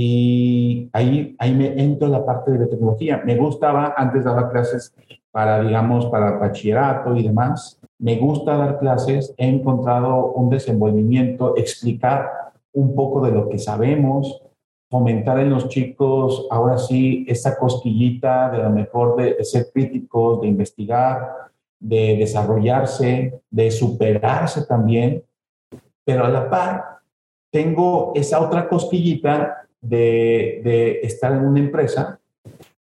y 0.00 0.88
ahí, 0.92 1.34
ahí 1.40 1.52
me 1.52 1.82
entro 1.82 2.06
en 2.06 2.12
la 2.12 2.24
parte 2.24 2.52
de 2.52 2.58
biotecnología. 2.58 3.20
Me 3.26 3.34
gustaba, 3.34 3.94
antes 3.96 4.22
daba 4.22 4.48
clases 4.48 4.94
para, 5.32 5.60
digamos, 5.60 6.06
para 6.06 6.38
bachillerato 6.38 7.16
y 7.16 7.24
demás. 7.24 7.80
Me 7.98 8.16
gusta 8.16 8.56
dar 8.56 8.78
clases, 8.78 9.34
he 9.36 9.48
encontrado 9.48 10.30
un 10.34 10.50
desenvolvimiento, 10.50 11.56
explicar 11.56 12.30
un 12.72 12.94
poco 12.94 13.26
de 13.26 13.32
lo 13.32 13.48
que 13.48 13.58
sabemos, 13.58 14.40
fomentar 14.88 15.40
en 15.40 15.50
los 15.50 15.68
chicos, 15.68 16.46
ahora 16.48 16.78
sí, 16.78 17.26
esa 17.28 17.58
cosquillita 17.58 18.50
de 18.50 18.58
lo 18.58 18.70
mejor 18.70 19.16
de, 19.16 19.42
ser 19.42 19.66
críticos, 19.74 20.40
de 20.42 20.46
investigar, 20.46 21.50
de 21.80 22.18
desarrollarse, 22.18 23.40
de 23.50 23.70
superarse 23.72 24.64
también, 24.64 25.24
pero 26.04 26.24
a 26.24 26.28
la 26.28 26.48
par 26.48 26.84
tengo 27.50 28.12
esa 28.14 28.40
otra 28.40 28.68
cosquillita 28.68 29.64
de, 29.80 31.00
estar 31.02 31.32
en 31.32 31.46
una 31.46 31.60
empresa, 31.60 32.18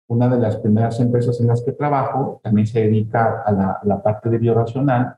una 0.07 0.27
de 0.29 0.39
las 0.39 0.57
primeras 0.57 0.99
empresas 0.99 1.39
en 1.39 1.47
las 1.47 1.61
que 1.61 1.73
trabajo, 1.73 2.39
también 2.43 2.67
se 2.67 2.81
dedica 2.81 3.43
a 3.45 3.51
la, 3.51 3.79
la 3.83 4.01
parte 4.01 4.29
de 4.29 4.37
bioracional. 4.37 5.17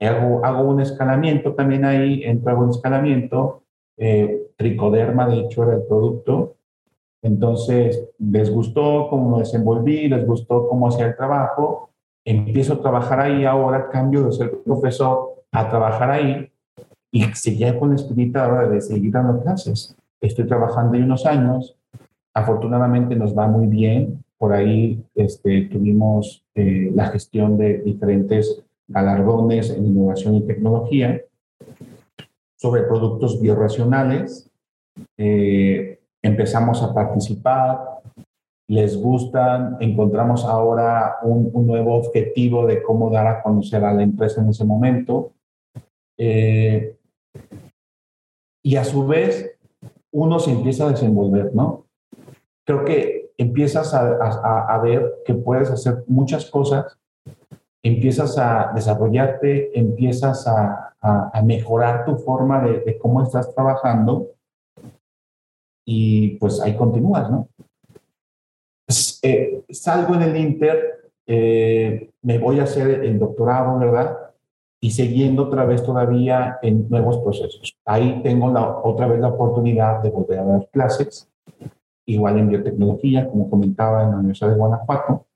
Hago, 0.00 0.44
hago 0.44 0.62
un 0.64 0.80
escalamiento 0.80 1.54
también 1.54 1.84
ahí, 1.84 2.22
entro 2.24 2.52
a 2.52 2.60
un 2.60 2.70
escalamiento, 2.70 3.62
eh, 3.96 4.48
tricoderma, 4.56 5.26
de 5.28 5.40
hecho, 5.40 5.64
era 5.64 5.74
el 5.74 5.82
producto. 5.82 6.56
Entonces, 7.22 8.06
les 8.18 8.50
gustó 8.50 9.08
cómo 9.08 9.30
me 9.30 9.38
desenvolví, 9.40 10.08
les 10.08 10.26
gustó 10.26 10.68
cómo 10.68 10.88
hacía 10.88 11.06
el 11.06 11.16
trabajo. 11.16 11.90
Empiezo 12.24 12.74
a 12.74 12.82
trabajar 12.82 13.20
ahí 13.20 13.44
ahora, 13.44 13.88
cambio 13.88 14.24
de 14.24 14.32
ser 14.32 14.62
profesor 14.62 15.34
a 15.52 15.68
trabajar 15.68 16.10
ahí 16.10 16.50
y 17.10 17.22
seguía 17.34 17.78
con 17.78 17.90
la 17.90 17.96
espinita 17.96 18.44
ahora 18.44 18.68
de 18.68 18.80
seguir 18.80 19.12
dando 19.12 19.40
clases. 19.40 19.96
Estoy 20.24 20.46
trabajando 20.46 20.94
ahí 20.94 21.02
unos 21.02 21.26
años. 21.26 21.76
Afortunadamente 22.32 23.14
nos 23.14 23.36
va 23.36 23.46
muy 23.46 23.66
bien. 23.66 24.24
Por 24.38 24.54
ahí 24.54 25.04
este, 25.14 25.68
tuvimos 25.70 26.46
eh, 26.54 26.90
la 26.94 27.08
gestión 27.08 27.58
de 27.58 27.82
diferentes 27.82 28.64
galardones 28.88 29.68
en 29.68 29.84
innovación 29.84 30.36
y 30.36 30.46
tecnología 30.46 31.20
sobre 32.56 32.84
productos 32.84 33.38
biorracionales. 33.38 34.50
Eh, 35.18 36.00
empezamos 36.22 36.82
a 36.82 36.94
participar, 36.94 37.80
les 38.66 38.96
gustan, 38.96 39.76
encontramos 39.80 40.46
ahora 40.46 41.16
un, 41.22 41.52
nuevo 41.66 41.96
objetivo 41.96 42.64
de 42.64 42.82
cómo 42.82 43.10
dar 43.10 43.26
a 43.26 43.42
conocer 43.42 43.84
a 43.84 43.92
la 43.92 44.02
empresa 44.02 44.40
en 44.40 44.48
ese 44.48 44.64
momento. 44.64 45.32
Eh, 46.16 46.96
y 48.62 48.76
a 48.76 48.84
su 48.84 49.06
vez, 49.06 49.53
uno 50.14 50.38
se 50.38 50.50
empieza 50.50 50.86
a 50.86 50.90
desenvolver, 50.90 51.54
¿no? 51.54 51.86
Creo 52.64 52.84
que 52.84 53.32
empiezas 53.36 53.92
a 53.94 54.78
ver 54.82 55.12
que 55.26 55.34
puedes 55.34 55.70
hacer 55.70 56.04
muchas 56.06 56.50
cosas 56.50 56.98
empiezas 57.84 58.38
a 58.38 58.72
desarrollarte, 58.74 59.78
empiezas 59.78 60.48
a, 60.48 60.80
mejorar 61.44 62.06
tu 62.06 62.16
forma 62.16 62.62
de, 62.62 62.96
cómo 62.96 63.22
estás 63.22 63.54
trabajando 63.54 64.30
y 65.86 66.38
pues 66.38 66.58
ahí 66.62 66.74
continúas, 66.74 67.30
¿no? 67.30 67.46
Eh, 69.20 69.62
salgo 69.68 70.14
en 70.14 70.22
el 70.22 70.36
Inter, 70.38 71.10
eh, 71.26 72.10
me 72.22 72.38
voy 72.38 72.58
a 72.58 72.62
hacer 72.62 73.04
el 73.04 73.18
doctorado, 73.18 73.78
¿verdad? 73.78 74.23
Y 74.84 74.90
siguiendo 74.90 75.44
otra 75.44 75.64
vez 75.64 75.82
todavía 75.82 76.58
en 76.60 76.88
nuevos 76.90 77.18
procesos. 77.18 77.74
Ahí 77.86 78.20
tengo 78.22 78.52
la, 78.52 78.80
otra 78.84 79.06
vez 79.06 79.18
la 79.18 79.28
oportunidad 79.28 80.02
de 80.02 80.10
volver 80.10 80.38
a 80.40 80.44
dar 80.44 80.68
clases, 80.70 81.30
igual 82.04 82.38
en 82.38 82.50
biotecnología, 82.50 83.26
como 83.30 83.48
comentaba 83.48 84.02
en 84.02 84.10
la 84.10 84.16
Universidad 84.16 84.50
de 84.50 84.56
Guanajuato 84.56 85.26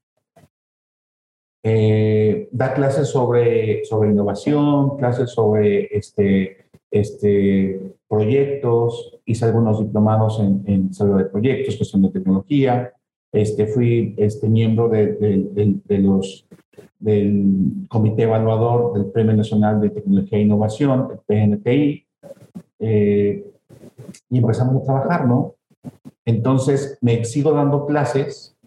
eh, 1.63 2.49
da 2.53 2.73
clases 2.73 3.09
sobre, 3.09 3.85
sobre 3.85 4.11
innovación, 4.11 4.97
clases 4.97 5.31
sobre 5.31 5.89
este, 5.97 6.69
este, 6.91 7.95
proyectos, 8.09 9.19
hice 9.27 9.45
algunos 9.45 9.81
diplomados 9.81 10.41
en, 10.41 10.63
en 10.67 10.91
de 10.91 11.25
proyectos, 11.25 11.77
cuestión 11.77 12.03
de 12.03 12.11
tecnología, 12.11 12.93
este, 13.33 13.67
fui 13.67 14.15
este, 14.17 14.49
miembro 14.49 14.89
de, 14.89 15.15
de, 15.85 15.99
los, 15.99 16.47
del 16.99 17.87
comité 17.89 18.23
evaluador 18.23 18.95
del 18.95 19.07
Premio 19.07 19.35
Nacional 19.35 19.81
de 19.81 19.91
Tecnología 19.91 20.39
e 20.39 20.43
Innovación, 20.43 21.09
el 21.13 21.19
PNTI, 21.19 22.07
eh, 22.81 23.45
y 24.31 24.39
empezamos 24.39 24.83
a 24.83 24.85
trabajar, 24.85 25.27
¿no? 25.27 25.55
Entonces, 26.25 26.99
me 27.01 27.25
sigo 27.25 27.53
dando 27.53 27.87
clases 27.87 28.59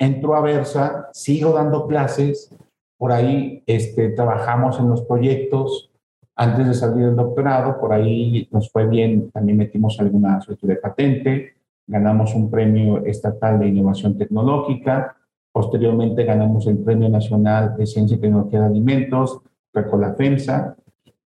entro 0.00 0.34
a 0.34 0.40
Versa, 0.40 1.10
sigo 1.12 1.52
dando 1.52 1.86
clases, 1.86 2.50
por 2.96 3.12
ahí 3.12 3.62
este, 3.66 4.08
trabajamos 4.08 4.80
en 4.80 4.88
los 4.88 5.02
proyectos. 5.02 5.90
Antes 6.34 6.66
de 6.66 6.74
salir 6.74 7.04
del 7.04 7.16
doctorado, 7.16 7.78
por 7.78 7.92
ahí 7.92 8.48
nos 8.50 8.70
fue 8.72 8.86
bien, 8.86 9.30
también 9.30 9.58
metimos 9.58 10.00
alguna 10.00 10.40
suerte 10.40 10.66
de 10.66 10.76
patente, 10.76 11.54
ganamos 11.86 12.34
un 12.34 12.50
premio 12.50 13.04
estatal 13.04 13.58
de 13.60 13.68
innovación 13.68 14.16
tecnológica, 14.16 15.16
posteriormente 15.52 16.24
ganamos 16.24 16.66
el 16.66 16.78
Premio 16.78 17.08
Nacional 17.08 17.76
de 17.76 17.86
Ciencia 17.86 18.16
y 18.16 18.20
Tecnología 18.20 18.60
de 18.60 18.66
Alimentos, 18.66 19.40
la 19.72 20.14
FEMSA. 20.14 20.76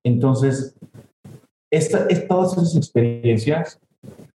Entonces, 0.03 0.77
esta, 1.71 2.07
todas 2.29 2.53
esas 2.53 2.77
experiencias, 2.77 3.81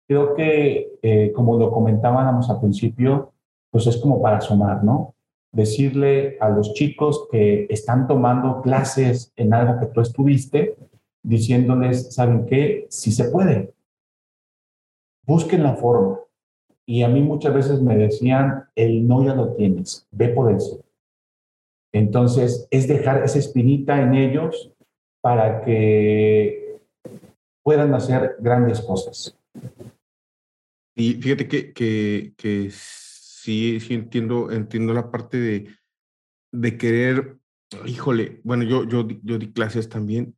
creo 0.07 0.35
que, 0.35 0.97
eh, 1.01 1.31
como 1.33 1.57
lo 1.57 1.71
comentábamos 1.71 2.49
al 2.49 2.59
principio, 2.59 3.33
pues 3.71 3.87
es 3.87 3.97
como 3.97 4.21
para 4.21 4.41
sumar, 4.41 4.83
¿no? 4.83 5.13
Decirle 5.51 6.37
a 6.39 6.49
los 6.49 6.73
chicos 6.73 7.27
que 7.31 7.67
están 7.69 8.07
tomando 8.07 8.61
clases 8.61 9.31
en 9.35 9.53
algo 9.53 9.79
que 9.79 9.87
tú 9.87 10.01
estuviste, 10.01 10.75
diciéndoles, 11.23 12.13
¿saben 12.13 12.45
qué? 12.45 12.87
Si 12.89 13.11
se 13.11 13.25
puede. 13.25 13.73
Busquen 15.25 15.63
la 15.63 15.75
forma. 15.75 16.19
Y 16.89 17.03
a 17.03 17.07
mí 17.07 17.21
muchas 17.21 17.53
veces 17.53 17.83
me 17.83 17.95
decían, 17.95 18.63
el 18.73 19.07
no 19.07 19.23
ya 19.23 19.35
lo 19.35 19.53
tienes, 19.53 20.07
ve 20.09 20.29
por 20.29 20.51
eso. 20.51 20.83
Entonces, 21.93 22.67
es 22.71 22.87
dejar 22.87 23.23
esa 23.23 23.37
espinita 23.37 24.01
en 24.01 24.15
ellos 24.15 24.71
para 25.21 25.63
que 25.63 26.81
puedan 27.63 27.93
hacer 27.93 28.37
grandes 28.39 28.81
cosas. 28.81 29.37
Y 30.95 31.13
fíjate 31.21 31.47
que, 31.47 31.73
que, 31.73 32.33
que 32.35 32.71
sí, 32.71 33.79
sí 33.79 33.93
entiendo, 33.93 34.49
entiendo 34.49 34.91
la 34.91 35.11
parte 35.11 35.37
de, 35.37 35.67
de 36.51 36.75
querer, 36.75 37.37
híjole, 37.85 38.41
bueno, 38.43 38.63
yo, 38.63 38.85
yo, 38.85 39.07
yo 39.21 39.37
di 39.37 39.53
clases 39.53 39.89
también 39.89 40.35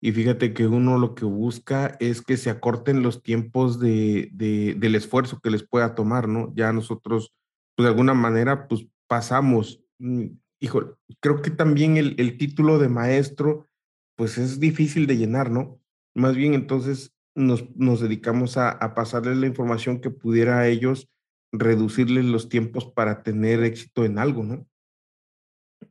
y 0.00 0.12
fíjate 0.12 0.52
que 0.52 0.66
uno 0.66 0.98
lo 0.98 1.14
que 1.14 1.24
busca 1.24 1.96
es 2.00 2.22
que 2.22 2.36
se 2.36 2.50
acorten 2.50 3.02
los 3.02 3.22
tiempos 3.22 3.80
de, 3.80 4.30
de, 4.32 4.74
del 4.78 4.94
esfuerzo 4.94 5.40
que 5.40 5.50
les 5.50 5.66
pueda 5.66 5.94
tomar, 5.94 6.28
¿no? 6.28 6.52
Ya 6.54 6.72
nosotros, 6.72 7.32
pues 7.74 7.84
de 7.84 7.90
alguna 7.90 8.14
manera, 8.14 8.68
pues 8.68 8.86
pasamos. 9.08 9.82
Mm, 9.98 10.26
híjole, 10.60 10.88
creo 11.20 11.40
que 11.40 11.50
también 11.50 11.96
el, 11.96 12.14
el 12.18 12.36
título 12.36 12.78
de 12.78 12.88
maestro, 12.88 13.66
pues 14.16 14.38
es 14.38 14.60
difícil 14.60 15.06
de 15.06 15.16
llenar, 15.16 15.50
¿no? 15.50 15.80
Más 16.14 16.36
bien 16.36 16.54
entonces 16.54 17.14
nos, 17.34 17.74
nos 17.76 18.00
dedicamos 18.00 18.56
a, 18.56 18.70
a 18.70 18.94
pasarles 18.94 19.38
la 19.38 19.46
información 19.46 20.00
que 20.00 20.10
pudiera 20.10 20.58
a 20.58 20.68
ellos 20.68 21.08
reducirles 21.52 22.24
los 22.24 22.48
tiempos 22.48 22.86
para 22.86 23.22
tener 23.22 23.62
éxito 23.62 24.04
en 24.04 24.18
algo, 24.18 24.44
¿no? 24.44 24.66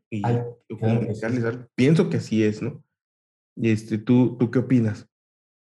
Y 0.09 0.21
Pienso 1.75 2.09
que 2.09 2.17
así 2.17 2.43
es, 2.43 2.61
¿no? 2.61 2.84
Y 3.55 3.71
este, 3.71 3.97
¿tú, 3.97 4.35
¿tú 4.37 4.51
qué 4.51 4.59
opinas? 4.59 5.07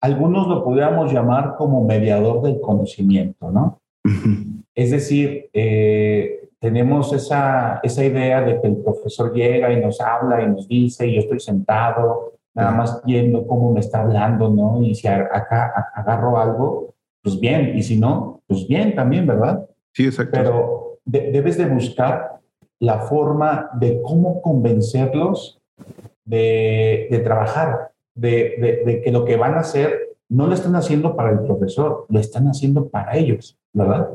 Algunos 0.01 0.49
lo 0.49 0.65
podríamos 0.65 1.13
llamar 1.13 1.55
como 1.57 1.85
mediador 1.85 2.43
del 2.43 2.61
conocimiento, 2.61 3.51
¿no? 3.51 3.79
es 4.75 4.91
decir, 4.91 5.49
eh, 5.53 6.49
tenemos 6.59 7.13
esa, 7.13 7.81
esa 7.83 8.05
idea 8.05 8.41
de 8.43 8.61
que 8.61 8.69
el 8.69 8.77
profesor 8.77 9.33
llega 9.35 9.73
y 9.73 9.81
nos 9.81 10.01
habla 10.01 10.43
y 10.43 10.49
nos 10.49 10.67
dice, 10.67 11.07
y 11.07 11.15
yo 11.15 11.21
estoy 11.21 11.41
sentado, 11.41 12.33
nada 12.55 12.73
más 12.73 13.03
viendo 13.05 13.47
cómo 13.47 13.73
me 13.73 13.81
está 13.81 14.03
hablando, 14.03 14.51
¿no? 14.51 14.83
Y 14.83 14.95
si 14.95 15.09
acá 15.09 15.91
agarro 15.95 16.39
algo, 16.39 16.95
pues 17.23 17.39
bien, 17.41 17.77
y 17.77 17.83
si 17.83 17.99
no, 17.99 18.41
pues 18.47 18.67
bien 18.67 18.95
también, 18.95 19.27
¿verdad? 19.27 19.67
Sí, 19.93 20.05
exacto. 20.05 20.33
Pero 20.33 20.99
debes 21.05 21.57
de 21.59 21.67
buscar 21.67 22.41
la 22.79 23.01
forma 23.01 23.71
de 23.75 24.01
cómo 24.03 24.43
convencerlos 24.43 25.61
de, 26.25 27.21
trabajar, 27.25 27.93
de, 28.15 28.83
de, 28.85 29.03
que 29.03 29.11
lo 29.11 29.25
que 29.25 29.37
van 29.37 29.55
a 29.55 29.61
hacer 29.61 30.17
no 30.29 30.47
lo 30.47 30.55
están 30.55 30.77
haciendo 30.77 31.15
para 31.15 31.31
el 31.31 31.41
profesor, 31.41 32.07
lo 32.09 32.19
están 32.19 32.47
haciendo 32.47 32.89
para 32.89 33.17
ellos, 33.17 33.59
¿verdad? 33.73 34.09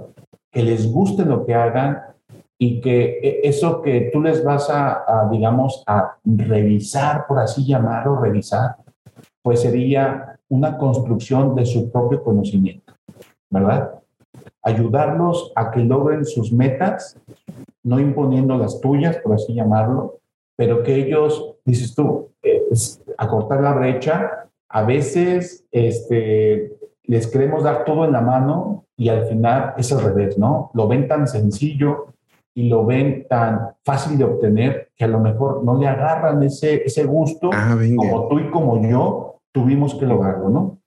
Que 0.51 0.63
les 0.63 0.91
guste 0.91 1.25
lo 1.25 1.45
que 1.45 1.53
hagan 1.53 2.01
y 2.57 2.81
que 2.81 3.19
e, 3.21 3.41
eso 3.43 3.81
que 3.81 4.09
tú 4.11 4.21
les 4.21 4.43
vas 4.43 4.69
a, 4.69 5.27
digamos, 5.31 5.83
a 5.85 6.17
revisar, 6.25 7.27
por 7.27 7.39
así 7.39 7.65
llamarlo, 7.65 8.19
revisar, 8.19 8.77
pues 9.41 9.61
sería 9.61 10.39
una 10.49 10.77
construcción 10.77 11.55
de 11.55 11.65
su 11.65 11.91
propio 11.91 12.23
conocimiento, 12.23 12.93
¿verdad? 13.49 13.91
Ayudarlos 14.63 15.51
a 15.55 15.71
que 15.71 15.81
logren 15.81 16.25
sus 16.25 16.51
metas, 16.51 17.17
no 17.83 17.99
imponiendo 17.99 18.57
las 18.57 18.81
tuyas, 18.81 19.17
por 19.17 19.33
así 19.33 19.53
llamarlo, 19.53 20.19
pero 20.55 20.83
que 20.83 20.95
ellos, 20.95 21.55
dices 21.67 21.93
tú, 21.93 22.31
eh, 22.41 22.63
acortar 23.17 23.61
la 23.61 23.73
brecha, 23.73 24.49
a 24.69 24.83
veces 24.83 25.65
este, 25.71 26.77
les 27.03 27.27
queremos 27.27 27.63
dar 27.63 27.83
todo 27.85 28.05
en 28.05 28.13
la 28.13 28.21
mano 28.21 28.85
y 28.95 29.09
al 29.09 29.25
final 29.27 29.73
es 29.77 29.91
al 29.91 30.03
revés, 30.03 30.37
¿no? 30.37 30.71
Lo 30.73 30.87
ven 30.87 31.07
tan 31.07 31.27
sencillo 31.27 32.13
y 32.53 32.69
lo 32.69 32.85
ven 32.85 33.27
tan 33.29 33.75
fácil 33.83 34.17
de 34.17 34.23
obtener 34.23 34.91
que 34.95 35.03
a 35.03 35.07
lo 35.07 35.19
mejor 35.19 35.63
no 35.63 35.77
le 35.77 35.87
agarran 35.87 36.41
ese, 36.41 36.83
ese 36.83 37.03
gusto 37.03 37.51
ah, 37.53 37.77
como 37.95 38.27
tú 38.29 38.39
y 38.39 38.49
como 38.49 38.81
yo 38.89 39.41
tuvimos 39.51 39.93
que 39.95 40.05
lograrlo, 40.05 40.49
¿no? 40.49 40.79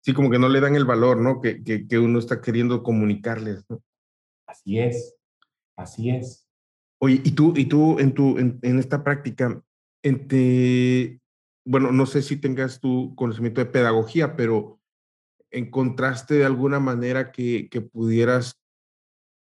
Sí, 0.00 0.14
como 0.14 0.30
que 0.30 0.38
no 0.38 0.48
le 0.48 0.60
dan 0.60 0.74
el 0.74 0.84
valor, 0.84 1.18
¿no? 1.18 1.40
Que, 1.40 1.62
que, 1.62 1.86
que 1.86 1.98
uno 1.98 2.18
está 2.18 2.40
queriendo 2.40 2.82
comunicarles, 2.82 3.64
¿no? 3.68 3.80
Así 4.46 4.78
es, 4.78 5.16
así 5.76 6.10
es. 6.10 6.48
Oye, 7.00 7.20
y 7.24 7.32
tú, 7.32 7.52
y 7.56 7.66
tú 7.66 7.98
en, 7.98 8.12
tu, 8.12 8.38
en, 8.38 8.58
en 8.62 8.78
esta 8.78 9.02
práctica, 9.02 9.60
entre, 10.02 11.20
bueno, 11.64 11.92
no 11.92 12.06
sé 12.06 12.22
si 12.22 12.36
tengas 12.36 12.80
tu 12.80 13.14
conocimiento 13.14 13.60
de 13.60 13.70
pedagogía, 13.70 14.36
pero 14.36 14.80
encontraste 15.50 16.34
de 16.34 16.44
alguna 16.44 16.80
manera 16.80 17.30
que, 17.30 17.68
que 17.70 17.80
pudieras 17.80 18.62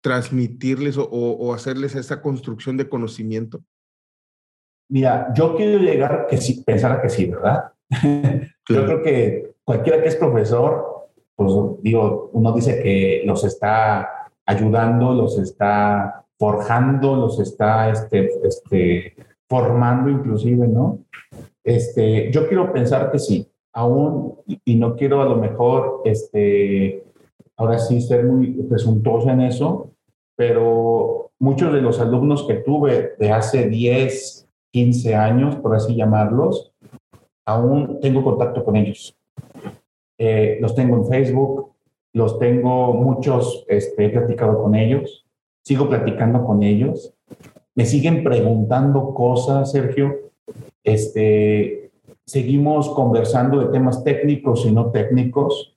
transmitirles 0.01 0.97
o, 0.97 1.07
o, 1.09 1.53
hacerles 1.53 1.95
esa 1.95 2.21
construcción 2.21 2.77
de 2.77 2.89
conocimiento? 2.89 3.61
Mira, 4.89 5.31
yo 5.35 5.55
quiero 5.55 5.79
llegar 5.79 6.27
que 6.27 6.37
sí, 6.37 6.63
pensar 6.63 7.01
que 7.01 7.09
sí, 7.09 7.25
¿verdad? 7.25 7.73
Yo 8.69 8.85
creo 8.85 9.01
que 9.01 9.55
cualquiera 9.63 10.01
que 10.01 10.09
es 10.09 10.15
profesor, 10.15 11.09
pues 11.35 11.51
digo, 11.81 12.29
uno 12.33 12.51
dice 12.53 12.81
que 12.81 13.23
los 13.25 13.43
está 13.43 14.29
ayudando, 14.45 15.13
los 15.13 15.39
está 15.39 16.25
forjando, 16.37 17.15
los 17.15 17.39
está 17.39 17.89
este, 17.89 18.29
este, 18.43 19.15
formando 19.49 20.09
inclusive, 20.09 20.67
¿no? 20.67 20.99
Este, 21.63 22.31
yo 22.31 22.47
quiero 22.47 22.71
pensar 22.71 23.11
que 23.11 23.19
sí, 23.19 23.51
aún, 23.73 24.35
y 24.45 24.75
no 24.75 24.95
quiero 24.95 25.21
a 25.21 25.25
lo 25.25 25.37
mejor, 25.37 26.01
este, 26.05 27.03
ahora 27.57 27.79
sí 27.79 28.01
ser 28.01 28.25
muy 28.25 28.51
presuntuoso 28.63 29.29
en 29.29 29.41
eso, 29.41 29.91
pero 30.35 31.31
muchos 31.39 31.73
de 31.73 31.81
los 31.81 31.99
alumnos 31.99 32.45
que 32.47 32.55
tuve 32.55 33.15
de 33.19 33.31
hace 33.31 33.67
10, 33.67 34.47
15 34.71 35.15
años, 35.15 35.55
por 35.57 35.75
así 35.75 35.95
llamarlos, 35.95 36.71
aún 37.45 37.99
tengo 38.01 38.23
contacto 38.23 38.63
con 38.63 38.75
ellos. 38.75 39.17
Eh, 40.17 40.57
los 40.61 40.75
tengo 40.75 40.97
en 40.97 41.07
Facebook, 41.07 41.73
los 42.13 42.39
tengo 42.39 42.93
muchos, 42.93 43.65
este, 43.67 44.05
he 44.05 44.09
platicado 44.09 44.61
con 44.61 44.75
ellos, 44.75 45.25
sigo 45.65 45.89
platicando 45.89 46.45
con 46.45 46.63
ellos, 46.63 47.13
me 47.75 47.85
siguen 47.85 48.23
preguntando 48.23 49.13
cosas, 49.13 49.71
Sergio, 49.71 50.31
este, 50.83 51.91
seguimos 52.25 52.89
conversando 52.89 53.59
de 53.59 53.67
temas 53.67 54.03
técnicos 54.03 54.65
y 54.65 54.71
no 54.71 54.91
técnicos, 54.91 55.75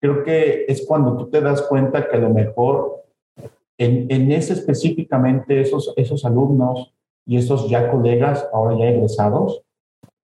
creo 0.00 0.22
que 0.24 0.64
es 0.68 0.86
cuando 0.86 1.16
tú 1.16 1.28
te 1.28 1.40
das 1.40 1.62
cuenta 1.62 2.08
que 2.08 2.16
a 2.16 2.20
lo 2.20 2.30
mejor 2.30 3.04
en, 3.78 4.06
en 4.10 4.32
ese 4.32 4.52
específicamente 4.52 5.60
esos, 5.60 5.94
esos 5.96 6.24
alumnos 6.24 6.92
y 7.26 7.36
esos 7.36 7.68
ya 7.68 7.90
colegas, 7.90 8.46
ahora 8.52 8.76
ya 8.78 8.88
egresados, 8.88 9.62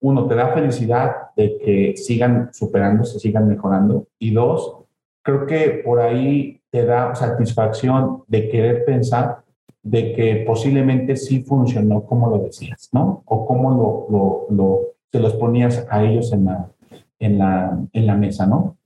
uno, 0.01 0.27
te 0.27 0.35
da 0.35 0.53
felicidad 0.53 1.31
de 1.37 1.59
que 1.59 1.97
sigan 1.97 2.51
superándose, 2.53 3.19
sigan 3.19 3.49
mejorando. 3.49 4.07
Y 4.19 4.33
dos, 4.33 4.85
creo 5.23 5.47
que 5.47 5.83
por 5.85 6.01
ahí 6.01 6.61
te 6.71 6.85
da 6.85 7.15
satisfacción 7.15 8.23
de 8.27 8.49
querer 8.49 8.85
pensar 8.85 9.43
de 9.87 10.15
que 10.15 10.45
posiblemente 10.45 11.17
sí 11.17 11.45
funcionó 11.45 12.05
como 12.05 12.29
lo 12.29 12.43
decías, 12.43 12.89
¿no? 12.93 13.23
O 13.25 13.47
como 13.47 13.71
lo, 13.71 14.07
lo, 14.11 14.57
lo, 14.57 14.81
te 15.11 15.21
los 15.21 15.35
ponías 15.35 15.87
a 15.89 16.03
ellos 16.03 16.33
en 16.33 16.47
la, 16.47 16.73
en 17.21 17.39
la, 17.39 17.79
en 17.93 18.07
la 18.07 18.17
mesa, 18.17 18.47
¿no? 18.47 18.77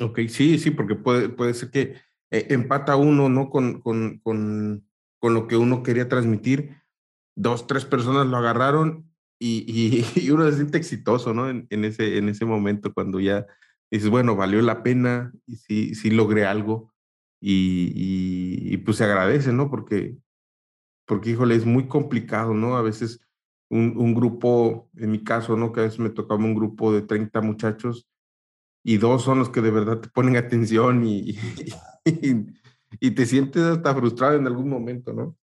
Ok, 0.00 0.20
sí, 0.28 0.58
sí, 0.58 0.70
porque 0.70 0.96
puede, 0.96 1.30
puede 1.30 1.54
ser 1.54 1.70
que 1.70 1.94
eh, 2.30 2.46
empata 2.50 2.96
uno, 2.96 3.30
¿no? 3.30 3.48
Con, 3.48 3.80
con, 3.80 4.18
con, 4.18 4.86
con, 5.18 5.34
lo 5.34 5.46
que 5.46 5.56
uno 5.56 5.82
quería 5.82 6.10
transmitir. 6.10 6.82
Dos, 7.34 7.66
tres 7.66 7.86
personas 7.86 8.26
lo 8.26 8.36
agarraron 8.36 9.10
y, 9.38 10.04
y, 10.14 10.28
uno 10.30 10.44
se 10.50 10.56
siente 10.56 10.76
exitoso, 10.76 11.32
¿no? 11.32 11.48
En, 11.48 11.66
en, 11.70 11.86
ese, 11.86 12.18
en 12.18 12.28
ese 12.28 12.44
momento, 12.44 12.92
cuando 12.92 13.18
ya 13.18 13.46
dices, 13.90 14.10
bueno, 14.10 14.36
valió 14.36 14.60
la 14.60 14.82
pena 14.82 15.32
y 15.46 15.56
sí, 15.56 15.94
sí 15.94 16.10
logré 16.10 16.44
algo. 16.44 16.92
Y, 17.46 18.72
y, 18.72 18.76
pues 18.78 18.96
se 18.96 19.04
agradece, 19.04 19.52
¿no? 19.52 19.68
Porque, 19.68 20.16
porque, 21.06 21.28
híjole, 21.28 21.54
es 21.54 21.66
muy 21.66 21.88
complicado, 21.88 22.54
¿no? 22.54 22.78
A 22.78 22.80
veces 22.80 23.20
un, 23.68 23.98
un, 23.98 24.14
grupo, 24.14 24.88
en 24.96 25.10
mi 25.10 25.22
caso, 25.22 25.54
¿no? 25.54 25.70
Que 25.70 25.80
a 25.80 25.82
veces 25.82 25.98
me 25.98 26.08
tocaba 26.08 26.42
un 26.42 26.54
grupo 26.54 26.90
de 26.90 27.02
30 27.02 27.42
muchachos 27.42 28.08
y 28.82 28.96
dos 28.96 29.24
son 29.24 29.40
los 29.40 29.50
que 29.50 29.60
de 29.60 29.70
verdad 29.70 29.98
te 29.98 30.08
ponen 30.08 30.36
atención 30.38 31.04
y, 31.06 31.36
y, 32.98 33.10
te 33.10 33.26
sientes 33.26 33.62
hasta 33.62 33.94
frustrado 33.94 34.36
en 34.36 34.46
algún 34.46 34.70
momento, 34.70 35.12
¿no? 35.12 35.36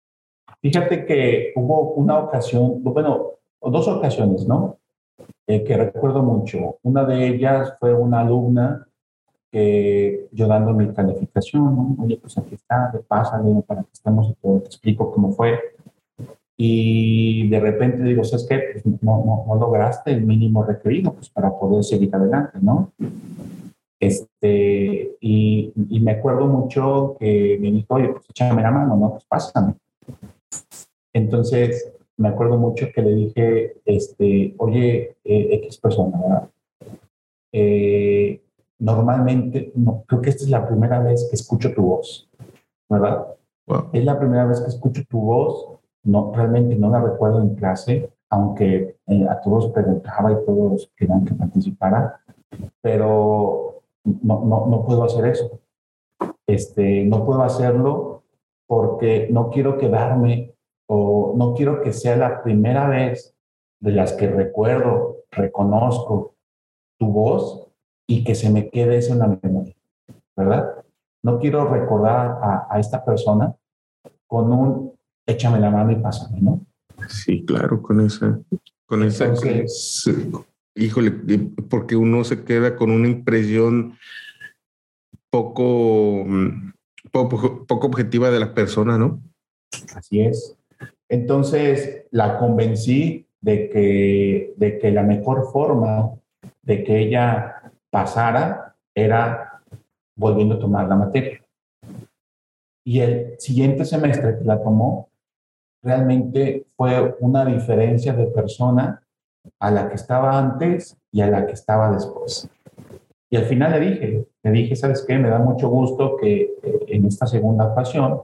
Fíjate 0.63 1.05
que 1.05 1.53
hubo 1.55 1.93
una 1.97 2.19
ocasión, 2.19 2.83
bueno, 2.83 3.33
dos 3.61 3.89
ocasiones, 3.89 4.47
¿no? 4.47 4.79
Eh, 5.47 5.65
que 5.65 5.77
recuerdo 5.77 6.23
mucho. 6.23 6.79
Una 6.83 7.05
de 7.05 7.29
ellas 7.29 7.75
fue 7.79 7.93
una 7.93 8.21
alumna 8.21 8.87
que 9.51 10.29
yo 10.33 10.47
dando 10.47 10.73
mi 10.73 10.93
calificación, 10.93 11.65
¿no? 11.75 11.97
Oye, 12.03 12.17
pues 12.17 12.39
aquí 12.39 12.55
está, 12.55 12.91
de 12.93 13.01
pásale 13.01 13.63
para 13.67 13.83
que 13.83 13.89
estemos, 13.93 14.35
te 14.41 14.57
explico 14.59 15.11
cómo 15.13 15.33
fue. 15.33 15.59
Y 16.57 17.49
de 17.49 17.59
repente 17.59 18.03
digo, 18.03 18.23
¿sabes 18.23 18.47
qué? 18.49 18.63
Pues 18.73 18.87
no, 19.03 19.25
no, 19.25 19.45
no, 19.49 19.55
lograste 19.55 20.13
el 20.13 20.23
mínimo 20.23 20.63
requerido 20.63 21.15
pues, 21.15 21.31
para 21.31 21.51
poder 21.51 21.83
seguir 21.83 22.15
adelante, 22.15 22.59
¿no? 22.61 22.93
Este, 23.99 25.17
y, 25.21 25.73
y, 25.89 26.01
me 26.01 26.13
acuerdo 26.13 26.47
mucho 26.47 27.17
que 27.19 27.59
me 27.61 27.71
dijo, 27.71 27.95
oye, 27.95 28.09
pues 28.09 28.25
échame 28.31 28.63
la 28.63 28.71
mano, 28.71 28.97
¿no? 28.97 29.11
Pues 29.13 29.25
pásame. 29.25 29.75
Entonces, 31.13 31.93
me 32.21 32.29
acuerdo 32.29 32.59
mucho 32.59 32.89
que 32.95 33.03
le 33.03 33.15
dije, 33.15 33.77
este, 33.87 34.55
oye, 34.59 35.17
eh, 35.25 35.49
X 35.65 35.79
persona, 35.79 36.49
eh, 37.51 38.41
normalmente, 38.81 39.73
no, 39.77 40.05
creo 40.07 40.21
que 40.21 40.31
esta 40.31 40.45
es 40.45 40.51
la 40.51 40.67
primera 40.67 41.01
vez 41.01 41.27
que 41.29 41.37
escucho 41.37 41.73
tu 41.73 41.83
voz, 41.83 42.29
¿verdad? 42.89 43.27
Es 43.93 44.05
la 44.05 44.19
primera 44.19 44.47
vez 44.47 44.61
que 44.61 44.69
escucho 44.69 45.03
tu 45.09 45.21
voz, 45.21 45.79
no, 46.03 46.33
realmente 46.35 46.75
no 46.75 46.91
la 46.91 47.01
recuerdo 47.01 47.41
en 47.41 47.55
clase, 47.55 48.11
aunque 48.31 48.97
eh, 49.07 49.27
a 49.29 49.41
todos 49.41 49.71
preguntaba 49.71 50.33
y 50.33 50.45
todos 50.45 50.91
querían 50.97 51.25
que 51.25 51.35
participara, 51.35 52.21
pero 52.81 53.83
no, 54.05 54.45
no, 54.45 54.67
no 54.67 54.85
puedo 54.85 55.05
hacer 55.05 55.27
eso. 55.27 55.61
Este, 56.47 57.05
no 57.05 57.25
puedo 57.25 57.43
hacerlo 57.43 58.23
porque 58.67 59.29
no 59.31 59.51
quiero 59.51 59.79
quedarme 59.79 60.55
o 60.89 61.35
no 61.37 61.55
quiero 61.55 61.83
que 61.83 61.93
sea 61.93 62.17
la 62.17 62.43
primera 62.43 62.89
vez 62.89 63.37
de 63.81 63.93
las 63.93 64.15
que 64.15 64.27
recuerdo, 64.27 65.19
reconozco 65.31 66.35
tu 66.99 67.07
voz 67.13 67.70
y 68.11 68.25
que 68.25 68.35
se 68.35 68.51
me 68.51 68.71
quede 68.71 68.97
eso 68.97 69.13
en 69.13 69.21
la 69.21 69.39
memoria, 69.41 69.73
¿verdad? 70.37 70.85
No 71.23 71.39
quiero 71.39 71.69
recordar 71.69 72.67
a, 72.69 72.81
esta 72.81 73.05
persona 73.05 73.55
con 74.27 74.53
un 74.53 74.93
échame 75.25 75.61
la 75.61 75.71
mano 75.71 75.93
y 75.93 75.95
pásame, 75.95 76.41
¿no? 76.41 76.61
Sí, 77.09 77.45
claro, 77.45 77.81
con 77.81 78.01
esa, 78.01 78.41
con 78.87 79.05
esa, 79.05 79.33
híjole, 80.75 81.13
porque 81.69 81.95
uno 81.95 82.25
se 82.25 82.43
queda 82.43 82.75
con 82.75 82.91
una 82.91 83.07
impresión 83.07 83.97
poco, 85.31 86.25
mm, 86.27 86.73
poco, 87.13 87.65
poco 87.65 87.87
objetiva 87.87 88.33
de 88.33 88.41
la 88.41 88.55
persona, 88.55 88.99
¿no? 88.99 89.23
Así 89.95 90.21
es. 90.21 90.57
Entonces 91.09 92.07
la 92.11 92.39
convencí 92.39 93.29
de 93.41 93.71
que, 93.71 94.53
de 94.57 94.79
que 94.81 94.91
la 94.91 95.05
mejor 95.05 95.53
forma 95.53 96.11
de 96.63 96.83
que 96.83 97.03
ella 97.03 97.60
pasara 97.91 98.77
era 98.95 99.63
volviendo 100.17 100.55
a 100.55 100.59
tomar 100.59 100.89
la 100.89 100.97
materia. 100.97 101.45
Y 102.85 103.01
el 103.01 103.35
siguiente 103.39 103.85
semestre 103.85 104.39
que 104.39 104.45
la 104.45 104.63
tomó, 104.63 105.09
realmente 105.83 106.67
fue 106.77 107.17
una 107.21 107.45
diferencia 107.45 108.13
de 108.13 108.27
persona 108.27 109.03
a 109.59 109.71
la 109.71 109.89
que 109.89 109.95
estaba 109.95 110.39
antes 110.39 110.97
y 111.11 111.21
a 111.21 111.29
la 111.29 111.47
que 111.47 111.53
estaba 111.53 111.91
después. 111.91 112.49
Y 113.31 113.37
al 113.37 113.45
final 113.45 113.73
le 113.73 113.81
dije, 113.81 114.27
le 114.43 114.51
dije, 114.51 114.77
¿sabes 114.77 115.05
qué? 115.07 115.19
Me 115.19 115.29
da 115.29 115.39
mucho 115.39 115.69
gusto 115.69 116.17
que 116.17 116.43
eh, 116.63 116.81
en 116.89 117.07
esta 117.07 117.27
segunda 117.27 117.67
ocasión, 117.67 118.23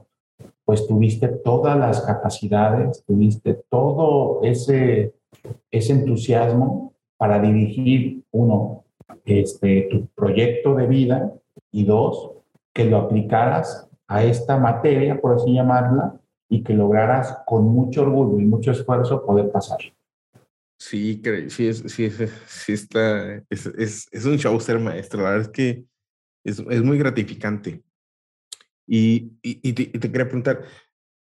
pues 0.65 0.85
tuviste 0.85 1.29
todas 1.29 1.77
las 1.77 2.01
capacidades, 2.01 3.03
tuviste 3.05 3.53
todo 3.69 4.41
ese, 4.43 5.13
ese 5.71 5.93
entusiasmo 5.93 6.93
para 7.15 7.39
dirigir, 7.39 8.23
uno, 8.31 8.83
este, 9.25 9.87
tu 9.89 10.07
proyecto 10.07 10.75
de 10.75 10.87
vida 10.87 11.33
y 11.71 11.85
dos, 11.85 12.31
que 12.73 12.85
lo 12.85 12.97
aplicaras 12.97 13.89
a 14.07 14.23
esta 14.23 14.57
materia, 14.57 15.19
por 15.19 15.35
así 15.35 15.53
llamarla, 15.53 16.19
y 16.49 16.63
que 16.63 16.73
lograras 16.73 17.39
con 17.45 17.65
mucho 17.65 18.03
orgullo 18.03 18.39
y 18.39 18.45
mucho 18.45 18.71
esfuerzo 18.71 19.25
poder 19.25 19.51
pasar. 19.51 19.79
Sí, 20.79 21.21
sí, 21.49 21.67
es, 21.67 21.83
sí, 21.87 22.09
sí 22.47 22.73
está, 22.73 23.43
es, 23.49 23.65
es, 23.65 24.07
es, 24.11 24.25
un 24.25 24.37
show 24.37 24.59
ser 24.59 24.79
maestro, 24.79 25.23
la 25.23 25.31
verdad 25.31 25.47
es 25.47 25.51
que 25.51 25.85
es, 26.43 26.59
es 26.59 26.83
muy 26.83 26.97
gratificante. 26.97 27.81
Y, 28.85 29.33
y, 29.41 29.73
te, 29.73 29.85
te, 29.87 30.11
quería 30.11 30.27
preguntar, 30.27 30.63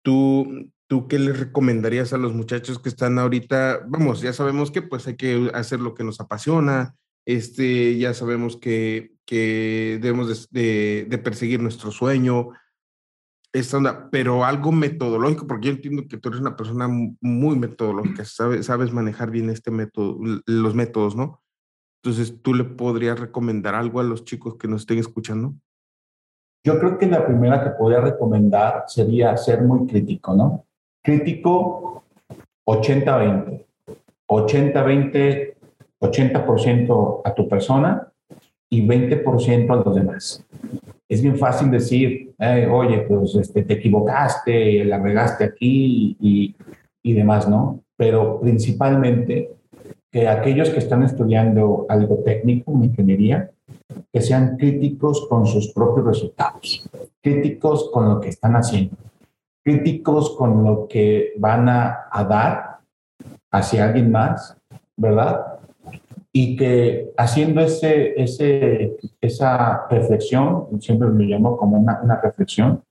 ¿tú, 0.03 0.69
¿tú 0.87 1.07
qué 1.07 1.17
les 1.17 1.39
recomendarías 1.39 2.13
a 2.13 2.17
los 2.17 2.33
muchachos 2.33 2.77
que 2.79 2.89
están 2.89 3.17
ahorita? 3.17 3.85
Vamos, 3.87 4.21
ya 4.21 4.33
sabemos 4.33 4.71
que 4.71 4.81
pues 4.81 5.07
hay 5.07 5.15
que 5.15 5.49
hacer 5.53 5.79
lo 5.79 5.95
que 5.95 6.03
nos 6.03 6.19
apasiona, 6.19 6.95
este, 7.25 7.97
ya 7.97 8.13
sabemos 8.13 8.57
que, 8.57 9.13
que 9.25 9.99
debemos 10.01 10.49
de, 10.51 11.05
de 11.09 11.17
perseguir 11.17 11.59
nuestro 11.61 11.91
sueño, 11.91 12.49
esta 13.59 13.77
onda, 13.77 14.09
pero 14.11 14.43
algo 14.43 14.71
metodológico, 14.71 15.47
porque 15.47 15.67
yo 15.67 15.73
entiendo 15.73 16.03
que 16.09 16.17
tú 16.17 16.29
eres 16.29 16.41
una 16.41 16.55
persona 16.55 16.87
muy 17.21 17.57
metodológica, 17.57 18.25
sabes, 18.25 18.65
sabes 18.65 18.91
manejar 18.91 19.31
bien 19.31 19.49
este 19.49 19.71
método, 19.71 20.17
los 20.45 20.75
métodos, 20.75 21.15
¿no? 21.15 21.41
Entonces, 22.03 22.41
¿tú 22.41 22.53
le 22.53 22.65
podrías 22.65 23.19
recomendar 23.19 23.73
algo 23.73 23.99
a 23.99 24.03
los 24.03 24.25
chicos 24.25 24.57
que 24.57 24.67
nos 24.67 24.81
estén 24.81 24.99
escuchando? 24.99 25.55
Yo 26.63 26.79
creo 26.79 26.97
que 26.97 27.07
la 27.07 27.25
primera 27.25 27.63
que 27.63 27.71
podría 27.71 28.01
recomendar 28.01 28.83
sería 28.87 29.35
ser 29.37 29.61
muy 29.61 29.87
crítico, 29.87 30.35
¿no? 30.35 30.65
Crítico 31.01 32.03
80-20. 32.67 33.65
80-20, 34.27 35.54
80% 36.01 37.21
a 37.23 37.33
tu 37.33 37.47
persona 37.47 38.11
y 38.69 38.85
20% 38.85 39.71
a 39.71 39.83
los 39.83 39.95
demás 39.95 40.45
es 41.07 41.21
bien 41.21 41.37
fácil 41.37 41.69
decir, 41.69 42.33
oye, 42.71 43.05
pues 43.07 43.35
este, 43.35 43.63
te 43.63 43.73
equivocaste, 43.73 44.83
la 44.85 44.99
regaste 44.99 45.43
aquí 45.43 46.17
y, 46.19 46.55
y 47.03 47.13
demás, 47.13 47.47
¿no? 47.47 47.81
Pero 47.95 48.39
principalmente 48.39 49.51
que 50.11 50.27
aquellos 50.27 50.69
que 50.69 50.79
están 50.79 51.03
estudiando 51.03 51.85
algo 51.89 52.17
técnico, 52.23 52.71
ingeniería, 52.71 53.51
que 54.11 54.21
sean 54.21 54.57
críticos 54.57 55.27
con 55.27 55.45
sus 55.45 55.73
propios 55.73 56.07
resultados, 56.07 56.89
críticos 57.21 57.89
con 57.91 58.09
lo 58.09 58.19
que 58.19 58.29
están 58.29 58.55
haciendo, 58.55 58.95
críticos 59.63 60.35
con 60.35 60.63
lo 60.63 60.87
que 60.87 61.33
van 61.37 61.69
a, 61.69 62.07
a 62.11 62.23
dar 62.23 62.79
hacia 63.51 63.85
alguien 63.85 64.11
más, 64.11 64.57
¿verdad? 64.97 65.54
Y 66.37 66.57
que 66.57 67.13
haciendo 67.15 67.61
ese, 67.61 68.21
ese, 68.21 68.97
esa 69.21 69.87
reflexión, 69.89 70.67
siempre 70.81 71.07
lo 71.07 71.15
llamo 71.15 71.55
como 71.55 71.77
una, 71.77 72.01
una 72.03 72.19
reflexión, 72.19 72.83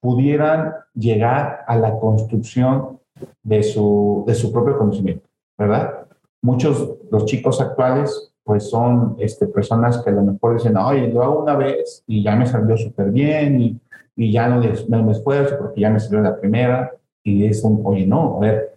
pudieran 0.00 0.72
llegar 0.92 1.60
a 1.68 1.76
la 1.76 1.96
construcción 2.00 2.98
de 3.44 3.62
su, 3.62 4.24
de 4.26 4.34
su 4.34 4.52
propio 4.52 4.76
conocimiento, 4.76 5.28
¿verdad? 5.56 6.00
Muchos, 6.42 6.96
los 7.12 7.26
chicos 7.26 7.60
actuales, 7.60 8.32
pues 8.42 8.68
son 8.68 9.14
este, 9.20 9.46
personas 9.46 10.02
que 10.02 10.10
a 10.10 10.14
lo 10.14 10.22
mejor 10.22 10.54
dicen, 10.54 10.76
oye, 10.76 11.12
lo 11.12 11.22
hago 11.22 11.44
una 11.44 11.54
vez 11.54 12.02
y 12.08 12.24
ya 12.24 12.34
me 12.34 12.46
salió 12.46 12.76
súper 12.76 13.12
bien 13.12 13.60
y, 13.60 13.80
y 14.16 14.32
ya 14.32 14.48
no, 14.48 14.60
no 14.88 15.04
me 15.04 15.12
esfuerzo 15.12 15.58
porque 15.58 15.82
ya 15.82 15.90
me 15.90 16.00
salió 16.00 16.22
la 16.22 16.40
primera 16.40 16.92
y 17.22 17.46
es 17.46 17.62
un, 17.62 17.82
oye, 17.84 18.04
no, 18.04 18.38
a 18.38 18.40
ver, 18.40 18.74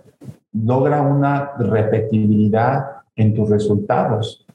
logra 0.51 1.01
una 1.01 1.53
repetibilidad 1.57 2.92
en 3.15 3.33
tus 3.33 3.49
resultados. 3.49 4.45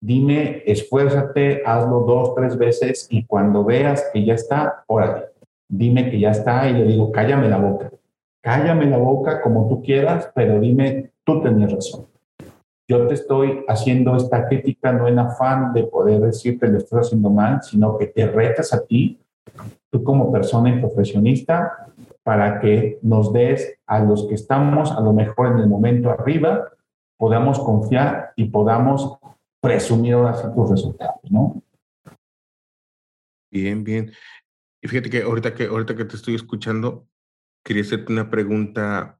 Dime, 0.00 0.62
esfuérzate, 0.64 1.62
hazlo 1.66 2.00
dos, 2.00 2.34
tres 2.34 2.56
veces 2.56 3.06
y 3.10 3.24
cuando 3.24 3.64
veas 3.64 4.10
que 4.12 4.24
ya 4.24 4.34
está, 4.34 4.84
órale, 4.86 5.26
dime 5.68 6.10
que 6.10 6.20
ya 6.20 6.30
está 6.30 6.68
y 6.68 6.74
le 6.74 6.84
digo, 6.84 7.10
cállame 7.10 7.48
la 7.48 7.58
boca. 7.58 7.90
Cállame 8.40 8.86
la 8.86 8.98
boca 8.98 9.42
como 9.42 9.68
tú 9.68 9.82
quieras, 9.82 10.30
pero 10.34 10.60
dime, 10.60 11.10
tú 11.24 11.42
tenías 11.42 11.72
razón. 11.72 12.06
Yo 12.88 13.06
te 13.06 13.14
estoy 13.14 13.64
haciendo 13.68 14.16
esta 14.16 14.48
crítica 14.48 14.92
no 14.92 15.08
en 15.08 15.18
afán 15.18 15.74
de 15.74 15.84
poder 15.84 16.20
decirte 16.20 16.68
lo 16.68 16.78
estás 16.78 17.06
haciendo 17.06 17.28
mal, 17.28 17.62
sino 17.62 17.98
que 17.98 18.06
te 18.06 18.26
retas 18.26 18.72
a 18.72 18.86
ti, 18.86 19.20
tú 19.90 20.02
como 20.02 20.32
persona 20.32 20.70
y 20.70 20.80
profesionista, 20.80 21.88
para 22.22 22.60
que 22.60 22.98
nos 23.02 23.32
des 23.32 23.78
a 23.86 24.00
los 24.00 24.26
que 24.26 24.34
estamos 24.34 24.92
a 24.92 25.00
lo 25.00 25.12
mejor 25.12 25.48
en 25.48 25.58
el 25.58 25.66
momento 25.66 26.10
arriba, 26.10 26.72
podamos 27.18 27.58
confiar 27.58 28.32
y 28.36 28.46
podamos 28.46 29.18
presumir 29.60 30.14
ahora 30.14 30.54
tus 30.54 30.70
resultados, 30.70 31.20
¿no? 31.30 31.62
Bien, 33.50 33.82
bien. 33.84 34.12
Y 34.80 34.88
fíjate 34.88 35.10
que 35.10 35.22
ahorita 35.22 35.54
que, 35.54 35.64
ahorita 35.64 35.96
que 35.96 36.04
te 36.04 36.16
estoy 36.16 36.34
escuchando, 36.36 37.06
quería 37.64 37.82
hacerte 37.82 38.12
una 38.12 38.30
pregunta. 38.30 39.18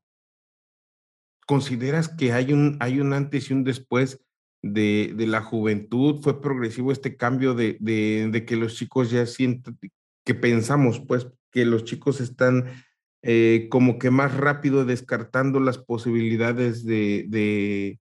¿Consideras 1.46 2.08
que 2.08 2.32
hay 2.32 2.52
un, 2.52 2.76
hay 2.80 3.00
un 3.00 3.12
antes 3.12 3.50
y 3.50 3.54
un 3.54 3.64
después 3.64 4.24
de, 4.62 5.14
de 5.16 5.26
la 5.26 5.42
juventud? 5.42 6.20
¿Fue 6.22 6.40
progresivo 6.40 6.92
este 6.92 7.16
cambio 7.16 7.54
de, 7.54 7.78
de, 7.80 8.28
de, 8.30 8.44
que 8.44 8.56
los 8.56 8.76
chicos 8.76 9.10
ya 9.10 9.26
sienten, 9.26 9.78
que 10.24 10.34
pensamos, 10.34 11.00
pues, 11.00 11.26
que 11.50 11.64
los 11.64 11.84
chicos 11.84 12.20
están 12.20 12.66
eh, 13.30 13.68
como 13.68 13.98
que 13.98 14.10
más 14.10 14.34
rápido 14.34 14.86
descartando 14.86 15.60
las 15.60 15.76
posibilidades 15.76 16.82
de, 16.86 17.26
de, 17.28 17.98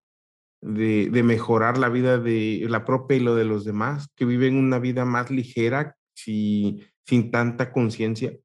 de, 0.62 1.24
mejorar 1.24 1.78
la 1.78 1.90
vida 1.90 2.18
de 2.18 2.66
la 2.70 2.86
propia 2.86 3.18
y 3.18 3.20
lo 3.20 3.36
de 3.36 3.44
los 3.44 3.66
demás, 3.66 4.08
que 4.16 4.24
viven 4.24 4.56
una 4.56 4.80
vida 4.80 5.04
más 5.04 5.30
ligera 5.30 5.98
si, 6.16 6.80
sin 7.06 7.30
tanta 7.30 7.74
conciencia? 7.74 8.38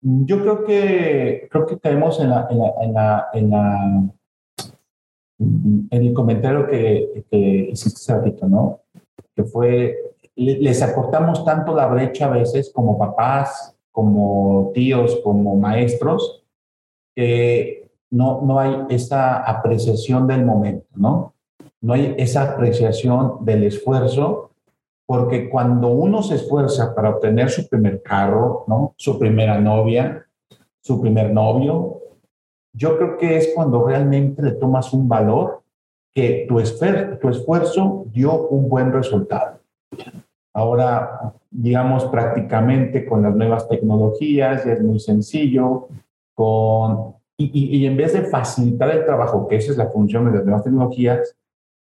Yo 0.00 0.40
creo 0.40 0.64
que, 0.64 1.48
creo 1.50 1.66
que 1.66 1.78
caemos 1.78 2.18
en, 2.18 2.30
la, 2.30 2.48
en, 2.50 2.58
la, 2.58 2.72
en, 2.80 2.94
la, 2.94 3.26
en, 3.34 3.50
la, 3.50 4.10
en 5.38 5.88
el 6.06 6.14
comentario 6.14 6.66
que, 6.66 7.26
que 7.30 7.68
hiciste 7.70 8.10
hace 8.10 8.34
¿no? 8.48 8.80
Que 9.36 9.44
fue, 9.44 9.98
les 10.34 10.80
acortamos 10.80 11.44
tanto 11.44 11.76
la 11.76 11.88
brecha 11.88 12.24
a 12.24 12.30
veces 12.30 12.72
como 12.72 12.98
papás, 12.98 13.76
como 13.92 14.72
tíos, 14.74 15.20
como 15.22 15.56
maestros, 15.56 16.42
que 17.14 17.90
no, 18.10 18.42
no 18.42 18.58
hay 18.58 18.86
esa 18.88 19.42
apreciación 19.42 20.26
del 20.26 20.44
momento, 20.44 20.86
¿no? 20.96 21.34
No 21.80 21.94
hay 21.94 22.14
esa 22.18 22.52
apreciación 22.52 23.44
del 23.44 23.64
esfuerzo, 23.64 24.50
porque 25.06 25.50
cuando 25.50 25.88
uno 25.88 26.22
se 26.22 26.36
esfuerza 26.36 26.94
para 26.94 27.10
obtener 27.10 27.50
su 27.50 27.68
primer 27.68 28.02
carro, 28.02 28.64
¿no? 28.66 28.94
Su 28.96 29.18
primera 29.18 29.60
novia, 29.60 30.26
su 30.80 31.00
primer 31.00 31.32
novio, 31.32 32.00
yo 32.74 32.96
creo 32.96 33.18
que 33.18 33.36
es 33.36 33.52
cuando 33.54 33.86
realmente 33.86 34.42
le 34.42 34.52
tomas 34.52 34.92
un 34.92 35.08
valor 35.08 35.62
que 36.14 36.46
tu, 36.48 36.56
tu 37.20 37.28
esfuerzo 37.28 38.04
dio 38.06 38.48
un 38.48 38.68
buen 38.68 38.92
resultado. 38.92 39.60
Ahora, 40.54 41.34
digamos, 41.50 42.04
prácticamente 42.06 43.06
con 43.06 43.22
las 43.22 43.34
nuevas 43.34 43.68
tecnologías, 43.68 44.64
ya 44.64 44.72
es 44.72 44.82
muy 44.82 44.98
sencillo, 45.00 45.88
con, 46.34 47.14
y, 47.36 47.78
y, 47.78 47.86
en 47.86 47.96
vez 47.96 48.12
de 48.12 48.22
facilitar 48.22 48.90
el 48.90 49.04
trabajo, 49.04 49.48
que 49.48 49.56
esa 49.56 49.72
es 49.72 49.78
la 49.78 49.88
función 49.88 50.26
de 50.26 50.32
las 50.32 50.44
nuevas 50.44 50.64
tecnologías, 50.64 51.36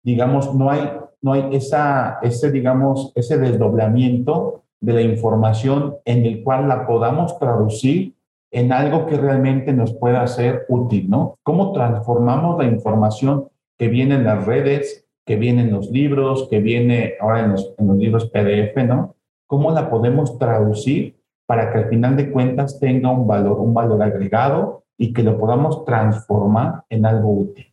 digamos, 0.04 0.54
no 0.54 0.70
hay, 0.70 0.92
no 1.22 1.34
hay 1.34 1.50
esa, 1.56 2.20
ese, 2.22 2.52
digamos, 2.52 3.12
ese 3.16 3.38
desdoblamiento 3.38 4.64
de 4.82 4.94
la 4.94 5.02
información 5.02 5.98
en 6.06 6.26
el 6.26 6.44
cual 6.44 6.68
la 6.68 6.88
podamos 6.88 7.38
traducir 7.38 8.16
en 8.52 8.72
algo 8.72 9.06
que 9.06 9.18
realmente 9.18 9.74
nos 9.74 9.94
pueda 9.94 10.26
ser 10.28 10.66
útil, 10.70 11.10
¿no? 11.10 11.38
¿Cómo 11.44 11.72
transformamos 11.72 12.58
la 12.58 12.66
información 12.66 13.50
que 13.78 13.90
viene 13.90 14.16
en 14.16 14.24
las 14.26 14.46
redes, 14.46 15.06
que 15.30 15.36
viene 15.36 15.62
en 15.62 15.72
los 15.72 15.92
libros, 15.92 16.48
que 16.50 16.60
viene 16.60 17.14
ahora 17.20 17.42
en 17.42 17.52
los, 17.52 17.76
en 17.78 17.88
los 17.88 17.98
libros 17.98 18.32
PDF, 18.32 18.84
¿no? 18.84 19.16
¿Cómo 19.46 19.70
la 19.70 19.88
podemos 19.88 20.40
traducir 20.40 21.22
para 21.46 21.72
que 21.72 21.78
al 21.78 21.90
final 21.90 22.18
de 22.18 22.32
cuentas 22.32 22.80
tenga 22.80 23.12
un 23.12 23.28
valor, 23.28 23.60
un 23.60 23.72
valor 23.72 24.02
agregado 24.02 24.86
y 24.98 25.14
que 25.14 25.22
lo 25.22 25.38
podamos 25.38 25.86
transformar 25.86 26.84
en 26.90 27.06
algo 27.06 27.32
útil? 27.32 27.72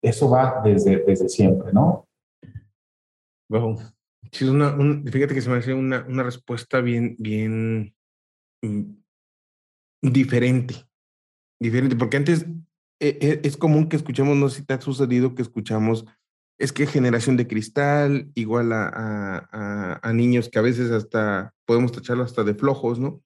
Eso 0.00 0.30
va 0.30 0.62
desde, 0.64 1.04
desde 1.04 1.28
siempre, 1.28 1.74
¿no? 1.74 2.06
Bueno, 3.50 3.76
Sí, 4.32 4.46
una, 4.46 4.74
fíjate 5.10 5.34
que 5.34 5.42
se 5.42 5.50
me 5.50 5.58
hace 5.58 5.74
una, 5.74 6.06
una 6.08 6.22
respuesta 6.22 6.80
bien, 6.80 7.16
bien 7.18 7.94
mm, 8.62 8.94
diferente. 10.00 10.74
Diferente, 11.60 11.96
porque 11.96 12.16
antes 12.16 12.46
e, 12.98 13.18
e, 13.20 13.40
es 13.42 13.58
común 13.58 13.90
que 13.90 13.96
escuchemos, 13.96 14.38
no 14.38 14.48
sé 14.48 14.60
si 14.60 14.64
te 14.64 14.72
ha 14.72 14.80
sucedido 14.80 15.34
que 15.34 15.42
escuchamos, 15.42 16.06
es 16.58 16.72
que 16.72 16.86
generación 16.86 17.36
de 17.36 17.46
cristal, 17.46 18.30
igual 18.34 18.72
a, 18.72 18.88
a, 18.88 20.00
a 20.02 20.12
niños 20.12 20.48
que 20.48 20.58
a 20.58 20.62
veces 20.62 20.90
hasta 20.90 21.54
podemos 21.64 21.92
tacharlo 21.92 22.24
hasta 22.24 22.42
de 22.42 22.54
flojos, 22.54 22.98
¿no? 22.98 23.22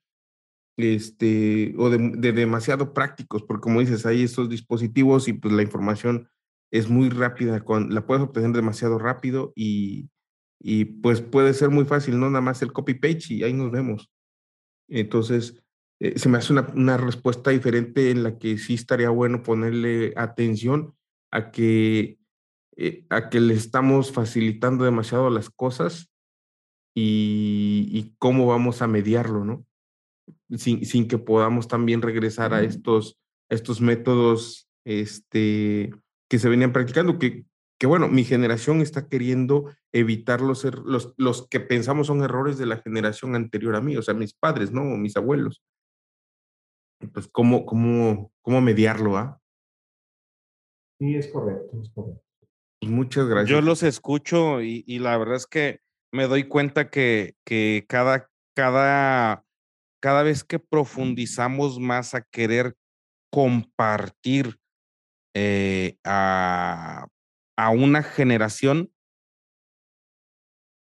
Este, 0.76 1.74
o 1.78 1.90
de, 1.90 2.12
de, 2.16 2.32
demasiado 2.32 2.92
prácticos, 2.92 3.42
porque 3.42 3.62
como 3.62 3.80
dices, 3.80 4.04
hay 4.06 4.22
estos 4.22 4.48
dispositivos 4.48 5.28
y 5.28 5.34
pues 5.34 5.54
la 5.54 5.62
información 5.62 6.28
es 6.70 6.88
muy 6.88 7.08
rápida, 7.10 7.64
con, 7.64 7.94
la 7.94 8.06
puedes 8.06 8.22
obtener 8.22 8.52
demasiado 8.52 8.98
rápido 8.98 9.52
y, 9.54 10.10
y 10.58 10.86
pues 10.86 11.20
puede 11.20 11.54
ser 11.54 11.70
muy 11.70 11.84
fácil, 11.84 12.18
no 12.18 12.28
nada 12.30 12.40
más 12.40 12.62
el 12.62 12.72
copy-page 12.72 13.34
y 13.34 13.42
ahí 13.42 13.52
nos 13.52 13.70
vemos. 13.70 14.10
Entonces, 14.88 15.62
eh, 16.00 16.18
se 16.18 16.28
me 16.28 16.38
hace 16.38 16.52
una, 16.52 16.66
una, 16.74 16.96
respuesta 16.96 17.50
diferente 17.50 18.10
en 18.10 18.22
la 18.22 18.38
que 18.38 18.58
sí 18.58 18.74
estaría 18.74 19.10
bueno 19.10 19.42
ponerle 19.42 20.12
atención 20.16 20.94
a 21.30 21.50
que, 21.50 22.18
eh, 22.76 23.04
a 23.10 23.28
que 23.28 23.40
le 23.40 23.54
estamos 23.54 24.12
facilitando 24.12 24.84
demasiado 24.84 25.28
las 25.30 25.50
cosas 25.50 26.10
y, 26.94 27.88
y 27.90 28.14
cómo 28.18 28.46
vamos 28.46 28.82
a 28.82 28.86
mediarlo, 28.86 29.44
¿no? 29.44 29.66
Sin, 30.56 30.84
sin, 30.84 31.08
que 31.08 31.18
podamos 31.18 31.68
también 31.68 32.02
regresar 32.02 32.54
a 32.54 32.62
estos, 32.62 33.18
estos 33.50 33.80
métodos 33.80 34.68
este, 34.84 35.92
que 36.28 36.38
se 36.38 36.48
venían 36.48 36.72
practicando, 36.72 37.18
que, 37.18 37.46
que 37.78 37.86
bueno, 37.86 38.08
mi 38.08 38.24
generación 38.24 38.80
está 38.80 39.08
queriendo 39.08 39.70
evitar 39.92 40.40
los, 40.40 40.64
los, 40.84 41.14
los 41.16 41.48
que 41.48 41.60
pensamos 41.60 42.06
son 42.06 42.22
errores 42.22 42.58
de 42.58 42.66
la 42.66 42.78
generación 42.78 43.34
anterior 43.34 43.76
a 43.76 43.80
mí, 43.80 43.96
o 43.96 44.02
sea, 44.02 44.14
mis 44.14 44.34
padres, 44.34 44.72
¿no? 44.72 44.82
O 44.82 44.96
mis 44.96 45.16
abuelos. 45.16 45.62
Pues, 47.12 47.26
¿cómo, 47.28 47.66
cómo, 47.66 48.32
cómo 48.42 48.60
mediarlo, 48.60 49.16
ah? 49.16 49.40
Sí, 50.98 51.16
es 51.16 51.28
correcto, 51.28 51.82
es 51.82 51.90
correcto. 51.90 52.31
Muchas 52.82 53.26
gracias. 53.26 53.48
Yo 53.48 53.60
los 53.60 53.82
escucho 53.82 54.60
y, 54.60 54.84
y, 54.86 54.98
la 54.98 55.16
verdad 55.16 55.36
es 55.36 55.46
que 55.46 55.80
me 56.12 56.26
doy 56.26 56.44
cuenta 56.44 56.90
que, 56.90 57.36
que 57.44 57.86
cada, 57.88 58.30
cada, 58.54 59.44
cada 60.00 60.22
vez 60.22 60.44
que 60.44 60.58
profundizamos 60.58 61.78
más 61.78 62.14
a 62.14 62.22
querer 62.22 62.76
compartir 63.30 64.58
eh, 65.34 65.96
a, 66.04 67.06
a 67.56 67.70
una 67.70 68.02
generación, 68.02 68.92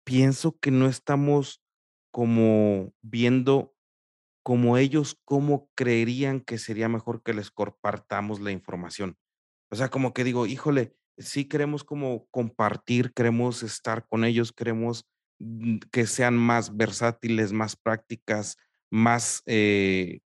pienso 0.05 0.59
que 0.59 0.71
no 0.71 0.87
estamos 0.87 1.63
como 2.11 2.93
viendo 3.03 3.75
como 4.45 4.77
ellos, 4.77 5.21
cómo 5.25 5.71
creerían 5.77 6.41
que 6.41 6.59
sería 6.59 6.89
mejor 6.89 7.23
que 7.23 7.33
les 7.33 7.51
compartamos 7.51 8.41
la 8.41 8.51
información. 8.51 9.17
O 9.71 9.77
sea, 9.77 9.89
como 9.89 10.13
que 10.13 10.25
digo, 10.25 10.47
híjole, 10.47 10.97
sí 11.19 11.45
queremos 11.47 11.85
como 11.85 12.27
compartir, 12.31 13.13
queremos 13.13 13.63
estar 13.63 14.07
con 14.07 14.25
ellos, 14.25 14.53
queremos 14.53 15.07
mm, 15.39 15.79
que 15.91 16.07
sean 16.07 16.37
más 16.37 16.77
versátiles, 16.77 17.53
más 17.53 17.77
prácticas, 17.77 18.57
más 18.91 19.43
eh, 19.47 20.21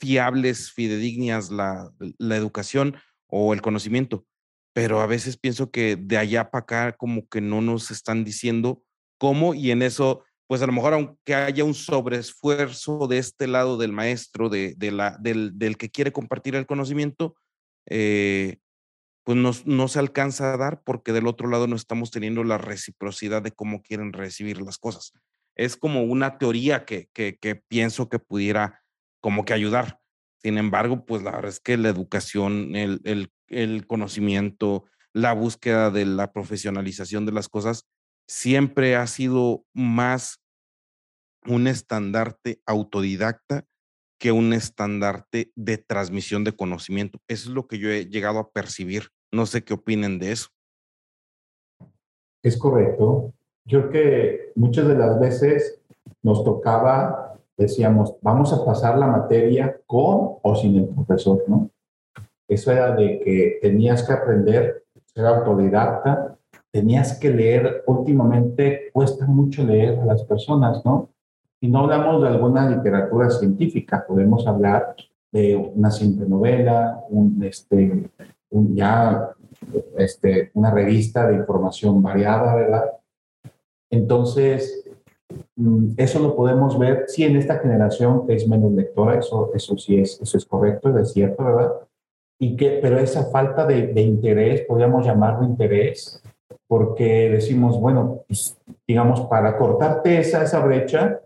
fiables, 0.00 0.72
fidedignas 0.72 1.50
la, 1.50 1.92
la 2.18 2.36
educación 2.36 2.96
o 3.26 3.54
el 3.54 3.62
conocimiento. 3.62 4.26
Pero 4.74 5.00
a 5.00 5.06
veces 5.06 5.36
pienso 5.36 5.70
que 5.70 5.96
de 5.96 6.16
allá 6.16 6.50
para 6.50 6.62
acá 6.62 6.92
como 6.92 7.28
que 7.28 7.40
no 7.40 7.60
nos 7.60 7.90
están 7.90 8.24
diciendo 8.24 8.82
cómo 9.18 9.54
y 9.54 9.70
en 9.70 9.82
eso, 9.82 10.24
pues 10.48 10.62
a 10.62 10.66
lo 10.66 10.72
mejor 10.72 10.94
aunque 10.94 11.34
haya 11.34 11.62
un 11.62 11.74
sobreesfuerzo 11.74 13.06
de 13.06 13.18
este 13.18 13.46
lado 13.46 13.76
del 13.76 13.92
maestro, 13.92 14.48
de, 14.48 14.74
de 14.76 14.90
la, 14.90 15.16
del, 15.20 15.58
del, 15.58 15.76
que 15.76 15.90
quiere 15.90 16.10
compartir 16.10 16.56
el 16.56 16.66
conocimiento, 16.66 17.36
eh, 17.86 18.56
pues 19.24 19.38
no, 19.38 19.52
no, 19.64 19.88
se 19.88 19.98
alcanza 19.98 20.52
a 20.52 20.56
dar 20.56 20.82
porque 20.82 21.12
del 21.12 21.26
otro 21.26 21.48
lado 21.48 21.66
no 21.66 21.76
estamos 21.76 22.10
teniendo 22.10 22.42
la 22.44 22.58
reciprocidad 22.58 23.42
de 23.42 23.52
cómo 23.52 23.82
quieren 23.82 24.12
recibir 24.12 24.60
las 24.60 24.78
cosas. 24.78 25.12
Es 25.54 25.76
como 25.76 26.02
una 26.02 26.38
teoría 26.38 26.84
que, 26.84 27.08
que, 27.12 27.62
pienso 27.68 28.08
que 28.08 28.18
pudiera 28.18 28.82
como 29.20 29.44
que 29.44 29.52
ayudar. 29.52 30.00
Sin 30.38 30.58
embargo, 30.58 31.04
pues 31.06 31.22
la 31.22 31.30
verdad 31.32 31.50
es 31.50 31.60
que 31.60 31.76
la 31.76 31.88
educación, 31.88 32.74
el, 32.74 33.30
el 33.48 33.86
conocimiento, 33.86 34.86
la 35.12 35.34
búsqueda 35.34 35.90
de 35.90 36.06
la 36.06 36.32
profesionalización 36.32 37.26
de 37.26 37.32
las 37.32 37.48
cosas, 37.48 37.86
siempre 38.26 38.96
ha 38.96 39.06
sido 39.06 39.64
más 39.72 40.42
un 41.44 41.66
estandarte 41.66 42.60
autodidacta 42.66 43.66
que 44.22 44.30
un 44.30 44.52
estandarte 44.52 45.50
de 45.56 45.78
transmisión 45.78 46.44
de 46.44 46.54
conocimiento. 46.54 47.18
Eso 47.26 47.48
es 47.48 47.54
lo 47.56 47.66
que 47.66 47.80
yo 47.80 47.90
he 47.90 48.06
llegado 48.06 48.38
a 48.38 48.50
percibir. 48.50 49.08
No 49.32 49.46
sé 49.46 49.64
qué 49.64 49.74
opinen 49.74 50.20
de 50.20 50.30
eso. 50.30 50.50
Es 52.40 52.56
correcto. 52.56 53.32
Yo 53.64 53.88
creo 53.88 53.90
que 53.90 54.52
muchas 54.54 54.86
de 54.86 54.94
las 54.94 55.18
veces 55.18 55.80
nos 56.22 56.44
tocaba, 56.44 57.36
decíamos, 57.56 58.14
vamos 58.22 58.52
a 58.52 58.64
pasar 58.64 58.96
la 58.96 59.08
materia 59.08 59.80
con 59.88 60.36
o 60.40 60.54
sin 60.54 60.76
el 60.76 60.86
profesor, 60.86 61.42
¿no? 61.48 61.68
Eso 62.46 62.70
era 62.70 62.94
de 62.94 63.18
que 63.18 63.58
tenías 63.60 64.04
que 64.06 64.12
aprender, 64.12 64.84
ser 65.04 65.26
autodidacta, 65.26 66.38
tenías 66.70 67.18
que 67.18 67.28
leer. 67.28 67.82
Últimamente 67.88 68.90
cuesta 68.92 69.26
mucho 69.26 69.64
leer 69.64 69.98
a 69.98 70.04
las 70.04 70.22
personas, 70.22 70.84
¿no? 70.84 71.08
Y 71.62 71.68
no 71.68 71.80
hablamos 71.80 72.20
de 72.22 72.28
alguna 72.28 72.68
literatura 72.68 73.30
científica, 73.30 74.04
podemos 74.06 74.46
hablar 74.46 74.94
de 75.30 75.56
una 75.56 75.90
simple 75.90 76.26
novela, 76.28 77.00
un, 77.08 77.42
este, 77.42 78.10
un, 78.50 78.74
ya 78.74 79.30
este, 79.96 80.50
una 80.54 80.70
revista 80.70 81.26
de 81.28 81.36
información 81.36 82.02
variada, 82.02 82.54
¿verdad? 82.54 82.84
Entonces, 83.90 84.84
mm, 85.56 85.92
eso 85.96 86.18
lo 86.18 86.36
podemos 86.36 86.78
ver, 86.78 87.04
sí, 87.06 87.24
en 87.24 87.36
esta 87.36 87.58
generación 87.60 88.26
que 88.26 88.34
es 88.34 88.46
menos 88.46 88.72
lectora, 88.72 89.18
eso, 89.18 89.52
eso 89.54 89.78
sí 89.78 89.98
es, 89.98 90.20
eso 90.20 90.36
es 90.36 90.44
correcto, 90.44 90.98
es 90.98 91.12
cierto, 91.12 91.44
¿verdad? 91.44 91.72
y 92.42 92.56
que, 92.56 92.80
pero 92.82 92.98
esa 92.98 93.26
falta 93.26 93.64
de, 93.64 94.00
interés, 94.00 94.62
podríamos 94.62 95.06
llamarlo 95.06 95.44
interés, 95.44 96.20
porque 96.66 97.30
decimos, 97.30 97.80
bueno, 97.80 98.24
pues, 98.26 98.58
digamos, 98.84 99.20
para 99.28 99.56
cortarte 99.56 100.18
esa, 100.18 100.42
esa 100.42 100.58
brecha, 100.58 101.20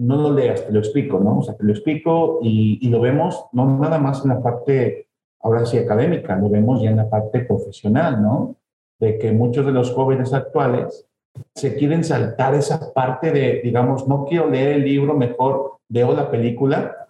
no 0.00 0.16
lo 0.16 0.32
leas, 0.32 0.66
te 0.66 0.72
lo 0.72 0.78
explico, 0.78 1.20
¿no? 1.20 1.38
O 1.38 1.42
sea, 1.42 1.54
te 1.54 1.64
lo 1.64 1.72
explico 1.72 2.38
y, 2.42 2.78
y, 2.80 2.88
lo 2.88 3.00
vemos 3.00 3.46
no 3.52 3.78
nada 3.78 3.98
más 3.98 4.24
en 4.24 4.30
la 4.30 4.42
parte, 4.42 5.08
ahora 5.42 5.66
sí, 5.66 5.76
académica, 5.76 6.36
lo 6.36 6.48
vemos 6.48 6.82
ya 6.82 6.90
en 6.90 6.96
la 6.96 7.10
parte 7.10 7.40
profesional, 7.40 8.22
¿no? 8.22 8.56
De 8.98 9.18
que 9.18 9.32
muchos 9.32 9.66
de 9.66 9.72
los 9.72 9.92
jóvenes 9.92 10.32
actuales 10.32 11.06
se 11.54 11.76
quieren 11.76 12.02
saltar 12.02 12.54
esa 12.54 12.92
parte 12.92 13.30
de, 13.30 13.60
digamos, 13.62 14.08
no 14.08 14.24
quiero 14.24 14.48
leer 14.48 14.76
el 14.76 14.84
libro, 14.84 15.14
mejor 15.14 15.78
veo 15.88 16.14
la 16.14 16.30
película. 16.30 17.08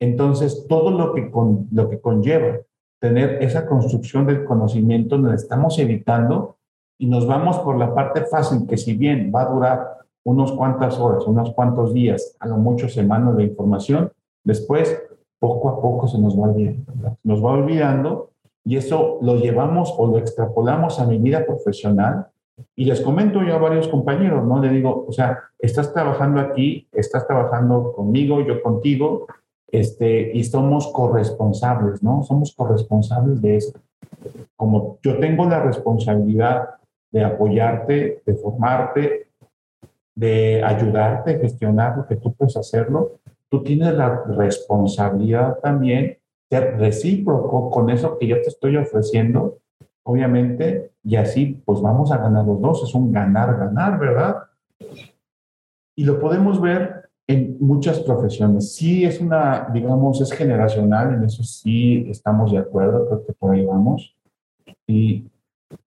Entonces, 0.00 0.66
todo 0.68 0.90
lo 0.90 1.12
que, 1.12 1.30
con, 1.30 1.68
lo 1.72 1.88
que 1.88 2.00
conlleva 2.00 2.60
tener 3.00 3.42
esa 3.42 3.66
construcción 3.66 4.26
del 4.26 4.44
conocimiento, 4.44 5.18
nos 5.18 5.34
estamos 5.34 5.78
evitando 5.78 6.58
y 6.98 7.06
nos 7.06 7.26
vamos 7.26 7.58
por 7.58 7.78
la 7.78 7.94
parte 7.94 8.26
fácil, 8.26 8.66
que 8.68 8.76
si 8.76 8.94
bien 8.94 9.32
va 9.34 9.42
a 9.42 9.52
durar 9.52 9.99
unos 10.24 10.52
cuantas 10.52 10.98
horas, 10.98 11.26
unos 11.26 11.52
cuantos 11.52 11.94
días, 11.94 12.36
a 12.40 12.48
lo 12.48 12.56
mucho 12.56 12.88
semanas 12.88 13.36
de 13.36 13.44
información, 13.44 14.12
después 14.44 15.02
poco 15.38 15.68
a 15.70 15.80
poco 15.80 16.06
se 16.06 16.18
nos 16.18 16.38
va 16.38 16.48
olvidando, 16.48 17.16
nos 17.24 17.44
va 17.44 17.52
olvidando 17.52 18.30
y 18.64 18.76
eso 18.76 19.18
lo 19.22 19.36
llevamos 19.36 19.94
o 19.96 20.06
lo 20.06 20.18
extrapolamos 20.18 21.00
a 21.00 21.06
mi 21.06 21.18
vida 21.18 21.46
profesional 21.46 22.26
y 22.76 22.84
les 22.84 23.00
comento 23.00 23.42
yo 23.42 23.54
a 23.54 23.58
varios 23.58 23.88
compañeros, 23.88 24.46
¿no? 24.46 24.60
Le 24.60 24.68
digo, 24.68 25.06
o 25.08 25.12
sea, 25.12 25.38
estás 25.58 25.92
trabajando 25.94 26.40
aquí, 26.40 26.86
estás 26.92 27.26
trabajando 27.26 27.92
conmigo, 27.92 28.42
yo 28.42 28.62
contigo, 28.62 29.26
este, 29.68 30.32
y 30.34 30.44
somos 30.44 30.88
corresponsables, 30.92 32.02
¿no? 32.02 32.22
Somos 32.22 32.54
corresponsables 32.54 33.40
de 33.40 33.56
esto. 33.56 33.80
Como 34.56 34.98
yo 35.02 35.18
tengo 35.18 35.46
la 35.46 35.62
responsabilidad 35.62 36.68
de 37.10 37.24
apoyarte, 37.24 38.22
de 38.26 38.34
formarte, 38.34 39.29
de 40.14 40.62
ayudarte 40.62 41.36
a 41.36 41.38
gestionar 41.38 41.96
lo 41.96 42.06
que 42.06 42.16
tú 42.16 42.32
puedes 42.34 42.56
hacerlo, 42.56 43.20
tú 43.48 43.62
tienes 43.62 43.94
la 43.94 44.24
responsabilidad 44.24 45.58
también 45.60 46.18
de 46.50 46.60
recíproco 46.72 47.70
con 47.70 47.90
eso 47.90 48.18
que 48.18 48.26
yo 48.26 48.36
te 48.42 48.48
estoy 48.48 48.76
ofreciendo, 48.76 49.58
obviamente, 50.02 50.92
y 51.04 51.16
así 51.16 51.60
pues 51.64 51.80
vamos 51.80 52.12
a 52.12 52.18
ganar 52.18 52.44
los 52.44 52.60
dos, 52.60 52.82
es 52.82 52.94
un 52.94 53.12
ganar, 53.12 53.56
ganar, 53.56 53.98
¿verdad? 53.98 54.36
Y 55.96 56.04
lo 56.04 56.18
podemos 56.18 56.60
ver 56.60 57.08
en 57.26 57.56
muchas 57.60 58.00
profesiones. 58.00 58.74
Sí 58.74 59.04
es 59.04 59.20
una, 59.20 59.68
digamos, 59.72 60.20
es 60.20 60.32
generacional, 60.32 61.14
en 61.14 61.24
eso 61.24 61.44
sí 61.44 62.06
estamos 62.10 62.50
de 62.50 62.58
acuerdo, 62.58 63.06
creo 63.06 63.26
que 63.26 63.32
por 63.34 63.54
ahí 63.54 63.64
vamos. 63.64 64.16
Y, 64.86 65.28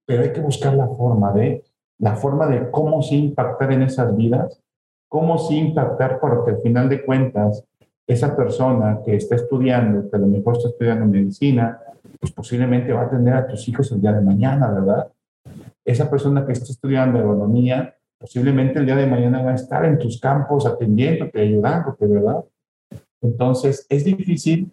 pero 0.06 0.22
hay 0.22 0.32
que 0.32 0.40
buscar 0.40 0.74
la 0.74 0.88
forma 0.88 1.32
de, 1.32 1.62
la 2.04 2.16
forma 2.16 2.46
de 2.46 2.70
cómo 2.70 3.00
sí 3.00 3.16
impactar 3.16 3.72
en 3.72 3.80
esas 3.80 4.14
vidas, 4.14 4.60
cómo 5.08 5.38
sí 5.38 5.56
impactar 5.56 6.20
porque 6.20 6.50
al 6.50 6.58
final 6.58 6.86
de 6.90 7.02
cuentas 7.02 7.64
esa 8.06 8.36
persona 8.36 9.00
que 9.02 9.16
está 9.16 9.36
estudiando, 9.36 10.10
que 10.10 10.16
a 10.16 10.20
lo 10.20 10.26
mejor 10.26 10.58
está 10.58 10.68
estudiando 10.68 11.06
medicina, 11.06 11.80
pues 12.20 12.30
posiblemente 12.30 12.92
va 12.92 13.00
a 13.00 13.04
atender 13.06 13.32
a 13.32 13.46
tus 13.46 13.66
hijos 13.68 13.90
el 13.90 14.02
día 14.02 14.12
de 14.12 14.20
mañana, 14.20 14.70
¿verdad? 14.70 15.08
Esa 15.82 16.10
persona 16.10 16.44
que 16.44 16.52
está 16.52 16.70
estudiando 16.70 17.18
economía, 17.18 17.94
posiblemente 18.18 18.80
el 18.80 18.84
día 18.84 18.96
de 18.96 19.06
mañana 19.06 19.42
va 19.42 19.52
a 19.52 19.54
estar 19.54 19.86
en 19.86 19.98
tus 19.98 20.20
campos 20.20 20.66
atendiéndote, 20.66 21.40
ayudándote, 21.40 22.06
¿verdad? 22.06 22.44
Entonces, 23.22 23.86
es 23.88 24.04
difícil 24.04 24.70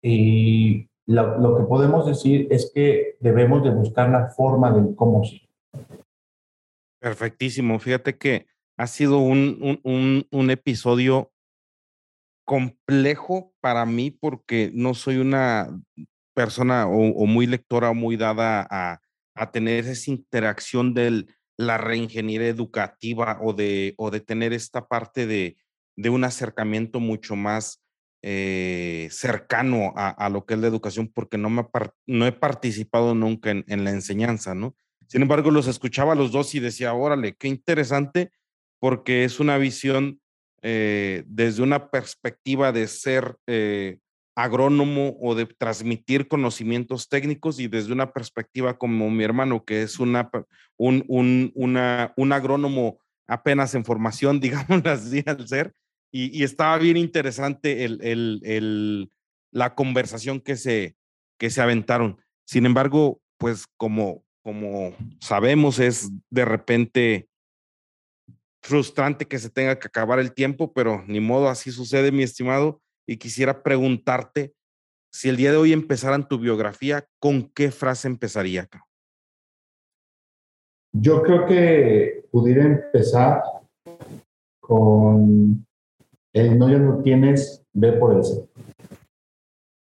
y 0.00 0.86
lo, 1.06 1.38
lo, 1.38 1.58
que 1.58 1.64
podemos 1.64 2.06
decir 2.06 2.46
es 2.52 2.70
que 2.72 3.16
debemos 3.18 3.64
de 3.64 3.70
buscar 3.70 4.08
la 4.10 4.28
forma 4.28 4.70
del 4.70 4.94
cómo 4.94 5.24
sí. 5.24 5.47
Perfectísimo. 7.00 7.78
Fíjate 7.78 8.18
que 8.18 8.46
ha 8.76 8.86
sido 8.86 9.18
un, 9.18 9.80
un, 9.82 10.26
un, 10.30 10.50
episodio 10.50 11.32
complejo 12.44 13.52
para 13.60 13.84
mí 13.86 14.10
porque 14.10 14.70
no 14.72 14.94
soy 14.94 15.18
una 15.18 15.68
persona 16.34 16.86
o, 16.86 17.26
muy 17.26 17.46
lectora 17.46 17.90
o 17.90 17.94
muy 17.94 18.16
dada 18.16 18.66
a, 18.70 19.00
a, 19.34 19.50
tener 19.50 19.86
esa 19.86 20.10
interacción 20.10 20.94
de 20.94 21.26
la 21.56 21.78
reingeniería 21.78 22.48
educativa 22.48 23.38
o 23.42 23.52
de, 23.52 23.94
o 23.96 24.10
de 24.10 24.20
tener 24.20 24.52
esta 24.52 24.86
parte 24.86 25.26
de, 25.26 25.56
de 25.96 26.10
un 26.10 26.22
acercamiento 26.22 27.00
mucho 27.00 27.34
más 27.34 27.82
eh, 28.22 29.08
cercano 29.10 29.92
a, 29.96 30.10
a, 30.10 30.28
lo 30.28 30.46
que 30.46 30.54
es 30.54 30.60
la 30.60 30.68
educación 30.68 31.10
porque 31.12 31.38
no, 31.38 31.50
me 31.50 31.66
no 32.06 32.26
he 32.26 32.32
participado 32.32 33.14
nunca 33.14 33.50
en, 33.50 33.64
en, 33.68 33.84
la 33.84 33.90
enseñanza, 33.90 34.54
¿no? 34.54 34.76
Sin 35.08 35.22
embargo, 35.22 35.50
los 35.50 35.66
escuchaba 35.66 36.12
a 36.12 36.16
los 36.16 36.30
dos 36.32 36.54
y 36.54 36.60
decía, 36.60 36.94
órale, 36.94 37.34
qué 37.34 37.48
interesante 37.48 38.30
porque 38.78 39.24
es 39.24 39.40
una 39.40 39.58
visión 39.58 40.20
eh, 40.62 41.24
desde 41.26 41.62
una 41.62 41.90
perspectiva 41.90 42.72
de 42.72 42.86
ser 42.86 43.36
eh, 43.46 43.98
agrónomo 44.36 45.16
o 45.20 45.34
de 45.34 45.46
transmitir 45.46 46.28
conocimientos 46.28 47.08
técnicos 47.08 47.58
y 47.58 47.68
desde 47.68 47.92
una 47.92 48.12
perspectiva 48.12 48.78
como 48.78 49.10
mi 49.10 49.24
hermano, 49.24 49.64
que 49.64 49.82
es 49.82 49.98
una, 49.98 50.30
un, 50.76 51.04
un, 51.08 51.52
un 51.54 52.32
agrónomo 52.32 53.00
apenas 53.26 53.74
en 53.74 53.84
formación, 53.84 54.40
digamos 54.40 54.84
así, 54.86 55.24
al 55.26 55.48
ser. 55.48 55.74
Y, 56.12 56.38
y 56.38 56.44
estaba 56.44 56.78
bien 56.78 56.96
interesante 56.96 57.84
el, 57.84 58.00
el, 58.02 58.40
el, 58.44 59.10
la 59.50 59.74
conversación 59.74 60.40
que 60.40 60.56
se, 60.56 60.96
que 61.38 61.50
se 61.50 61.60
aventaron. 61.60 62.18
Sin 62.46 62.64
embargo, 62.64 63.20
pues 63.38 63.66
como, 63.76 64.24
como 64.48 64.94
sabemos, 65.20 65.78
es 65.78 66.10
de 66.30 66.46
repente 66.46 67.28
frustrante 68.62 69.26
que 69.26 69.38
se 69.38 69.50
tenga 69.50 69.78
que 69.78 69.88
acabar 69.88 70.18
el 70.20 70.32
tiempo, 70.32 70.72
pero 70.72 71.04
ni 71.06 71.20
modo, 71.20 71.50
así 71.50 71.70
sucede, 71.70 72.12
mi 72.12 72.22
estimado. 72.22 72.80
Y 73.06 73.18
quisiera 73.18 73.62
preguntarte 73.62 74.54
si 75.12 75.28
el 75.28 75.36
día 75.36 75.50
de 75.50 75.58
hoy 75.58 75.74
empezaran 75.74 76.26
tu 76.26 76.38
biografía, 76.38 77.06
¿con 77.18 77.50
qué 77.50 77.70
frase 77.70 78.08
empezaría? 78.08 78.66
Yo 80.94 81.22
creo 81.22 81.44
que 81.44 82.26
pudiera 82.32 82.64
empezar 82.64 83.42
con 84.60 85.66
el 86.32 86.58
no 86.58 86.70
ya 86.70 86.78
no 86.78 87.02
tienes, 87.02 87.66
ve 87.74 87.92
por 87.92 88.16
el 88.16 88.24
ser. 88.24 88.48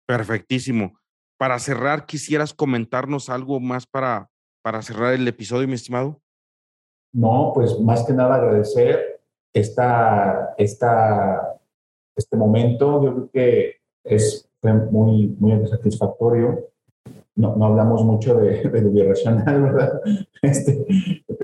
Perfectísimo. 0.06 1.00
Para 1.38 1.58
cerrar, 1.58 2.04
¿quisieras 2.04 2.52
comentarnos 2.52 3.30
algo 3.30 3.58
más 3.58 3.86
para, 3.86 4.30
para 4.62 4.82
cerrar 4.82 5.14
el 5.14 5.26
episodio, 5.26 5.68
mi 5.68 5.74
estimado? 5.74 6.20
No, 7.12 7.52
pues 7.54 7.78
más 7.80 8.04
que 8.04 8.12
nada 8.12 8.36
agradecer 8.36 9.20
esta, 9.52 10.54
esta, 10.58 11.58
este 12.16 12.36
momento. 12.36 13.02
Yo 13.02 13.14
creo 13.14 13.30
que 13.32 13.76
es, 14.04 14.48
fue 14.60 14.72
muy, 14.72 15.34
muy 15.38 15.66
satisfactorio. 15.66 16.68
No, 17.34 17.56
no 17.56 17.66
hablamos 17.66 18.04
mucho 18.04 18.34
de, 18.36 18.68
de 18.68 18.82
lo 18.82 18.90
bioracional, 18.90 19.62
¿verdad? 19.62 20.00
Este, 20.42 20.86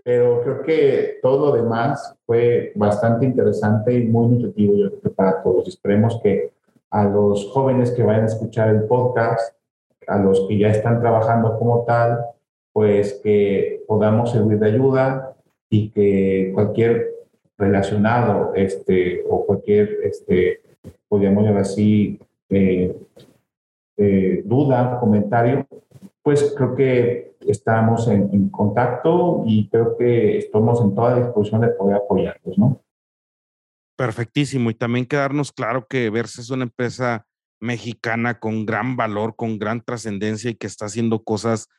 pero 0.05 0.43
creo 0.43 0.62
que 0.62 1.19
todo 1.23 1.47
lo 1.47 1.62
demás 1.62 2.17
fue 2.27 2.73
bastante 2.77 3.27
interesante 3.27 3.95
y 3.95 4.07
muy 4.07 4.29
nutritivo, 4.29 4.75
yo 4.77 5.01
creo 5.01 5.12
para 5.14 5.43
todos. 5.43 5.67
Esperemos 5.69 6.21
que 6.23 6.53
a 6.91 7.05
los 7.05 7.51
jóvenes 7.51 7.91
que 7.91 8.03
vayan 8.03 8.23
a 8.23 8.27
escuchar 8.27 8.69
el 8.69 8.85
podcast, 8.85 9.57
a 10.07 10.19
los 10.19 10.47
que 10.47 10.59
ya 10.59 10.69
están 10.69 11.01
trabajando 11.01 11.59
como 11.59 11.85
tal, 11.85 12.25
pues 12.77 13.22
que 13.24 13.83
podamos 13.89 14.33
servir 14.33 14.59
de 14.59 14.66
ayuda, 14.66 15.35
y 15.70 15.89
que 15.93 16.51
cualquier 16.53 17.11
relacionado 17.57 18.53
este, 18.55 19.24
o 19.31 19.47
cualquier, 19.47 20.01
este, 20.05 20.61
podríamos 21.09 21.43
llamar 21.43 21.62
así, 21.62 22.20
eh, 22.51 22.95
eh, 23.97 24.43
duda, 24.45 25.01
comentario, 25.01 25.66
pues 26.22 26.53
creo 26.55 26.74
que 26.74 27.37
estamos 27.41 28.09
en, 28.09 28.29
en, 28.35 28.51
contacto 28.51 29.43
y 29.47 29.70
creo 29.70 29.97
que 29.97 30.37
estamos 30.37 30.79
en 30.83 30.95
toda 30.95 31.16
disposición 31.16 31.62
de 31.62 31.68
poder 31.68 31.97
apoyarlos, 31.97 32.59
¿no? 32.59 32.83
Perfectísimo. 33.97 34.68
Y 34.68 34.74
también 34.74 35.07
quedarnos 35.07 35.51
claro 35.51 35.87
que 35.89 36.11
Versa 36.11 36.43
es 36.43 36.51
una 36.51 36.64
empresa 36.64 37.27
mexicana 37.59 38.39
con 38.39 38.66
gran 38.66 38.99
valor, 38.99 39.35
con 39.35 39.59
gran 39.59 39.81
trascendencia 39.81 40.51
y 40.51 40.57
que 40.57 40.66
está 40.66 40.85
haciendo 40.85 41.24
cosas 41.24 41.70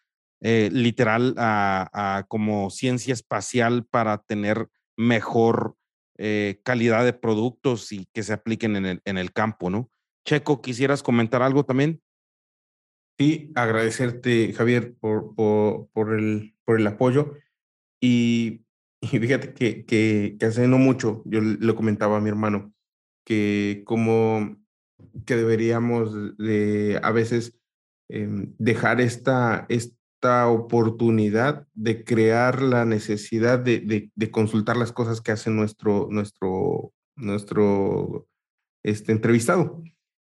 eh, 0.41 0.69
literal 0.71 1.33
a, 1.37 2.25
como 2.27 2.69
ciencia 2.69 3.13
espacial 3.13 3.85
para 3.85 4.19
tener 4.19 4.69
mejor 4.95 5.75
eh, 6.17 6.59
calidad 6.63 7.05
de 7.05 7.13
productos 7.13 7.91
y 7.91 8.07
que 8.13 8.23
se 8.23 8.33
apliquen 8.33 8.75
en 8.75 8.85
el, 8.85 9.01
en 9.05 9.17
el 9.17 9.31
campo, 9.33 9.69
¿no? 9.69 9.89
Checo, 10.25 10.61
¿quisieras 10.61 11.03
comentar 11.03 11.41
algo 11.41 11.63
también? 11.63 12.01
Sí, 13.17 13.51
agradecerte, 13.55 14.53
Javier, 14.53 14.95
por, 14.99 15.33
por, 15.35 16.13
el, 16.13 16.55
por 16.65 16.79
el 16.79 16.85
apoyo. 16.85 17.33
Y, 17.99 18.65
fíjate 19.01 19.53
que, 19.53 19.85
que, 19.85 20.37
hace 20.45 20.67
no 20.67 20.77
mucho, 20.77 21.23
yo 21.25 21.41
le 21.41 21.75
comentaba 21.75 22.17
a 22.17 22.21
mi 22.21 22.29
hermano, 22.29 22.73
que 23.25 23.81
como 23.85 24.57
que 25.25 25.35
deberíamos 25.35 26.37
de 26.37 26.99
a 27.01 27.11
veces 27.11 27.57
eh, 28.09 28.27
dejar 28.57 29.01
esta 29.01 29.65
oportunidad 30.21 31.67
de 31.73 32.03
crear 32.03 32.61
la 32.61 32.85
necesidad 32.85 33.59
de, 33.59 34.09
de, 34.13 34.31
consultar 34.31 34.77
las 34.77 34.91
cosas 34.91 35.21
que 35.21 35.31
hace 35.31 35.49
nuestro, 35.49 36.07
nuestro, 36.09 36.93
nuestro 37.15 38.27
este, 38.83 39.11
entrevistado. 39.11 39.83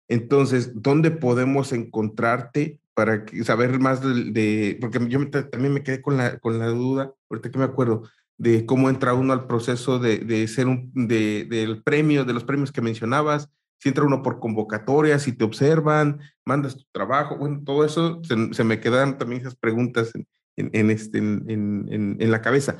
Entonces, 0.07 0.71
¿dónde 0.81 1.11
podemos 1.11 1.71
encontrarte 1.71 2.79
para 2.93 3.25
saber 3.43 3.79
más 3.79 4.01
de, 4.01 4.77
porque 4.81 4.99
yo 5.07 5.29
también 5.29 5.73
me 5.73 5.83
quedé 5.83 6.01
con 6.01 6.17
la, 6.17 6.39
con 6.39 6.59
la 6.59 6.67
duda, 6.67 7.13
ahorita 7.29 7.51
que 7.51 7.57
me 7.57 7.65
acuerdo, 7.65 8.03
de 8.37 8.65
cómo 8.65 8.89
entra 8.89 9.13
uno 9.13 9.33
al 9.33 9.47
proceso 9.47 9.99
de, 9.99 10.19
de 10.19 10.47
ser 10.47 10.67
un, 10.67 10.91
de, 10.93 11.45
del 11.49 11.83
premio, 11.83 12.25
de 12.25 12.33
los 12.33 12.43
premios 12.43 12.71
que 12.71 12.81
mencionabas, 12.81 13.49
si 13.79 13.89
entra 13.89 14.03
uno 14.03 14.21
por 14.21 14.39
convocatoria, 14.39 15.19
si 15.19 15.33
te 15.33 15.45
observan, 15.45 16.19
mandas 16.45 16.75
tu 16.75 16.83
trabajo, 16.91 17.37
bueno, 17.37 17.61
todo 17.65 17.85
eso 17.85 18.21
se, 18.23 18.63
me 18.63 18.79
quedan 18.79 19.17
también 19.17 19.41
esas 19.41 19.55
preguntas 19.55 20.11
en, 20.57 20.69
en, 20.73 20.91
este, 20.91 21.17
en, 21.17 21.87
en, 22.19 22.31
la 22.31 22.41
cabeza. 22.41 22.77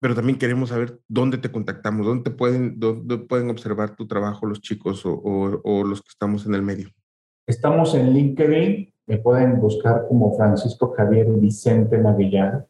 Pero 0.00 0.14
también 0.14 0.38
queremos 0.38 0.68
saber 0.68 0.98
dónde 1.08 1.36
te 1.36 1.50
contactamos, 1.50 2.06
dónde, 2.06 2.30
pueden, 2.30 2.78
dónde 2.78 3.18
pueden 3.18 3.50
observar 3.50 3.96
tu 3.96 4.06
trabajo 4.06 4.46
los 4.46 4.60
chicos 4.60 5.04
o, 5.04 5.20
o, 5.22 5.84
los 5.84 6.00
que 6.00 6.08
estamos 6.08 6.46
en 6.46 6.54
el 6.54 6.62
medio. 6.62 6.88
Estamos 7.46 7.94
en 7.94 8.12
LinkedIn, 8.12 8.94
me 9.06 9.18
pueden 9.18 9.60
buscar 9.60 10.06
como 10.06 10.36
Francisco 10.36 10.94
Javier 10.96 11.26
Vicente 11.28 11.98
Magallán. 11.98 12.64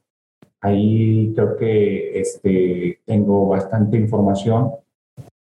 Ahí 0.63 1.33
creo 1.35 1.57
que 1.57 2.19
este, 2.19 3.01
tengo 3.05 3.49
bastante 3.49 3.99
información 3.99 4.80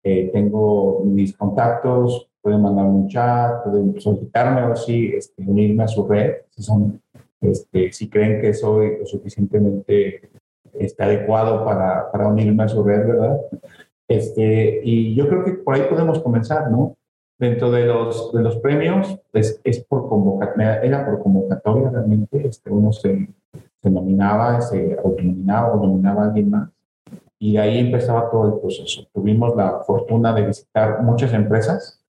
eh, 0.08 0.30
tengo 0.32 1.02
mis 1.04 1.36
contactos, 1.36 2.28
pueden 2.40 2.62
mandarme 2.62 2.92
un 2.92 3.08
chat, 3.08 3.64
pueden 3.64 4.00
solicitarme 4.00 4.62
o 4.62 4.72
así, 4.72 5.12
este, 5.12 5.42
unirme 5.42 5.82
a 5.82 5.88
su 5.88 6.06
red, 6.06 6.42
si, 6.50 6.62
son, 6.62 7.02
este, 7.40 7.90
si 7.90 8.08
creen 8.08 8.40
que 8.40 8.54
soy 8.54 8.98
lo 9.00 9.06
suficientemente 9.06 10.30
este, 10.74 11.02
adecuado 11.02 11.64
para, 11.64 12.08
para 12.12 12.28
unirme 12.28 12.62
a 12.62 12.68
su 12.68 12.84
red, 12.84 13.04
¿verdad? 13.04 13.36
Este, 14.06 14.80
y 14.84 15.12
yo 15.16 15.26
creo 15.26 15.44
que 15.44 15.54
por 15.54 15.74
ahí 15.74 15.82
podemos 15.90 16.20
comenzar, 16.20 16.70
¿no? 16.70 16.96
Dentro 17.36 17.72
de 17.72 17.86
los, 17.86 18.32
de 18.32 18.42
los 18.42 18.58
premios, 18.58 19.18
pues, 19.32 19.60
es 19.64 19.84
por 19.84 20.08
convocatoria, 20.08 20.82
era 20.82 21.04
por 21.04 21.20
convocatoria 21.20 21.90
realmente, 21.90 22.46
este, 22.46 22.70
uno 22.70 22.92
se, 22.92 23.28
se 23.82 23.90
nominaba, 23.90 24.60
se 24.60 24.96
autonominaba 25.02 25.72
o 25.72 25.84
nominaba 25.84 26.22
a 26.22 26.26
alguien 26.26 26.48
más 26.48 26.75
y 27.46 27.58
ahí 27.58 27.78
empezaba 27.78 28.28
todo 28.28 28.54
el 28.54 28.60
proceso. 28.60 29.06
Tuvimos 29.14 29.54
la 29.54 29.78
fortuna 29.86 30.34
de 30.34 30.48
visitar 30.48 31.00
muchas 31.04 31.32
empresas, 31.32 32.02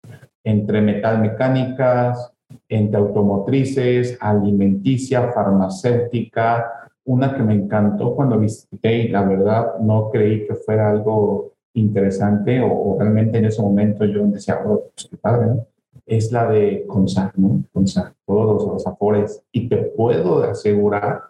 entre 0.43 0.81
metalmecánicas, 0.81 2.33
entre 2.67 2.97
automotrices, 2.99 4.17
alimenticia, 4.19 5.31
farmacéutica, 5.31 6.89
una 7.05 7.35
que 7.35 7.43
me 7.43 7.53
encantó 7.53 8.15
cuando 8.15 8.39
visité 8.39 8.95
y 8.95 9.07
la 9.09 9.21
verdad 9.21 9.77
no 9.79 10.09
creí 10.09 10.47
que 10.47 10.55
fuera 10.55 10.89
algo 10.89 11.51
interesante 11.75 12.59
o, 12.59 12.97
realmente 12.99 13.37
en 13.37 13.45
ese 13.45 13.61
momento 13.61 14.05
yo 14.05 14.25
decía, 14.25 14.59
oh, 14.65 14.85
pues 14.95 15.07
qué 15.07 15.17
padre, 15.17 15.45
¿no? 15.45 15.67
Es 16.07 16.31
la 16.31 16.49
de 16.49 16.83
CONSAG, 16.87 17.37
¿no? 17.37 17.63
CONSAG, 17.73 18.11
todos 18.25 18.65
los, 18.65 18.87
Afores. 18.87 19.43
Y 19.51 19.69
te 19.69 19.77
puedo 19.77 20.41
asegurar 20.41 21.25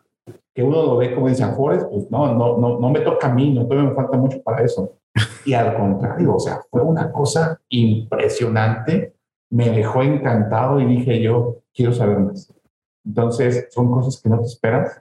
que 0.57 0.63
uno 0.63 0.81
lo 0.81 0.97
ve 0.97 1.13
como 1.13 1.27
dice 1.27 1.43
Afores, 1.43 1.85
pues 1.85 2.09
no, 2.09 2.33
no, 2.33 2.57
no, 2.57 2.79
no 2.79 2.89
me 2.89 3.01
toca 3.01 3.27
a 3.27 3.31
mí, 3.31 3.53
no 3.53 3.67
todavía 3.67 3.91
me 3.91 3.95
falta 3.95 4.17
mucho 4.17 4.41
para 4.41 4.65
eso. 4.65 4.97
Y 5.45 5.53
al 5.53 5.77
contrario, 5.77 6.33
o 6.33 6.39
sea, 6.39 6.61
fue 6.71 6.81
una 6.81 7.11
cosa 7.11 7.61
impresionante, 7.69 9.13
me 9.51 9.69
dejó 9.69 10.01
encantado 10.01 10.79
y 10.79 10.85
dije 10.85 11.21
yo, 11.21 11.57
quiero 11.71 11.93
saber 11.93 12.17
más. 12.17 12.51
Entonces, 13.05 13.67
son 13.69 13.91
cosas 13.91 14.19
que 14.19 14.29
no 14.29 14.39
te 14.39 14.47
esperas 14.47 14.99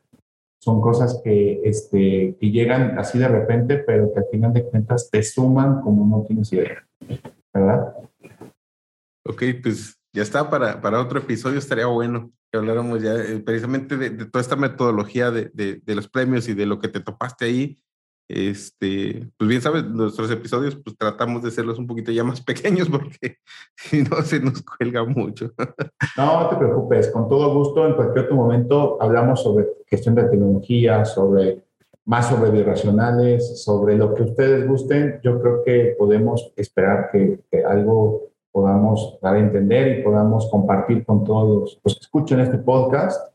son 0.58 0.80
cosas 0.80 1.20
que, 1.22 1.60
este, 1.62 2.36
que 2.40 2.50
llegan 2.50 2.98
así 2.98 3.18
de 3.18 3.28
repente, 3.28 3.78
pero 3.78 4.12
que 4.12 4.18
al 4.18 4.26
final 4.26 4.52
de 4.52 4.64
cuentas 4.64 5.08
te 5.10 5.22
suman 5.22 5.80
como 5.80 6.04
no 6.04 6.24
tienes 6.26 6.52
idea, 6.52 6.84
¿verdad? 7.54 7.94
Ok, 9.24 9.42
pues 9.62 9.96
ya 10.12 10.22
está, 10.22 10.50
para, 10.50 10.80
para 10.80 11.00
otro 11.00 11.20
episodio 11.20 11.60
estaría 11.60 11.86
bueno 11.86 12.32
que 12.56 12.60
habláramos 12.60 13.02
ya 13.02 13.14
eh, 13.14 13.40
precisamente 13.40 13.96
de, 13.96 14.10
de, 14.10 14.24
toda 14.26 14.42
esta 14.42 14.56
metodología 14.56 15.30
de, 15.30 15.50
de, 15.54 15.80
de, 15.84 15.94
los 15.94 16.08
premios 16.08 16.48
y 16.48 16.54
de 16.54 16.66
lo 16.66 16.78
que 16.78 16.88
te 16.88 17.00
topaste 17.00 17.44
ahí 17.44 17.78
este, 18.28 19.28
pues 19.38 19.48
bien 19.48 19.62
sabes, 19.62 19.84
nuestros 19.84 20.30
episodios 20.32 20.74
pues 20.76 20.96
tratamos 20.96 21.42
de 21.42 21.48
hacerlos 21.48 21.78
un 21.78 21.86
poquito 21.86 22.10
ya 22.10 22.24
más 22.24 22.40
pequeños 22.44 22.88
porque 22.88 23.36
si 23.76 24.02
no 24.02 24.20
se 24.22 24.40
nos 24.40 24.62
cuelga 24.62 25.04
mucho. 25.04 25.52
No, 26.16 26.40
no 26.40 26.48
te 26.48 26.56
preocupes, 26.56 27.08
con 27.10 27.28
todo 27.28 27.54
gusto, 27.54 27.86
en 27.86 27.94
cualquier 27.94 28.24
otro 28.24 28.36
momento 28.36 28.98
hablamos 29.00 29.42
sobre 29.42 29.66
gestión 29.86 30.14
de 30.14 30.24
tecnología, 30.24 31.04
sobre 31.04 31.64
más 32.04 32.28
sobre 32.28 32.50
biracionales, 32.50 33.62
sobre 33.62 33.96
lo 33.96 34.14
que 34.14 34.22
ustedes 34.22 34.66
gusten. 34.66 35.20
Yo 35.22 35.40
creo 35.40 35.62
que 35.64 35.94
podemos 35.98 36.52
esperar 36.56 37.10
que, 37.12 37.40
algo 37.68 38.30
podamos 38.56 39.18
dar 39.20 39.36
a 39.36 39.38
entender 39.38 39.98
y 39.98 40.02
podamos 40.02 40.48
compartir 40.50 41.04
con 41.04 41.24
todos 41.24 41.78
los 41.84 41.94
que 41.94 42.00
escuchen 42.00 42.40
este 42.40 42.56
podcast 42.56 43.30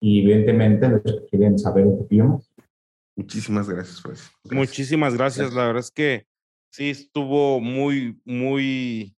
y 0.00 0.22
evidentemente 0.22 0.88
los 0.88 1.02
que 1.02 1.26
quieren 1.26 1.58
saber 1.58 1.84
un 1.84 1.98
poquito 1.98 2.24
más. 2.24 2.50
Muchísimas 3.14 3.68
gracias, 3.68 4.00
pues. 4.02 4.30
Muchísimas 4.50 5.14
gracias. 5.18 5.52
La 5.52 5.66
verdad 5.66 5.80
es 5.80 5.90
que 5.90 6.26
sí 6.70 6.88
estuvo 6.88 7.60
muy, 7.60 8.18
muy, 8.24 9.14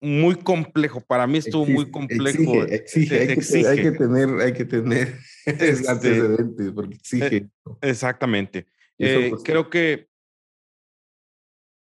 muy 0.00 0.36
complejo. 0.36 1.00
Para 1.00 1.26
mí 1.26 1.38
estuvo 1.38 1.66
muy 1.66 1.90
complejo. 1.90 2.62
Exige, 2.62 3.18
hay, 3.66 3.82
Que, 3.82 3.90
tener, 3.90 4.28
hay 4.40 4.52
que 4.52 4.64
tener 4.66 5.16
este, 5.46 5.90
antecedentes 5.90 6.70
porque 6.72 6.94
exige. 6.94 7.36
E, 7.36 7.50
exactamente. 7.90 8.68
Eh, 8.98 9.32
creo 9.42 9.68
que. 9.68 10.08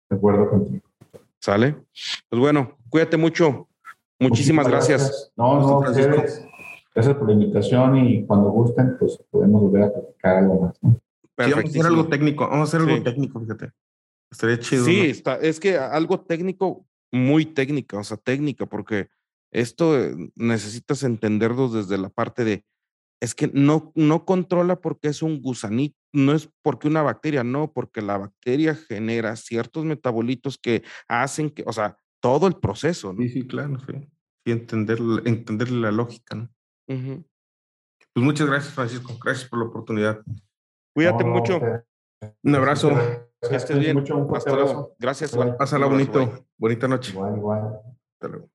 De 0.09 0.17
acuerdo 0.17 0.49
contigo. 0.49 0.92
¿Sale? 1.43 1.75
Pues 2.29 2.39
bueno, 2.39 2.77
cuídate 2.87 3.17
mucho. 3.17 3.67
Muchísimas, 4.17 4.65
gracias. 4.65 5.33
No, 5.35 5.59
no, 5.59 5.79
gracias. 5.81 6.41
gracias 6.95 7.15
por 7.17 7.27
la 7.27 7.33
invitación 7.33 7.97
y 7.97 8.25
cuando 8.25 8.49
gusten, 8.49 8.95
pues 8.97 9.21
podemos 9.29 9.61
volver 9.61 9.83
a 9.83 9.91
platicar 9.91 10.37
algo 10.37 10.61
más. 10.61 10.81
¿no? 10.81 10.97
vamos 11.35 11.57
a 11.57 11.59
hacer 11.59 11.85
algo 11.85 12.07
técnico, 12.07 12.47
vamos 12.47 12.73
a 12.73 12.77
hacer 12.77 12.89
algo 12.89 13.03
técnico, 13.03 13.41
fíjate. 13.41 13.71
Estaría 14.31 14.57
chido. 14.57 14.85
Sí, 14.85 15.01
está, 15.01 15.35
es 15.35 15.59
que 15.59 15.77
algo 15.77 16.21
técnico, 16.21 16.85
muy 17.11 17.45
técnica, 17.45 17.97
o 17.97 18.05
sea, 18.05 18.15
técnica, 18.15 18.65
porque 18.65 19.09
esto 19.51 19.99
eh, 19.99 20.15
necesitas 20.35 21.03
entenderlo 21.03 21.67
desde 21.67 21.97
la 21.97 22.07
parte 22.07 22.45
de, 22.45 22.63
es 23.19 23.35
que 23.35 23.51
no, 23.53 23.91
no 23.95 24.23
controla 24.23 24.77
porque 24.77 25.09
es 25.09 25.21
un 25.21 25.41
gusanito, 25.41 25.97
no 26.13 26.33
es 26.33 26.49
porque 26.61 26.87
una 26.87 27.01
bacteria, 27.01 27.43
no, 27.43 27.73
porque 27.73 28.01
la 28.01 28.17
bacteria 28.17 28.75
genera 28.75 29.35
ciertos 29.35 29.83
metabolitos 29.83 30.57
que 30.57 30.83
hacen 31.07 31.49
que, 31.49 31.63
o 31.65 31.73
sea, 31.73 31.97
todo 32.21 32.47
el 32.47 32.55
proceso, 32.55 33.11
¿no? 33.13 33.21
Sí, 33.21 33.29
sí, 33.29 33.47
claro, 33.47 33.77
sí. 33.79 34.09
Y 34.45 34.51
entender, 34.51 34.99
entender 35.25 35.71
la 35.71 35.91
lógica, 35.91 36.35
¿no? 36.35 36.49
Pues 36.87 38.23
muchas 38.23 38.47
gracias, 38.47 38.73
Francisco. 38.73 39.17
Gracias 39.23 39.49
por 39.49 39.59
la 39.59 39.65
oportunidad. 39.65 40.21
Cuídate 40.93 41.23
mucho. 41.23 41.59
Un 42.43 42.55
abrazo. 42.55 42.91
Que 43.41 43.55
estés 43.55 43.79
bien. 43.79 43.97
Mucho, 43.97 44.15
un 44.15 44.35
Hasta 44.35 44.53
luego. 44.53 44.95
Gracias. 44.99 45.35
Pásala 45.57 45.87
bonito. 45.87 46.45
Bonita 46.57 46.87
noche. 46.87 47.11
Igual, 47.11 47.37
igual. 47.37 47.79
Hasta 48.13 48.27
luego. 48.27 48.52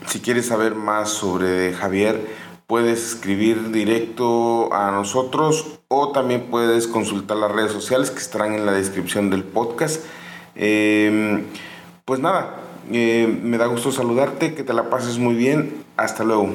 Si 0.06 0.20
quieres 0.20 0.46
saber 0.46 0.74
más 0.74 1.10
sobre 1.10 1.72
Javier, 1.72 2.20
puedes 2.66 3.12
escribir 3.12 3.70
directo 3.70 4.74
a 4.74 4.90
nosotros 4.90 5.78
o 5.86 6.10
también 6.10 6.48
puedes 6.50 6.88
consultar 6.88 7.36
las 7.36 7.52
redes 7.52 7.70
sociales 7.70 8.10
que 8.10 8.18
estarán 8.18 8.54
en 8.54 8.66
la 8.66 8.72
descripción 8.72 9.30
del 9.30 9.44
podcast. 9.44 10.04
Em, 10.56 11.44
pues 12.06 12.20
nada, 12.20 12.54
eh, 12.92 13.26
me 13.42 13.58
da 13.58 13.66
gusto 13.66 13.90
saludarte, 13.90 14.54
que 14.54 14.62
te 14.62 14.72
la 14.72 14.88
pases 14.90 15.18
muy 15.18 15.34
bien. 15.34 15.84
Hasta 15.96 16.22
luego. 16.22 16.50